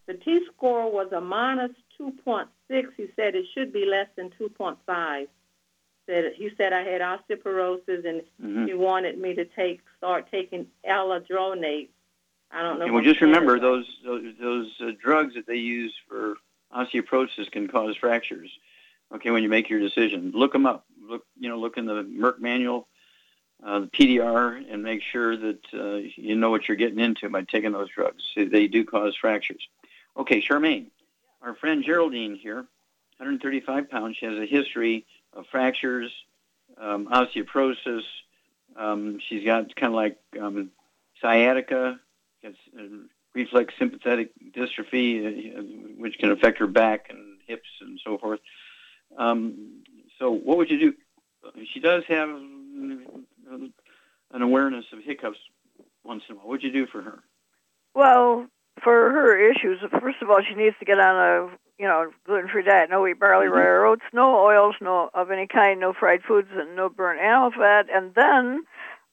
The 0.07 0.15
T 0.15 0.45
score 0.47 0.91
was 0.91 1.11
a 1.11 1.21
minus 1.21 1.71
2.6. 1.99 2.93
He 2.95 3.07
said 3.15 3.35
it 3.35 3.45
should 3.53 3.71
be 3.71 3.85
less 3.85 4.07
than 4.15 4.31
2.5. 4.31 5.27
Said 6.07 6.33
he 6.35 6.49
said 6.57 6.71
I 6.71 6.83
had 6.83 7.01
osteoporosis 7.01 8.05
and 8.05 8.23
Mhm. 8.41 8.67
he 8.67 8.73
wanted 8.73 9.17
me 9.17 9.35
to 9.35 9.43
take 9.45 9.81
start 9.97 10.31
taking 10.31 10.67
allogenate. 10.87 11.89
I 12.49 12.61
don't 12.61 12.79
know. 12.79 12.85
If 12.85 12.93
well, 12.93 13.03
just 13.03 13.19
remember 13.19 13.59
those 13.59 13.85
those, 14.05 14.33
those 14.39 14.71
uh, 14.81 14.91
drugs 14.97 15.35
that 15.35 15.45
they 15.45 15.57
use 15.57 15.93
for 16.07 16.37
osteoporosis 16.73 17.51
can 17.51 17.67
cause 17.67 17.97
fractures. 17.97 18.49
Okay, 19.13 19.31
when 19.31 19.43
you 19.43 19.49
make 19.49 19.69
your 19.69 19.79
decision, 19.81 20.31
look 20.33 20.53
them 20.53 20.65
up. 20.65 20.85
Look, 21.01 21.25
you 21.37 21.49
know, 21.49 21.57
look 21.57 21.77
in 21.77 21.85
the 21.85 22.03
Merck 22.03 22.39
manual, 22.39 22.87
uh, 23.63 23.79
the 23.81 23.87
PDR, 23.87 24.63
and 24.69 24.83
make 24.83 25.01
sure 25.01 25.35
that 25.35 25.59
uh, 25.73 25.95
you 26.15 26.35
know 26.35 26.49
what 26.49 26.69
you're 26.69 26.77
getting 26.77 26.99
into 26.99 27.29
by 27.29 27.43
taking 27.43 27.73
those 27.73 27.89
drugs. 27.89 28.23
They 28.35 28.67
do 28.67 28.85
cause 28.85 29.15
fractures. 29.15 29.67
Okay, 30.15 30.41
Charmaine, 30.41 30.87
our 31.41 31.53
friend 31.53 31.83
Geraldine 31.83 32.35
here, 32.35 32.65
135 33.17 33.89
pounds. 33.89 34.15
She 34.17 34.25
has 34.25 34.37
a 34.37 34.45
history 34.45 35.05
of 35.33 35.45
fractures, 35.51 36.11
um, 36.77 37.07
osteoporosis. 37.07 38.03
Um, 38.75 39.19
she's 39.27 39.43
got 39.43 39.75
kind 39.75 39.93
of 39.93 39.95
like 39.95 40.17
um, 40.39 40.71
sciatica, 41.21 41.99
uh, 42.45 42.49
reflex 43.33 43.73
sympathetic 43.77 44.31
dystrophy, 44.51 45.57
uh, 45.57 45.61
which 45.97 46.17
can 46.17 46.31
affect 46.31 46.59
her 46.59 46.67
back 46.67 47.07
and 47.09 47.37
hips 47.47 47.69
and 47.81 47.99
so 48.03 48.17
forth. 48.17 48.39
Um, 49.17 49.83
so, 50.19 50.31
what 50.31 50.57
would 50.57 50.69
you 50.69 50.79
do? 50.79 50.93
She 51.73 51.79
does 51.79 52.03
have 52.07 52.29
an 52.29 53.73
awareness 54.31 54.85
of 54.91 54.99
hiccups 54.99 55.39
once 56.03 56.23
in 56.29 56.35
a 56.35 56.37
while. 56.37 56.47
What'd 56.47 56.63
you 56.63 56.71
do 56.71 56.87
for 56.87 57.01
her? 57.01 57.23
Well, 57.93 58.47
for 58.83 59.11
her 59.11 59.51
issues, 59.51 59.79
first 59.99 60.21
of 60.21 60.29
all, 60.29 60.39
she 60.47 60.55
needs 60.55 60.75
to 60.79 60.85
get 60.85 60.99
on 60.99 61.15
a 61.15 61.57
you 61.79 61.87
know 61.87 62.11
gluten-free 62.25 62.63
diet: 62.63 62.89
no 62.89 63.01
wheat, 63.01 63.19
barley, 63.19 63.47
rye, 63.47 63.65
or 63.65 63.85
oats, 63.85 64.03
no 64.13 64.43
oils, 64.45 64.75
no 64.81 65.09
of 65.13 65.31
any 65.31 65.47
kind, 65.47 65.79
no 65.79 65.93
fried 65.93 66.23
foods, 66.23 66.49
and 66.53 66.75
no 66.75 66.89
burnt 66.89 67.19
animal 67.19 67.51
fat. 67.51 67.87
And 67.91 68.13
then, 68.15 68.63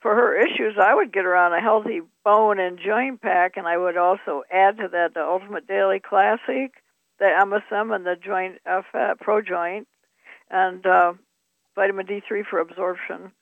for 0.01 0.15
her 0.15 0.37
issues, 0.37 0.77
I 0.81 0.95
would 0.95 1.13
get 1.13 1.25
her 1.25 1.37
on 1.37 1.53
a 1.53 1.61
healthy 1.61 2.01
bone 2.25 2.59
and 2.59 2.79
joint 2.79 3.21
pack, 3.21 3.57
and 3.57 3.67
I 3.67 3.77
would 3.77 3.97
also 3.97 4.43
add 4.51 4.79
to 4.79 4.89
that 4.89 5.15
the 5.15 5.23
Ultimate 5.23 5.67
Daily 5.67 6.01
Classic, 6.01 6.73
the 7.19 7.27
MSM, 7.27 7.95
and 7.95 8.07
the 8.07 8.17
Joint 8.17 8.61
Fat 8.65 9.21
Pro 9.21 9.41
Joint, 9.41 9.87
and 10.51 10.85
uh, 10.87 11.15
vitamin 11.75 12.07
D3 12.07 12.45
for 12.49 12.59
absorption. 12.61 13.33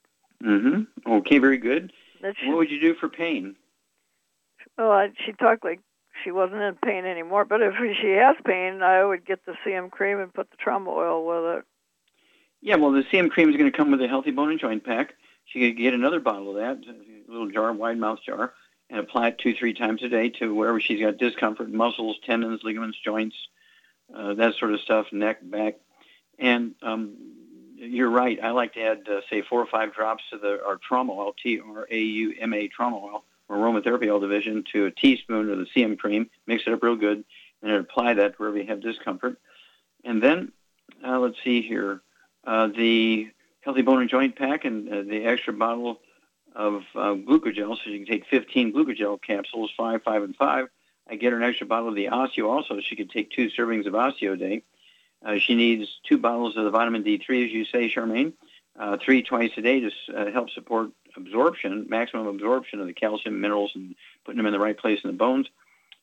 Mm-hmm. 0.44 1.10
Okay, 1.10 1.38
very 1.38 1.58
good. 1.58 1.92
That 2.20 2.34
What 2.44 2.56
would 2.56 2.70
you 2.70 2.80
do 2.80 2.94
for 2.94 3.08
pain? 3.08 3.56
Well, 4.78 5.08
she 5.24 5.32
talked 5.32 5.64
like 5.64 5.80
she 6.22 6.30
wasn't 6.30 6.62
in 6.62 6.74
pain 6.76 7.04
anymore. 7.04 7.44
But 7.44 7.62
if 7.62 7.74
she 8.00 8.10
has 8.12 8.36
pain, 8.44 8.82
I 8.82 9.04
would 9.04 9.24
get 9.24 9.44
the 9.44 9.54
CM 9.66 9.90
cream 9.90 10.20
and 10.20 10.32
put 10.32 10.50
the 10.50 10.56
trauma 10.56 10.90
oil 10.90 11.26
with 11.26 11.58
it. 11.58 11.64
Yeah, 12.60 12.76
well, 12.76 12.92
the 12.92 13.02
CM 13.02 13.30
cream 13.30 13.50
is 13.50 13.56
going 13.56 13.70
to 13.70 13.76
come 13.76 13.90
with 13.90 14.00
a 14.02 14.08
healthy 14.08 14.30
bone 14.30 14.50
and 14.50 14.60
joint 14.60 14.84
pack. 14.84 15.14
She 15.46 15.60
could 15.60 15.76
get 15.76 15.94
another 15.94 16.20
bottle 16.20 16.50
of 16.50 16.56
that, 16.56 16.88
a 16.88 17.30
little 17.30 17.50
jar, 17.50 17.72
wide 17.72 17.98
mouth 17.98 18.20
jar, 18.24 18.52
and 18.88 19.00
apply 19.00 19.28
it 19.28 19.38
two, 19.38 19.54
three 19.54 19.74
times 19.74 20.02
a 20.02 20.08
day 20.08 20.28
to 20.28 20.54
wherever 20.54 20.80
she's 20.80 21.00
got 21.00 21.18
discomfort, 21.18 21.70
muscles, 21.70 22.16
tendons, 22.24 22.60
ligaments, 22.62 22.98
joints, 23.04 23.36
uh, 24.14 24.34
that 24.34 24.54
sort 24.54 24.72
of 24.72 24.80
stuff, 24.80 25.06
neck, 25.12 25.38
back. 25.42 25.74
And 26.38 26.74
um, 26.82 27.16
you're 27.76 28.10
right. 28.10 28.38
I 28.40 28.50
like 28.50 28.74
to 28.74 28.82
add, 28.82 29.08
uh, 29.08 29.20
say, 29.28 29.42
four 29.42 29.60
or 29.60 29.66
five 29.66 29.94
drops 29.94 30.22
of 30.32 30.40
the 30.40 30.64
our 30.64 30.76
trauma 30.76 31.12
oil, 31.12 31.34
T-R-A-U-M-A 31.42 32.68
trauma 32.68 32.96
oil, 32.96 33.24
aromatherapy 33.52 34.10
oil 34.10 34.20
division, 34.20 34.64
to 34.72 34.86
a 34.86 34.90
teaspoon 34.90 35.50
of 35.50 35.58
the 35.58 35.66
CM 35.66 35.98
cream. 35.98 36.30
Mix 36.46 36.64
it 36.66 36.72
up 36.72 36.82
real 36.82 36.96
good, 36.96 37.24
and 37.62 37.72
apply 37.72 38.14
that 38.14 38.38
wherever 38.38 38.58
you 38.58 38.66
have 38.66 38.80
discomfort. 38.80 39.38
And 40.04 40.22
then, 40.22 40.52
uh, 41.06 41.18
let's 41.18 41.42
see 41.42 41.62
here, 41.62 42.00
uh, 42.44 42.68
the 42.68 43.30
healthy 43.60 43.82
bone 43.82 44.00
and 44.00 44.10
joint 44.10 44.36
pack 44.36 44.64
and 44.64 44.88
uh, 44.88 45.02
the 45.02 45.24
extra 45.24 45.52
bottle 45.52 46.00
of 46.54 46.82
uh, 46.94 47.14
glucogel, 47.14 47.76
so 47.76 47.90
you 47.90 48.04
can 48.04 48.06
take 48.06 48.26
15 48.26 48.72
glucogel 48.72 49.20
capsules, 49.22 49.70
five, 49.76 50.02
five, 50.02 50.22
and 50.22 50.36
five. 50.36 50.66
I 51.08 51.16
get 51.16 51.32
her 51.32 51.38
an 51.38 51.44
extra 51.44 51.66
bottle 51.66 51.88
of 51.88 51.94
the 51.94 52.06
osteo 52.06 52.48
also. 52.48 52.80
She 52.80 52.96
could 52.96 53.10
take 53.10 53.30
two 53.30 53.50
servings 53.50 53.86
of 53.86 53.94
osteo 53.94 54.34
a 54.34 54.36
day. 54.36 54.62
Uh, 55.24 55.38
she 55.38 55.54
needs 55.54 56.00
two 56.08 56.18
bottles 56.18 56.56
of 56.56 56.64
the 56.64 56.70
vitamin 56.70 57.04
D3, 57.04 57.46
as 57.46 57.52
you 57.52 57.64
say, 57.64 57.92
Charmaine, 57.92 58.32
uh, 58.78 58.96
three 59.02 59.22
twice 59.22 59.52
a 59.56 59.62
day 59.62 59.80
to 59.80 60.30
help 60.32 60.50
support 60.50 60.90
absorption, 61.16 61.86
maximum 61.88 62.26
absorption 62.26 62.80
of 62.80 62.86
the 62.86 62.92
calcium, 62.92 63.40
minerals, 63.40 63.72
and 63.74 63.94
putting 64.24 64.36
them 64.38 64.46
in 64.46 64.52
the 64.52 64.58
right 64.58 64.76
place 64.76 65.00
in 65.04 65.10
the 65.10 65.16
bones. 65.16 65.46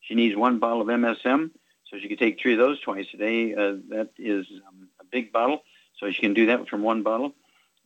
She 0.02 0.16
needs 0.16 0.36
one 0.36 0.60
bottle 0.60 0.82
of 0.82 0.88
MSM, 0.88 1.52
so 1.86 1.98
she 2.00 2.08
can 2.08 2.18
take 2.18 2.40
three 2.40 2.54
of 2.54 2.60
those 2.60 2.80
twice 2.80 3.08
a 3.14 3.18
day. 3.18 3.54
Uh, 3.54 3.76
that 3.90 4.10
is 4.18 4.46
um, 4.68 4.90
a 5.00 5.06
big 5.06 5.32
bottle, 5.32 5.64
so 5.98 6.10
she 6.12 6.22
can 6.22 6.34
do 6.34 6.48
that 6.48 6.68
from 6.68 6.84
one 6.84 7.04
bottle. 7.04 7.34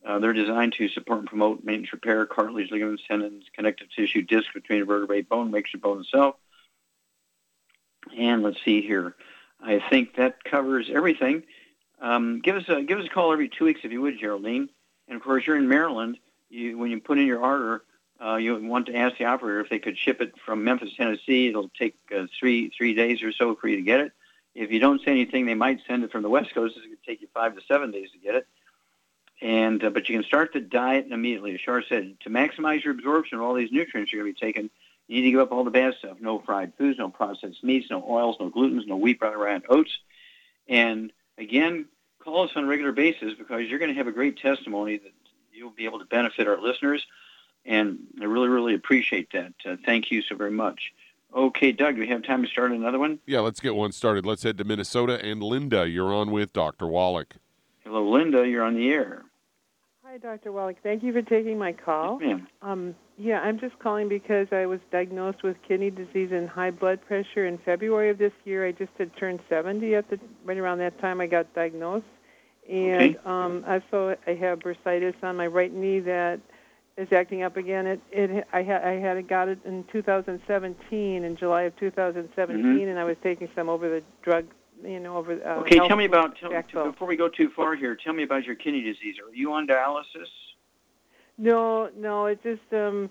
Uh, 0.04 0.18
they're 0.18 0.34
designed 0.34 0.74
to 0.74 0.88
support 0.88 1.20
and 1.20 1.28
promote 1.28 1.64
maintenance 1.64 1.92
repair, 1.92 2.26
cartilage, 2.26 2.70
ligaments, 2.70 3.02
tendons, 3.08 3.44
connective 3.54 3.88
tissue, 3.96 4.22
disc 4.22 4.52
between 4.52 4.84
vertebrae, 4.84 5.22
bone, 5.22 5.50
makes 5.50 5.72
your 5.72 5.80
bone 5.80 6.00
itself. 6.00 6.36
And 8.16 8.42
let's 8.42 8.62
see 8.64 8.82
here. 8.82 9.14
I 9.62 9.82
think 9.88 10.16
that 10.16 10.44
covers 10.44 10.90
everything. 10.92 11.44
Um, 12.00 12.40
give 12.40 12.56
us 12.56 12.64
a 12.68 12.82
give 12.82 12.98
us 12.98 13.06
a 13.06 13.08
call 13.08 13.32
every 13.32 13.48
two 13.48 13.64
weeks 13.64 13.80
if 13.82 13.92
you 13.92 14.02
would, 14.02 14.18
Geraldine. 14.18 14.68
And 15.08 15.16
of 15.16 15.22
course, 15.22 15.46
you're 15.46 15.56
in 15.56 15.68
Maryland. 15.68 16.18
You, 16.54 16.78
when 16.78 16.90
you 16.90 17.00
put 17.00 17.18
in 17.18 17.26
your 17.26 17.40
order, 17.40 17.82
uh, 18.24 18.36
you 18.36 18.56
want 18.62 18.86
to 18.86 18.94
ask 18.94 19.18
the 19.18 19.24
operator 19.24 19.60
if 19.60 19.68
they 19.68 19.80
could 19.80 19.98
ship 19.98 20.20
it 20.20 20.34
from 20.46 20.62
Memphis, 20.62 20.94
Tennessee. 20.96 21.48
It'll 21.48 21.68
take 21.68 21.96
uh, 22.14 22.26
three 22.38 22.70
three 22.70 22.94
days 22.94 23.22
or 23.22 23.32
so 23.32 23.56
for 23.56 23.66
you 23.68 23.76
to 23.76 23.82
get 23.82 24.00
it. 24.00 24.12
If 24.54 24.70
you 24.70 24.78
don't 24.78 25.00
say 25.04 25.10
anything, 25.10 25.46
they 25.46 25.54
might 25.54 25.80
send 25.86 26.04
it 26.04 26.12
from 26.12 26.22
the 26.22 26.28
West 26.28 26.54
Coast. 26.54 26.76
Going 26.76 26.90
to 26.90 26.96
take 27.04 27.20
you 27.22 27.28
five 27.34 27.56
to 27.56 27.60
seven 27.66 27.90
days 27.90 28.10
to 28.12 28.18
get 28.18 28.36
it. 28.36 28.46
And 29.42 29.82
uh, 29.82 29.90
but 29.90 30.08
you 30.08 30.16
can 30.16 30.24
start 30.24 30.52
the 30.52 30.60
diet 30.60 31.08
immediately. 31.10 31.54
As 31.54 31.60
Shar 31.60 31.82
said, 31.82 32.16
to 32.20 32.30
maximize 32.30 32.84
your 32.84 32.94
absorption 32.94 33.38
of 33.38 33.44
all 33.44 33.54
these 33.54 33.72
nutrients 33.72 34.12
you're 34.12 34.22
going 34.22 34.32
to 34.32 34.40
be 34.40 34.46
taking, 34.46 34.70
you 35.08 35.16
need 35.16 35.22
to 35.22 35.30
give 35.32 35.40
up 35.40 35.50
all 35.50 35.64
the 35.64 35.72
bad 35.72 35.94
stuff. 35.98 36.18
No 36.20 36.38
fried 36.38 36.72
foods, 36.78 36.98
no 36.98 37.10
processed 37.10 37.64
meats, 37.64 37.90
no 37.90 38.04
oils, 38.08 38.36
no 38.38 38.48
glutens, 38.48 38.86
no 38.86 38.96
wheat, 38.96 39.18
brown, 39.18 39.36
rye, 39.36 39.54
and 39.54 39.64
oats. 39.68 39.98
And 40.68 41.12
again, 41.36 41.86
call 42.20 42.44
us 42.44 42.52
on 42.54 42.64
a 42.64 42.66
regular 42.68 42.92
basis 42.92 43.34
because 43.36 43.68
you're 43.68 43.80
going 43.80 43.90
to 43.90 43.98
have 43.98 44.06
a 44.06 44.12
great 44.12 44.38
testimony 44.38 44.98
that 44.98 45.12
you'll 45.54 45.70
be 45.70 45.84
able 45.84 46.00
to 46.00 46.04
benefit 46.04 46.46
our 46.46 46.60
listeners. 46.60 47.04
And 47.64 48.00
I 48.20 48.24
really, 48.24 48.48
really 48.48 48.74
appreciate 48.74 49.32
that. 49.32 49.54
Uh, 49.64 49.76
thank 49.84 50.10
you 50.10 50.22
so 50.22 50.36
very 50.36 50.50
much. 50.50 50.92
Okay, 51.34 51.72
Doug, 51.72 51.96
do 51.96 52.00
we 52.00 52.08
have 52.08 52.22
time 52.22 52.42
to 52.42 52.48
start 52.48 52.70
another 52.70 52.98
one? 52.98 53.18
Yeah, 53.26 53.40
let's 53.40 53.60
get 53.60 53.74
one 53.74 53.92
started. 53.92 54.24
Let's 54.24 54.42
head 54.42 54.58
to 54.58 54.64
Minnesota. 54.64 55.24
And 55.24 55.42
Linda, 55.42 55.88
you're 55.88 56.14
on 56.14 56.30
with 56.30 56.52
Dr. 56.52 56.86
Wallach. 56.86 57.36
Hello, 57.82 58.08
Linda. 58.08 58.46
You're 58.46 58.62
on 58.62 58.74
the 58.74 58.90
air. 58.90 59.24
Hi, 60.04 60.18
Dr. 60.18 60.52
Wallach. 60.52 60.76
Thank 60.82 61.02
you 61.02 61.12
for 61.12 61.22
taking 61.22 61.58
my 61.58 61.72
call. 61.72 62.18
Yes, 62.20 62.28
ma'am. 62.28 62.46
Um, 62.62 62.94
yeah, 63.18 63.40
I'm 63.40 63.58
just 63.58 63.76
calling 63.80 64.08
because 64.08 64.46
I 64.52 64.66
was 64.66 64.78
diagnosed 64.92 65.42
with 65.42 65.56
kidney 65.66 65.90
disease 65.90 66.30
and 66.30 66.48
high 66.48 66.70
blood 66.70 67.00
pressure 67.04 67.46
in 67.46 67.58
February 67.58 68.10
of 68.10 68.18
this 68.18 68.32
year. 68.44 68.64
I 68.64 68.70
just 68.70 68.92
had 68.96 69.16
turned 69.16 69.40
70 69.48 69.94
at 69.96 70.08
the 70.10 70.20
right 70.44 70.56
around 70.56 70.78
that 70.78 71.00
time 71.00 71.20
I 71.20 71.26
got 71.26 71.52
diagnosed, 71.54 72.06
and 72.68 73.16
Okay. 73.16 73.18
um, 73.24 73.64
also 73.66 74.16
I 74.26 74.34
have 74.34 74.60
bursitis 74.60 75.14
on 75.22 75.36
my 75.36 75.46
right 75.46 75.72
knee 75.72 76.00
that 76.00 76.40
is 76.96 77.12
acting 77.12 77.42
up 77.42 77.56
again. 77.56 77.86
It 77.86 78.00
it 78.10 78.46
I 78.52 78.62
had 78.62 78.82
I 78.84 78.92
had 78.92 79.26
got 79.28 79.48
it 79.48 79.58
in 79.64 79.84
2017 79.92 81.24
in 81.24 81.36
July 81.36 81.62
of 81.62 81.76
2017, 81.76 82.62
Mhm. 82.62 82.88
and 82.88 82.98
I 82.98 83.04
was 83.04 83.16
taking 83.22 83.48
some 83.54 83.68
over 83.68 83.88
the 83.88 84.02
drug, 84.22 84.46
you 84.82 85.00
know, 85.00 85.16
over. 85.16 85.32
Uh, 85.32 85.60
Okay, 85.60 85.76
tell 85.76 85.96
me 85.96 86.04
about, 86.04 86.36
tell, 86.38 86.50
before 86.90 87.08
we 87.08 87.16
go 87.16 87.28
too 87.28 87.50
far 87.50 87.74
here, 87.74 87.96
tell 87.96 88.12
me 88.12 88.22
about 88.22 88.44
your 88.44 88.54
kidney 88.54 88.82
disease. 88.82 89.16
Are 89.18 89.34
you 89.34 89.52
on 89.52 89.66
dialysis? 89.66 90.28
No, 91.36 91.90
no, 91.96 92.26
it 92.26 92.42
just 92.42 92.72
um 92.72 93.10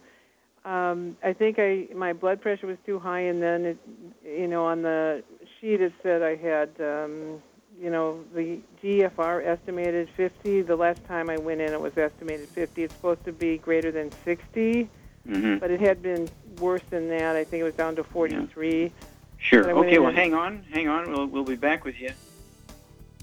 um 0.66 1.18
I 1.22 1.34
think 1.34 1.60
I 1.60 1.88
my 1.94 2.14
blood 2.14 2.42
pressure 2.42 2.68
was 2.68 2.78
too 2.86 3.00
high 3.00 3.22
and 3.22 3.42
then 3.42 3.66
it 3.66 3.78
you 4.24 4.48
know 4.48 4.66
on 4.66 4.82
the 4.82 5.24
sheet 5.60 5.82
it 5.82 5.92
said 6.02 6.22
I 6.24 6.36
had 6.38 6.70
um 6.80 7.44
you 7.84 7.90
know 7.90 8.24
the 8.34 8.60
GFR 8.82 9.46
estimated 9.46 10.08
50 10.16 10.62
the 10.62 10.76
last 10.76 11.04
time 11.06 11.30
I 11.30 11.38
went 11.38 11.60
in 11.60 11.74
it 11.74 11.82
was 11.82 11.98
estimated 11.98 12.48
50 12.50 12.84
it's 12.84 12.94
supposed 12.94 13.26
to 13.26 13.34
be 13.34 13.58
greater 13.58 13.92
than 13.92 14.12
60 14.24 14.90
Mm-hmm. 15.26 15.60
but 15.60 15.72
it 15.72 15.80
had 15.80 16.02
been 16.02 16.28
worse 16.60 16.82
than 16.90 17.08
that 17.08 17.38
I 17.38 17.46
think 17.46 17.62
it 17.62 17.64
was 17.64 17.76
down 17.76 17.96
to 17.96 18.04
43 18.04 18.92
Sure. 19.38 19.64
But 19.64 19.70
I 19.70 19.74
went 19.74 19.88
Okay, 19.88 20.00
well, 20.00 20.10
and- 20.10 20.18
hang 20.18 20.34
on, 20.34 20.64
hang 20.74 20.88
on. 20.90 21.10
We'll, 21.12 21.26
we'll 21.28 21.44
be 21.46 21.56
back 21.56 21.86
with 21.86 21.98
you 22.00 22.10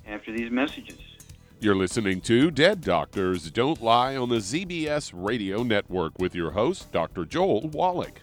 after 0.07 0.33
these 0.33 0.51
messages. 0.51 0.99
You're 1.61 1.75
listening 1.75 2.23
to 2.23 2.51
Dead 2.51 2.81
Doctors 2.81 3.51
Don't 3.51 3.83
Lie 3.83 4.17
on 4.17 4.31
the 4.31 4.37
ZBS 4.37 5.13
Radio 5.15 5.63
Network 5.63 6.19
with 6.19 6.35
your 6.35 6.53
host, 6.53 6.91
Dr. 6.91 7.27
Joel 7.27 7.69
Wallach. 7.69 8.23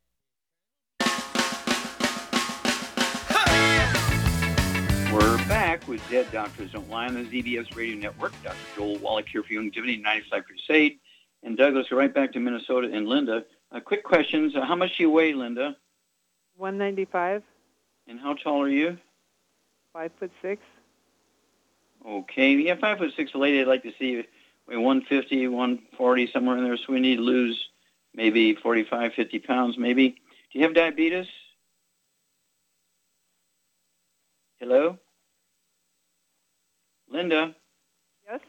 We're 5.11 5.37
back 5.47 5.87
with 5.87 6.01
Dead 6.09 6.31
Doctors 6.31 6.71
Don't 6.71 6.89
Lie 6.89 7.07
on 7.07 7.15
the 7.15 7.23
ZBS 7.23 7.75
Radio 7.75 7.97
Network. 7.97 8.31
Dr. 8.43 8.55
Joel 8.75 8.97
Wallach 8.99 9.27
here 9.27 9.43
for 9.43 9.49
Youngevity 9.53 10.01
95 10.01 10.43
Crusade. 10.45 10.99
And 11.43 11.57
Douglas, 11.57 11.91
right 11.91 12.13
back 12.13 12.31
to 12.33 12.39
Minnesota 12.39 12.89
and 12.93 13.07
Linda. 13.07 13.43
Uh, 13.71 13.79
quick 13.81 14.03
questions. 14.03 14.55
Uh, 14.55 14.63
how 14.65 14.75
much 14.75 14.97
do 14.97 15.03
you 15.03 15.09
weigh, 15.09 15.33
Linda? 15.33 15.75
195, 16.57 17.43
And 18.07 18.19
how 18.19 18.35
tall 18.35 18.61
are 18.61 18.69
you? 18.69 18.97
five 19.93 20.11
foot 20.19 20.31
six. 20.41 20.61
Okay. 22.07 22.53
Yeah, 22.55 22.75
five 22.75 22.97
foot 22.99 23.11
six. 23.17 23.31
A 23.33 23.37
lady 23.37 23.59
I'd 23.59 23.67
like 23.67 23.83
to 23.83 23.91
see 23.99 24.11
you 24.11 24.23
weigh 24.67 24.77
150, 24.77 25.47
140, 25.49 26.31
somewhere 26.31 26.57
in 26.57 26.63
there. 26.63 26.77
So 26.77 26.93
we 26.93 27.01
need 27.01 27.17
to 27.17 27.21
lose 27.21 27.61
maybe 28.15 28.55
45, 28.55 29.13
50 29.13 29.39
pounds, 29.39 29.77
maybe. 29.77 30.09
Do 30.09 30.59
you 30.59 30.63
have 30.63 30.73
diabetes? 30.73 31.27
Hello? 34.61 34.95
Linda? 37.09 37.55
Yes? 38.29 38.41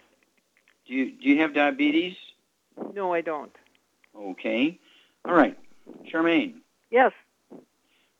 Do 0.86 0.92
you, 0.92 1.12
do 1.12 1.26
you 1.26 1.40
have 1.40 1.54
diabetes? 1.54 2.14
No, 2.92 3.14
I 3.14 3.22
don't. 3.22 3.50
Okay. 4.14 4.78
All 5.24 5.32
right. 5.32 5.56
Charmaine, 6.12 6.56
Yes. 6.90 7.12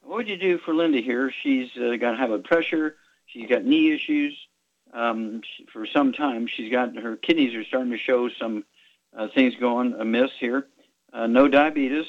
what 0.01 0.17
would 0.17 0.29
you 0.31 0.39
do 0.39 0.57
for 0.57 0.73
Linda 0.73 1.01
here? 1.03 1.31
She's 1.43 1.69
uh, 1.77 1.97
got 1.97 2.17
high 2.17 2.29
blood 2.29 2.45
pressure. 2.45 2.97
She's 3.27 3.47
got 3.47 3.63
knee 3.67 3.93
issues. 3.93 4.39
Um, 4.95 5.43
she, 5.45 5.67
for 5.71 5.85
some 5.85 6.15
time, 6.15 6.47
she's 6.47 6.73
got 6.73 6.97
her 6.97 7.17
kidneys 7.17 7.55
are 7.55 7.63
starting 7.65 7.93
to 7.93 7.99
show 7.99 8.31
some 8.31 8.65
uh, 9.15 9.29
things 9.35 9.55
going 9.61 9.93
amiss 10.01 10.31
here. 10.41 10.67
Uh, 11.13 11.27
no 11.27 11.47
diabetes. 11.47 12.07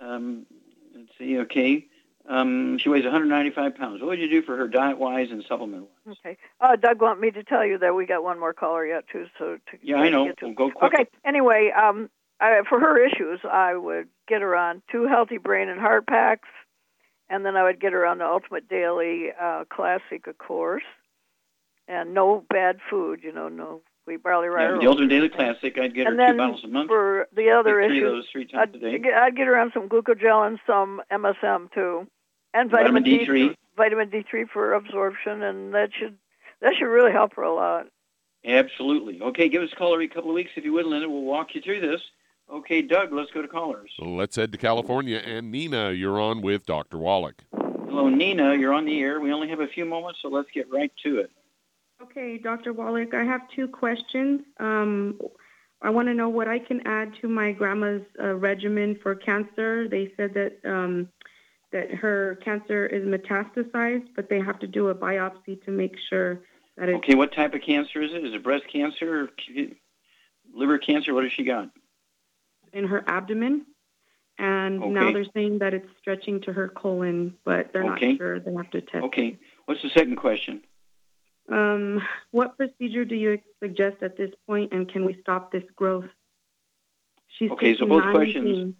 Um, 0.00 0.46
let's 0.94 1.10
see. 1.18 1.38
Okay. 1.40 1.86
Um, 2.28 2.76
she 2.78 2.90
weighs 2.90 3.04
195 3.04 3.74
pounds. 3.76 4.00
What 4.02 4.10
would 4.10 4.18
you 4.18 4.28
do 4.28 4.42
for 4.42 4.56
her 4.56 4.68
diet-wise 4.68 5.28
and 5.30 5.42
supplement-wise? 5.48 6.16
Okay. 6.24 6.36
Uh, 6.60 6.76
Doug 6.76 7.00
want 7.00 7.20
me 7.20 7.30
to 7.30 7.42
tell 7.42 7.64
you 7.64 7.78
that 7.78 7.94
we 7.94 8.04
got 8.06 8.22
one 8.22 8.38
more 8.38 8.52
caller 8.52 8.84
yet 8.86 9.04
too. 9.10 9.26
So 9.38 9.56
to 9.70 9.78
Yeah, 9.82 9.96
I 9.96 10.10
know. 10.10 10.26
to- 10.32 10.34
We'll 10.42 10.54
go 10.54 10.70
quick. 10.70 10.92
Okay. 10.94 11.06
Anyway, 11.24 11.70
um, 11.74 12.10
I, 12.40 12.60
for 12.68 12.78
her 12.80 13.02
issues, 13.04 13.40
I 13.50 13.74
would 13.74 14.08
get 14.28 14.42
her 14.42 14.54
on 14.54 14.82
two 14.92 15.06
healthy 15.06 15.38
brain 15.38 15.68
and 15.70 15.80
heart 15.80 16.06
packs, 16.06 16.48
and 17.30 17.46
then 17.46 17.56
I 17.56 17.62
would 17.64 17.80
get 17.80 17.92
her 17.94 18.04
on 18.06 18.18
the 18.18 18.26
Ultimate 18.26 18.68
Daily 18.68 19.28
uh, 19.40 19.64
Classic, 19.70 20.26
of 20.26 20.36
course, 20.36 20.84
and 21.88 22.12
no 22.12 22.44
bad 22.50 22.78
food. 22.90 23.20
You 23.22 23.32
know, 23.32 23.48
no 23.48 23.80
wheat, 24.06 24.22
barley, 24.22 24.48
rye. 24.48 24.64
Yeah, 24.74 24.78
the 24.80 24.86
Ultimate. 24.86 25.08
Daily 25.08 25.28
Classic. 25.30 25.76
I'd 25.78 25.94
get 25.94 26.06
her 26.06 26.12
and 26.12 26.18
two 26.18 26.26
then 26.26 26.36
bottles 26.36 26.62
a 26.64 26.68
month. 26.68 26.88
for 26.88 27.26
the 27.34 27.50
other 27.52 27.80
Take 27.80 27.88
three 27.90 27.98
of 28.02 28.04
issues, 28.08 28.12
those 28.24 28.28
three 28.32 28.46
times 28.46 28.68
I'd, 28.70 28.74
a 28.76 28.78
day. 28.78 28.98
get- 28.98 29.14
I'd 29.14 29.34
get 29.36 29.46
her 29.46 29.56
on 29.58 29.70
some 29.72 29.88
glucogel 29.88 30.46
and 30.46 30.58
some 30.66 31.00
MSM 31.10 31.72
too, 31.72 32.06
and 32.54 32.70
Vitamin 32.70 33.04
vitamin, 33.04 33.26
D3. 33.26 33.54
Vitamin 33.76 34.10
D3 34.10 34.48
for 34.48 34.74
absorption, 34.74 35.42
and 35.42 35.74
that 35.74 35.90
should 35.92 36.16
that 36.60 36.74
should 36.76 36.86
really 36.86 37.12
help 37.12 37.34
her 37.34 37.42
a 37.42 37.54
lot. 37.54 37.86
Absolutely. 38.44 39.20
Okay, 39.20 39.48
give 39.48 39.62
us 39.62 39.70
a 39.72 39.76
call 39.76 39.92
every 39.92 40.08
couple 40.08 40.30
of 40.30 40.34
weeks 40.34 40.50
if 40.56 40.64
you 40.64 40.72
would, 40.72 40.86
Linda. 40.86 41.08
We'll 41.08 41.22
walk 41.22 41.54
you 41.54 41.60
through 41.60 41.80
this. 41.80 42.00
Okay, 42.50 42.82
Doug, 42.82 43.12
let's 43.12 43.30
go 43.30 43.42
to 43.42 43.48
callers. 43.48 43.90
Let's 43.98 44.36
head 44.36 44.52
to 44.52 44.58
California. 44.58 45.18
And 45.18 45.50
Nina, 45.50 45.90
you're 45.92 46.20
on 46.20 46.40
with 46.40 46.64
Dr. 46.64 46.96
Wallach. 46.96 47.42
Hello, 47.52 48.08
Nina. 48.08 48.54
You're 48.54 48.72
on 48.72 48.86
the 48.86 49.00
air. 49.00 49.20
We 49.20 49.32
only 49.32 49.48
have 49.48 49.60
a 49.60 49.66
few 49.66 49.84
moments, 49.84 50.20
so 50.22 50.28
let's 50.28 50.48
get 50.54 50.70
right 50.70 50.92
to 51.04 51.18
it. 51.18 51.30
Okay, 52.02 52.38
Dr. 52.38 52.72
Wallach, 52.72 53.12
I 53.12 53.24
have 53.24 53.42
two 53.54 53.68
questions. 53.68 54.42
Um, 54.60 55.20
I 55.82 55.90
want 55.90 56.08
to 56.08 56.14
know 56.14 56.28
what 56.28 56.48
I 56.48 56.58
can 56.58 56.86
add 56.86 57.12
to 57.20 57.28
my 57.28 57.52
grandma's 57.52 58.02
uh, 58.20 58.34
regimen 58.34 58.98
for 59.02 59.14
cancer. 59.14 59.88
They 59.88 60.12
said 60.16 60.32
that 60.34 60.58
um, 60.64 61.08
that 61.72 61.90
her 61.90 62.38
cancer 62.44 62.86
is 62.86 63.04
metastasized, 63.04 64.08
but 64.16 64.28
they 64.28 64.40
have 64.40 64.58
to 64.60 64.66
do 64.66 64.88
a 64.88 64.94
biopsy 64.94 65.62
to 65.64 65.70
make 65.70 65.94
sure 66.08 66.40
that 66.76 66.88
it's 66.88 66.98
Okay, 66.98 67.14
what 67.14 67.32
type 67.34 67.54
of 67.54 67.60
cancer 67.62 68.00
is 68.00 68.12
it? 68.12 68.24
Is 68.24 68.34
it 68.34 68.42
breast 68.42 68.64
cancer 68.72 69.24
or 69.24 69.28
liver 70.54 70.78
cancer? 70.78 71.14
What 71.14 71.24
has 71.24 71.32
she 71.32 71.44
got? 71.44 71.70
in 72.72 72.86
her 72.86 73.02
abdomen. 73.06 73.64
And 74.38 74.92
now 74.92 75.10
they're 75.10 75.24
saying 75.34 75.58
that 75.60 75.74
it's 75.74 75.88
stretching 75.98 76.42
to 76.42 76.52
her 76.52 76.68
colon, 76.68 77.34
but 77.44 77.72
they're 77.72 77.92
Okay. 77.94 78.12
not 78.12 78.18
sure. 78.18 78.40
They 78.40 78.52
have 78.54 78.70
to 78.70 78.80
test. 78.82 79.04
Okay, 79.04 79.38
what's 79.64 79.82
the 79.82 79.88
second 79.88 80.16
question? 80.16 80.62
Um, 81.48 82.00
what 82.30 82.56
procedure 82.56 83.04
do 83.04 83.16
you 83.16 83.40
suggest 83.58 84.02
at 84.02 84.16
this 84.16 84.30
point, 84.46 84.72
and 84.72 84.88
can 84.88 85.04
we 85.06 85.18
stop 85.22 85.50
this 85.50 85.64
growth? 85.74 86.04
She's 87.38 87.50
Okay, 87.50 87.74
so 87.76 87.86
both 87.86 88.02
questions-. 88.14 88.74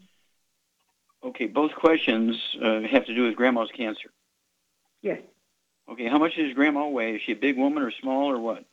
Okay, 1.25 1.47
both 1.47 1.73
questions 1.75 2.37
uh, 2.62 2.81
have 2.83 3.07
to 3.07 3.14
do 3.14 3.25
with 3.25 3.37
grandma's 3.37 3.71
cancer. 3.77 4.11
Yes. 5.03 5.21
Okay, 5.91 6.07
how 6.07 6.19
much 6.19 6.37
does 6.37 6.53
Grandma 6.55 6.87
weigh? 6.89 7.16
Is 7.16 7.23
she 7.25 7.33
a 7.33 7.37
big 7.37 7.57
woman 7.57 7.83
or 7.83 7.91
small 7.91 8.31
or 8.31 8.39
what? 8.39 8.64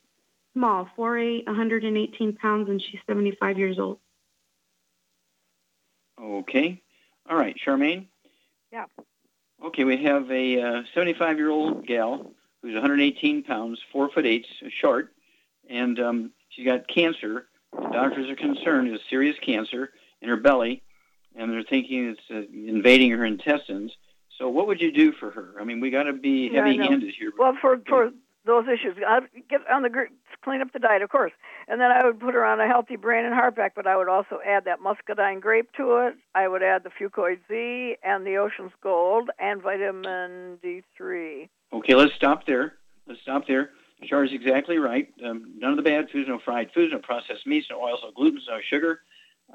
Small, 0.53 0.87
4'8", 0.97 1.45
118 1.47 2.33
pounds, 2.33 2.69
and 2.69 2.81
she's 2.81 2.99
75 3.07 3.57
years 3.57 3.79
old. 3.79 3.99
Okay. 6.21 6.81
All 7.29 7.37
right, 7.37 7.55
Charmaine? 7.65 8.07
Yeah. 8.71 8.85
Okay, 9.63 9.83
we 9.83 10.03
have 10.03 10.29
a 10.29 10.61
uh, 10.61 10.83
75-year-old 10.95 11.85
gal 11.85 12.31
who's 12.61 12.73
118 12.73 13.43
pounds, 13.43 13.79
4 13.91 14.09
foot 14.09 14.25
8, 14.25 14.45
short, 14.79 15.13
and 15.69 15.99
um, 15.99 16.31
she's 16.49 16.65
got 16.65 16.87
cancer. 16.87 17.47
The 17.71 17.89
doctors 17.91 18.29
are 18.29 18.35
concerned 18.35 18.89
it's 18.89 19.03
serious 19.09 19.37
cancer 19.41 19.91
in 20.21 20.29
her 20.29 20.37
belly, 20.37 20.83
and 21.35 21.51
they're 21.51 21.63
thinking 21.63 22.09
it's 22.09 22.21
uh, 22.31 22.49
invading 22.53 23.11
her 23.11 23.25
intestines. 23.25 23.91
So 24.37 24.49
what 24.49 24.67
would 24.67 24.81
you 24.81 24.91
do 24.91 25.11
for 25.13 25.31
her? 25.31 25.53
I 25.59 25.63
mean, 25.63 25.79
we 25.79 25.89
got 25.89 26.03
to 26.03 26.13
be 26.13 26.49
Yeah, 26.51 26.65
heavy-handed 26.65 27.13
here. 27.17 27.31
Well, 27.37 27.55
for 27.59 27.79
for 27.87 28.11
those 28.45 28.65
issues, 28.67 28.97
I'd 29.07 29.23
get 29.49 29.61
on 29.71 29.83
the 29.83 30.07
clean 30.43 30.61
up 30.61 30.71
the 30.73 30.79
diet, 30.79 31.01
of 31.01 31.09
course, 31.09 31.31
and 31.67 31.79
then 31.79 31.91
I 31.91 32.05
would 32.05 32.19
put 32.19 32.33
her 32.33 32.45
on 32.45 32.59
a 32.59 32.67
healthy 32.67 32.95
brain 32.95 33.25
and 33.25 33.33
heart 33.33 33.55
pack. 33.55 33.73
But 33.75 33.87
I 33.87 33.95
would 33.95 34.09
also 34.09 34.39
add 34.45 34.65
that 34.65 34.81
muscadine 34.81 35.39
grape 35.39 35.71
to 35.77 36.07
it. 36.07 36.15
I 36.33 36.47
would 36.47 36.63
add 36.63 36.83
the 36.83 36.89
fucoid 36.89 37.39
Z 37.47 37.95
and 38.03 38.25
the 38.25 38.37
Ocean's 38.37 38.73
Gold 38.81 39.29
and 39.39 39.61
vitamin 39.61 40.59
D3. 40.63 41.49
Okay, 41.73 41.95
let's 41.95 42.13
stop 42.15 42.45
there. 42.45 42.73
Let's 43.07 43.21
stop 43.21 43.47
there. 43.47 43.71
Char 44.03 44.25
is 44.25 44.33
exactly 44.33 44.77
right. 44.77 45.07
Um, 45.23 45.53
none 45.57 45.71
of 45.71 45.77
the 45.77 45.83
bad 45.83 46.09
foods, 46.11 46.27
no 46.27 46.39
fried 46.43 46.71
foods, 46.73 46.91
no 46.91 46.99
processed 46.99 47.47
meats, 47.47 47.67
no 47.69 47.81
oils, 47.81 47.99
no 48.03 48.11
gluten, 48.11 48.41
no 48.47 48.59
sugar. 48.69 48.99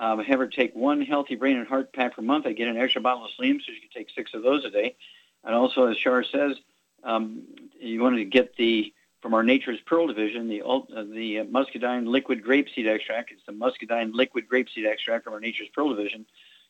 Um, 0.00 0.24
have 0.24 0.38
her 0.38 0.46
take 0.46 0.74
one 0.74 1.02
healthy 1.02 1.34
brain 1.34 1.58
and 1.58 1.68
heart 1.68 1.92
pack 1.92 2.16
per 2.16 2.22
month. 2.22 2.46
I 2.46 2.52
get 2.52 2.68
an 2.68 2.78
extra 2.78 3.02
bottle 3.02 3.26
of 3.26 3.30
Slim, 3.36 3.60
so 3.60 3.70
she 3.70 3.80
can 3.80 3.90
take 3.94 4.08
six 4.08 4.32
of 4.32 4.42
those 4.42 4.64
a 4.64 4.70
day. 4.70 4.96
And 5.44 5.54
also, 5.54 5.88
as 5.88 5.98
Char 5.98 6.24
says, 6.24 6.56
um, 7.04 7.42
you 7.78 8.00
want 8.00 8.16
to 8.16 8.24
get 8.24 8.56
the 8.56 8.94
from 9.20 9.34
our 9.34 9.42
Nature's 9.42 9.78
Pearl 9.84 10.06
division, 10.06 10.48
the 10.48 10.62
uh, 10.62 10.80
the 10.88 11.46
muscadine 11.50 12.06
liquid 12.06 12.42
grapeseed 12.42 12.88
extract. 12.88 13.30
It's 13.30 13.44
the 13.44 13.52
muscadine 13.52 14.12
liquid 14.14 14.48
grapeseed 14.48 14.86
extract 14.90 15.24
from 15.24 15.34
our 15.34 15.40
Nature's 15.40 15.68
Pearl 15.74 15.90
division. 15.90 16.24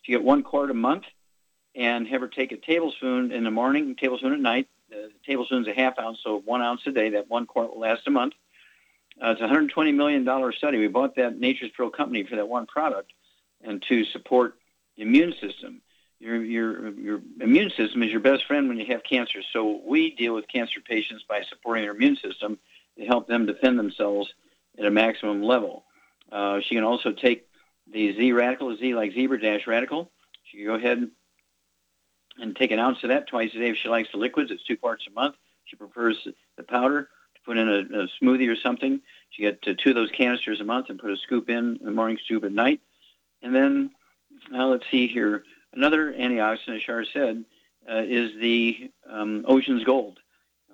You 0.04 0.18
get 0.18 0.24
one 0.24 0.42
quart 0.42 0.72
a 0.72 0.74
month, 0.74 1.04
and 1.76 2.08
have 2.08 2.22
her 2.22 2.28
take 2.28 2.50
a 2.50 2.56
tablespoon 2.56 3.30
in 3.30 3.44
the 3.44 3.52
morning, 3.52 3.92
a 3.92 3.94
tablespoon 3.94 4.32
at 4.32 4.40
night. 4.40 4.66
Uh, 4.92 5.02
the 5.02 5.12
tablespoon's 5.24 5.68
a 5.68 5.72
half 5.72 6.00
ounce, 6.00 6.18
so 6.24 6.40
one 6.40 6.62
ounce 6.62 6.80
a 6.86 6.90
day. 6.90 7.10
That 7.10 7.30
one 7.30 7.46
quart 7.46 7.70
will 7.70 7.80
last 7.80 8.08
a 8.08 8.10
month. 8.10 8.34
Uh, 9.22 9.36
it's 9.38 9.40
a 9.40 9.44
$120 9.44 9.94
million 9.94 10.24
study. 10.54 10.78
We 10.78 10.88
bought 10.88 11.14
that 11.14 11.38
Nature's 11.38 11.70
Pearl 11.76 11.90
company 11.90 12.24
for 12.24 12.34
that 12.36 12.48
one 12.48 12.66
product 12.66 13.12
and 13.62 13.82
to 13.88 14.04
support 14.06 14.54
immune 14.96 15.34
system. 15.40 15.82
Your, 16.18 16.42
your, 16.42 16.90
your 16.90 17.20
immune 17.40 17.70
system 17.76 18.02
is 18.02 18.10
your 18.10 18.20
best 18.20 18.44
friend 18.46 18.68
when 18.68 18.78
you 18.78 18.86
have 18.86 19.02
cancer. 19.02 19.40
So 19.52 19.80
we 19.86 20.14
deal 20.14 20.34
with 20.34 20.46
cancer 20.48 20.80
patients 20.86 21.24
by 21.28 21.42
supporting 21.48 21.84
their 21.84 21.94
immune 21.94 22.16
system 22.16 22.58
to 22.98 23.06
help 23.06 23.26
them 23.26 23.46
defend 23.46 23.78
themselves 23.78 24.32
at 24.78 24.84
a 24.84 24.90
maximum 24.90 25.42
level. 25.42 25.84
Uh, 26.30 26.60
she 26.60 26.74
can 26.74 26.84
also 26.84 27.12
take 27.12 27.46
the 27.90 28.14
Z 28.16 28.32
radical, 28.32 28.76
Z 28.76 28.94
like 28.94 29.12
zebra 29.12 29.40
dash 29.40 29.66
radical. 29.66 30.10
She 30.44 30.58
can 30.58 30.66
go 30.66 30.74
ahead 30.74 31.08
and 32.38 32.56
take 32.56 32.70
an 32.70 32.78
ounce 32.78 32.98
of 33.02 33.08
that 33.08 33.26
twice 33.26 33.50
a 33.54 33.58
day 33.58 33.70
if 33.70 33.76
she 33.76 33.88
likes 33.88 34.10
the 34.12 34.18
liquids. 34.18 34.50
It's 34.50 34.64
two 34.64 34.76
parts 34.76 35.04
a 35.08 35.12
month. 35.12 35.36
She 35.64 35.76
prefers 35.76 36.16
the 36.56 36.62
powder 36.62 37.08
to 37.34 37.40
put 37.44 37.56
in 37.56 37.68
a, 37.68 38.02
a 38.02 38.08
smoothie 38.20 38.50
or 38.50 38.56
something. 38.56 39.00
She 39.30 39.42
get 39.42 39.58
uh, 39.66 39.74
two 39.78 39.90
of 39.90 39.96
those 39.96 40.10
canisters 40.10 40.60
a 40.60 40.64
month 40.64 40.90
and 40.90 40.98
put 40.98 41.10
a 41.10 41.16
scoop 41.16 41.48
in 41.48 41.78
in 41.80 41.84
the 41.84 41.92
morning, 41.92 42.18
scoop 42.24 42.44
at 42.44 42.52
night. 42.52 42.80
And 43.42 43.54
then, 43.54 43.90
now 44.50 44.70
let's 44.70 44.84
see 44.90 45.06
here. 45.08 45.44
Another 45.72 46.12
antioxidant, 46.12 46.76
as 46.76 46.82
Shar 46.82 47.04
said, 47.12 47.44
uh, 47.90 48.02
is 48.02 48.32
the 48.40 48.90
um, 49.08 49.44
Ocean's 49.46 49.84
Gold. 49.84 50.18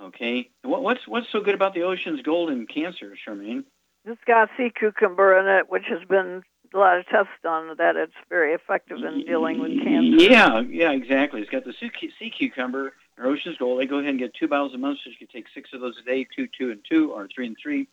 Okay, 0.03 0.51
what, 0.63 0.83
what's 0.83 1.09
what's 1.09 1.27
so 1.33 1.41
good 1.41 1.55
about 1.55 1.73
the 1.73 1.83
Ocean's 1.83 2.21
Gold 2.21 2.51
in 2.51 2.67
cancer, 2.67 3.15
Charmaine? 3.27 3.65
It's 4.05 4.21
got 4.27 4.51
sea 4.57 4.71
cucumber 4.79 5.39
in 5.39 5.47
it, 5.47 5.71
which 5.71 5.85
has 5.89 6.07
been 6.07 6.43
a 6.75 6.79
lot 6.79 6.99
of 6.99 7.07
tests 7.07 7.33
done 7.43 7.77
that 7.79 7.97
it's 7.97 8.13
very 8.29 8.53
effective 8.53 8.99
in 8.99 9.25
dealing 9.25 9.61
with 9.61 9.73
cancer. 9.83 10.23
Yeah, 10.23 10.61
yeah, 10.69 10.91
exactly. 10.93 11.41
It's 11.41 11.51
got 11.51 11.65
the 11.65 11.73
sea, 11.81 11.91
cu- 11.99 12.11
sea 12.19 12.31
cucumber 12.31 12.93
or 13.19 13.27
Ocean's 13.27 13.57
Gold. 13.57 13.81
They 13.81 13.87
go 13.87 13.99
ahead 13.99 14.11
and 14.11 14.19
get 14.19 14.35
two 14.35 14.49
bottles 14.49 14.75
a 14.75 14.79
month, 14.79 14.99
so 15.03 15.11
you 15.11 15.17
can 15.17 15.29
take 15.29 15.47
six 15.55 15.71
of 15.73 15.81
those 15.81 15.97
a 15.99 16.05
day, 16.05 16.27
two, 16.37 16.47
two, 16.59 16.71
and 16.71 16.81
two, 16.89 17.13
or 17.13 17.29
three 17.35 17.47
and 17.47 17.57
three, 17.61 17.89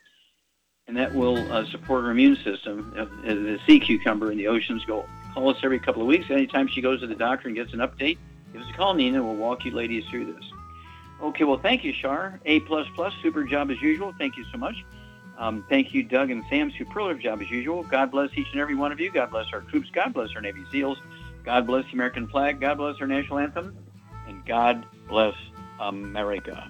and 0.87 0.97
that 0.97 1.13
will 1.13 1.37
uh, 1.51 1.65
support 1.65 2.03
her 2.03 2.11
immune 2.11 2.35
system. 2.43 2.93
Uh, 2.97 3.05
the 3.25 3.59
sea 3.65 3.79
cucumber 3.79 4.31
and 4.31 4.39
the 4.39 4.47
Ocean's 4.47 4.83
Gold. 4.85 5.07
Call 5.33 5.49
us 5.49 5.57
every 5.63 5.79
couple 5.79 6.01
of 6.01 6.07
weeks. 6.07 6.29
Anytime 6.29 6.67
she 6.67 6.81
goes 6.81 6.99
to 7.01 7.07
the 7.07 7.15
doctor 7.15 7.47
and 7.47 7.55
gets 7.55 7.73
an 7.73 7.79
update, 7.79 8.17
give 8.51 8.61
us 8.61 8.67
a 8.69 8.73
call, 8.73 8.93
Nina. 8.93 9.23
We'll 9.23 9.35
walk 9.35 9.65
you 9.65 9.71
ladies 9.71 10.05
through 10.09 10.33
this. 10.33 10.43
Okay, 11.21 11.45
well, 11.45 11.57
thank 11.57 11.83
you, 11.83 11.93
Shar. 11.93 12.39
A 12.45 12.59
plus 12.61 12.87
plus, 12.95 13.13
super 13.21 13.43
job 13.43 13.71
as 13.71 13.81
usual. 13.81 14.13
Thank 14.17 14.37
you 14.37 14.45
so 14.51 14.57
much. 14.57 14.75
Um, 15.37 15.65
thank 15.69 15.93
you, 15.93 16.03
Doug 16.03 16.29
and 16.29 16.43
Sam. 16.49 16.71
Superlative 16.77 17.21
job 17.21 17.41
as 17.41 17.49
usual. 17.49 17.83
God 17.83 18.11
bless 18.11 18.29
each 18.35 18.47
and 18.51 18.59
every 18.59 18.75
one 18.75 18.91
of 18.91 18.99
you. 18.99 19.11
God 19.11 19.31
bless 19.31 19.47
our 19.53 19.61
troops. 19.61 19.89
God 19.91 20.13
bless 20.13 20.29
our 20.35 20.41
Navy 20.41 20.63
SEALs. 20.71 20.97
God 21.43 21.65
bless 21.65 21.85
the 21.85 21.93
American 21.93 22.27
flag. 22.27 22.59
God 22.59 22.77
bless 22.77 22.99
our 23.01 23.07
national 23.07 23.39
anthem. 23.39 23.75
And 24.27 24.45
God 24.45 24.85
bless 25.07 25.35
America. 25.79 26.69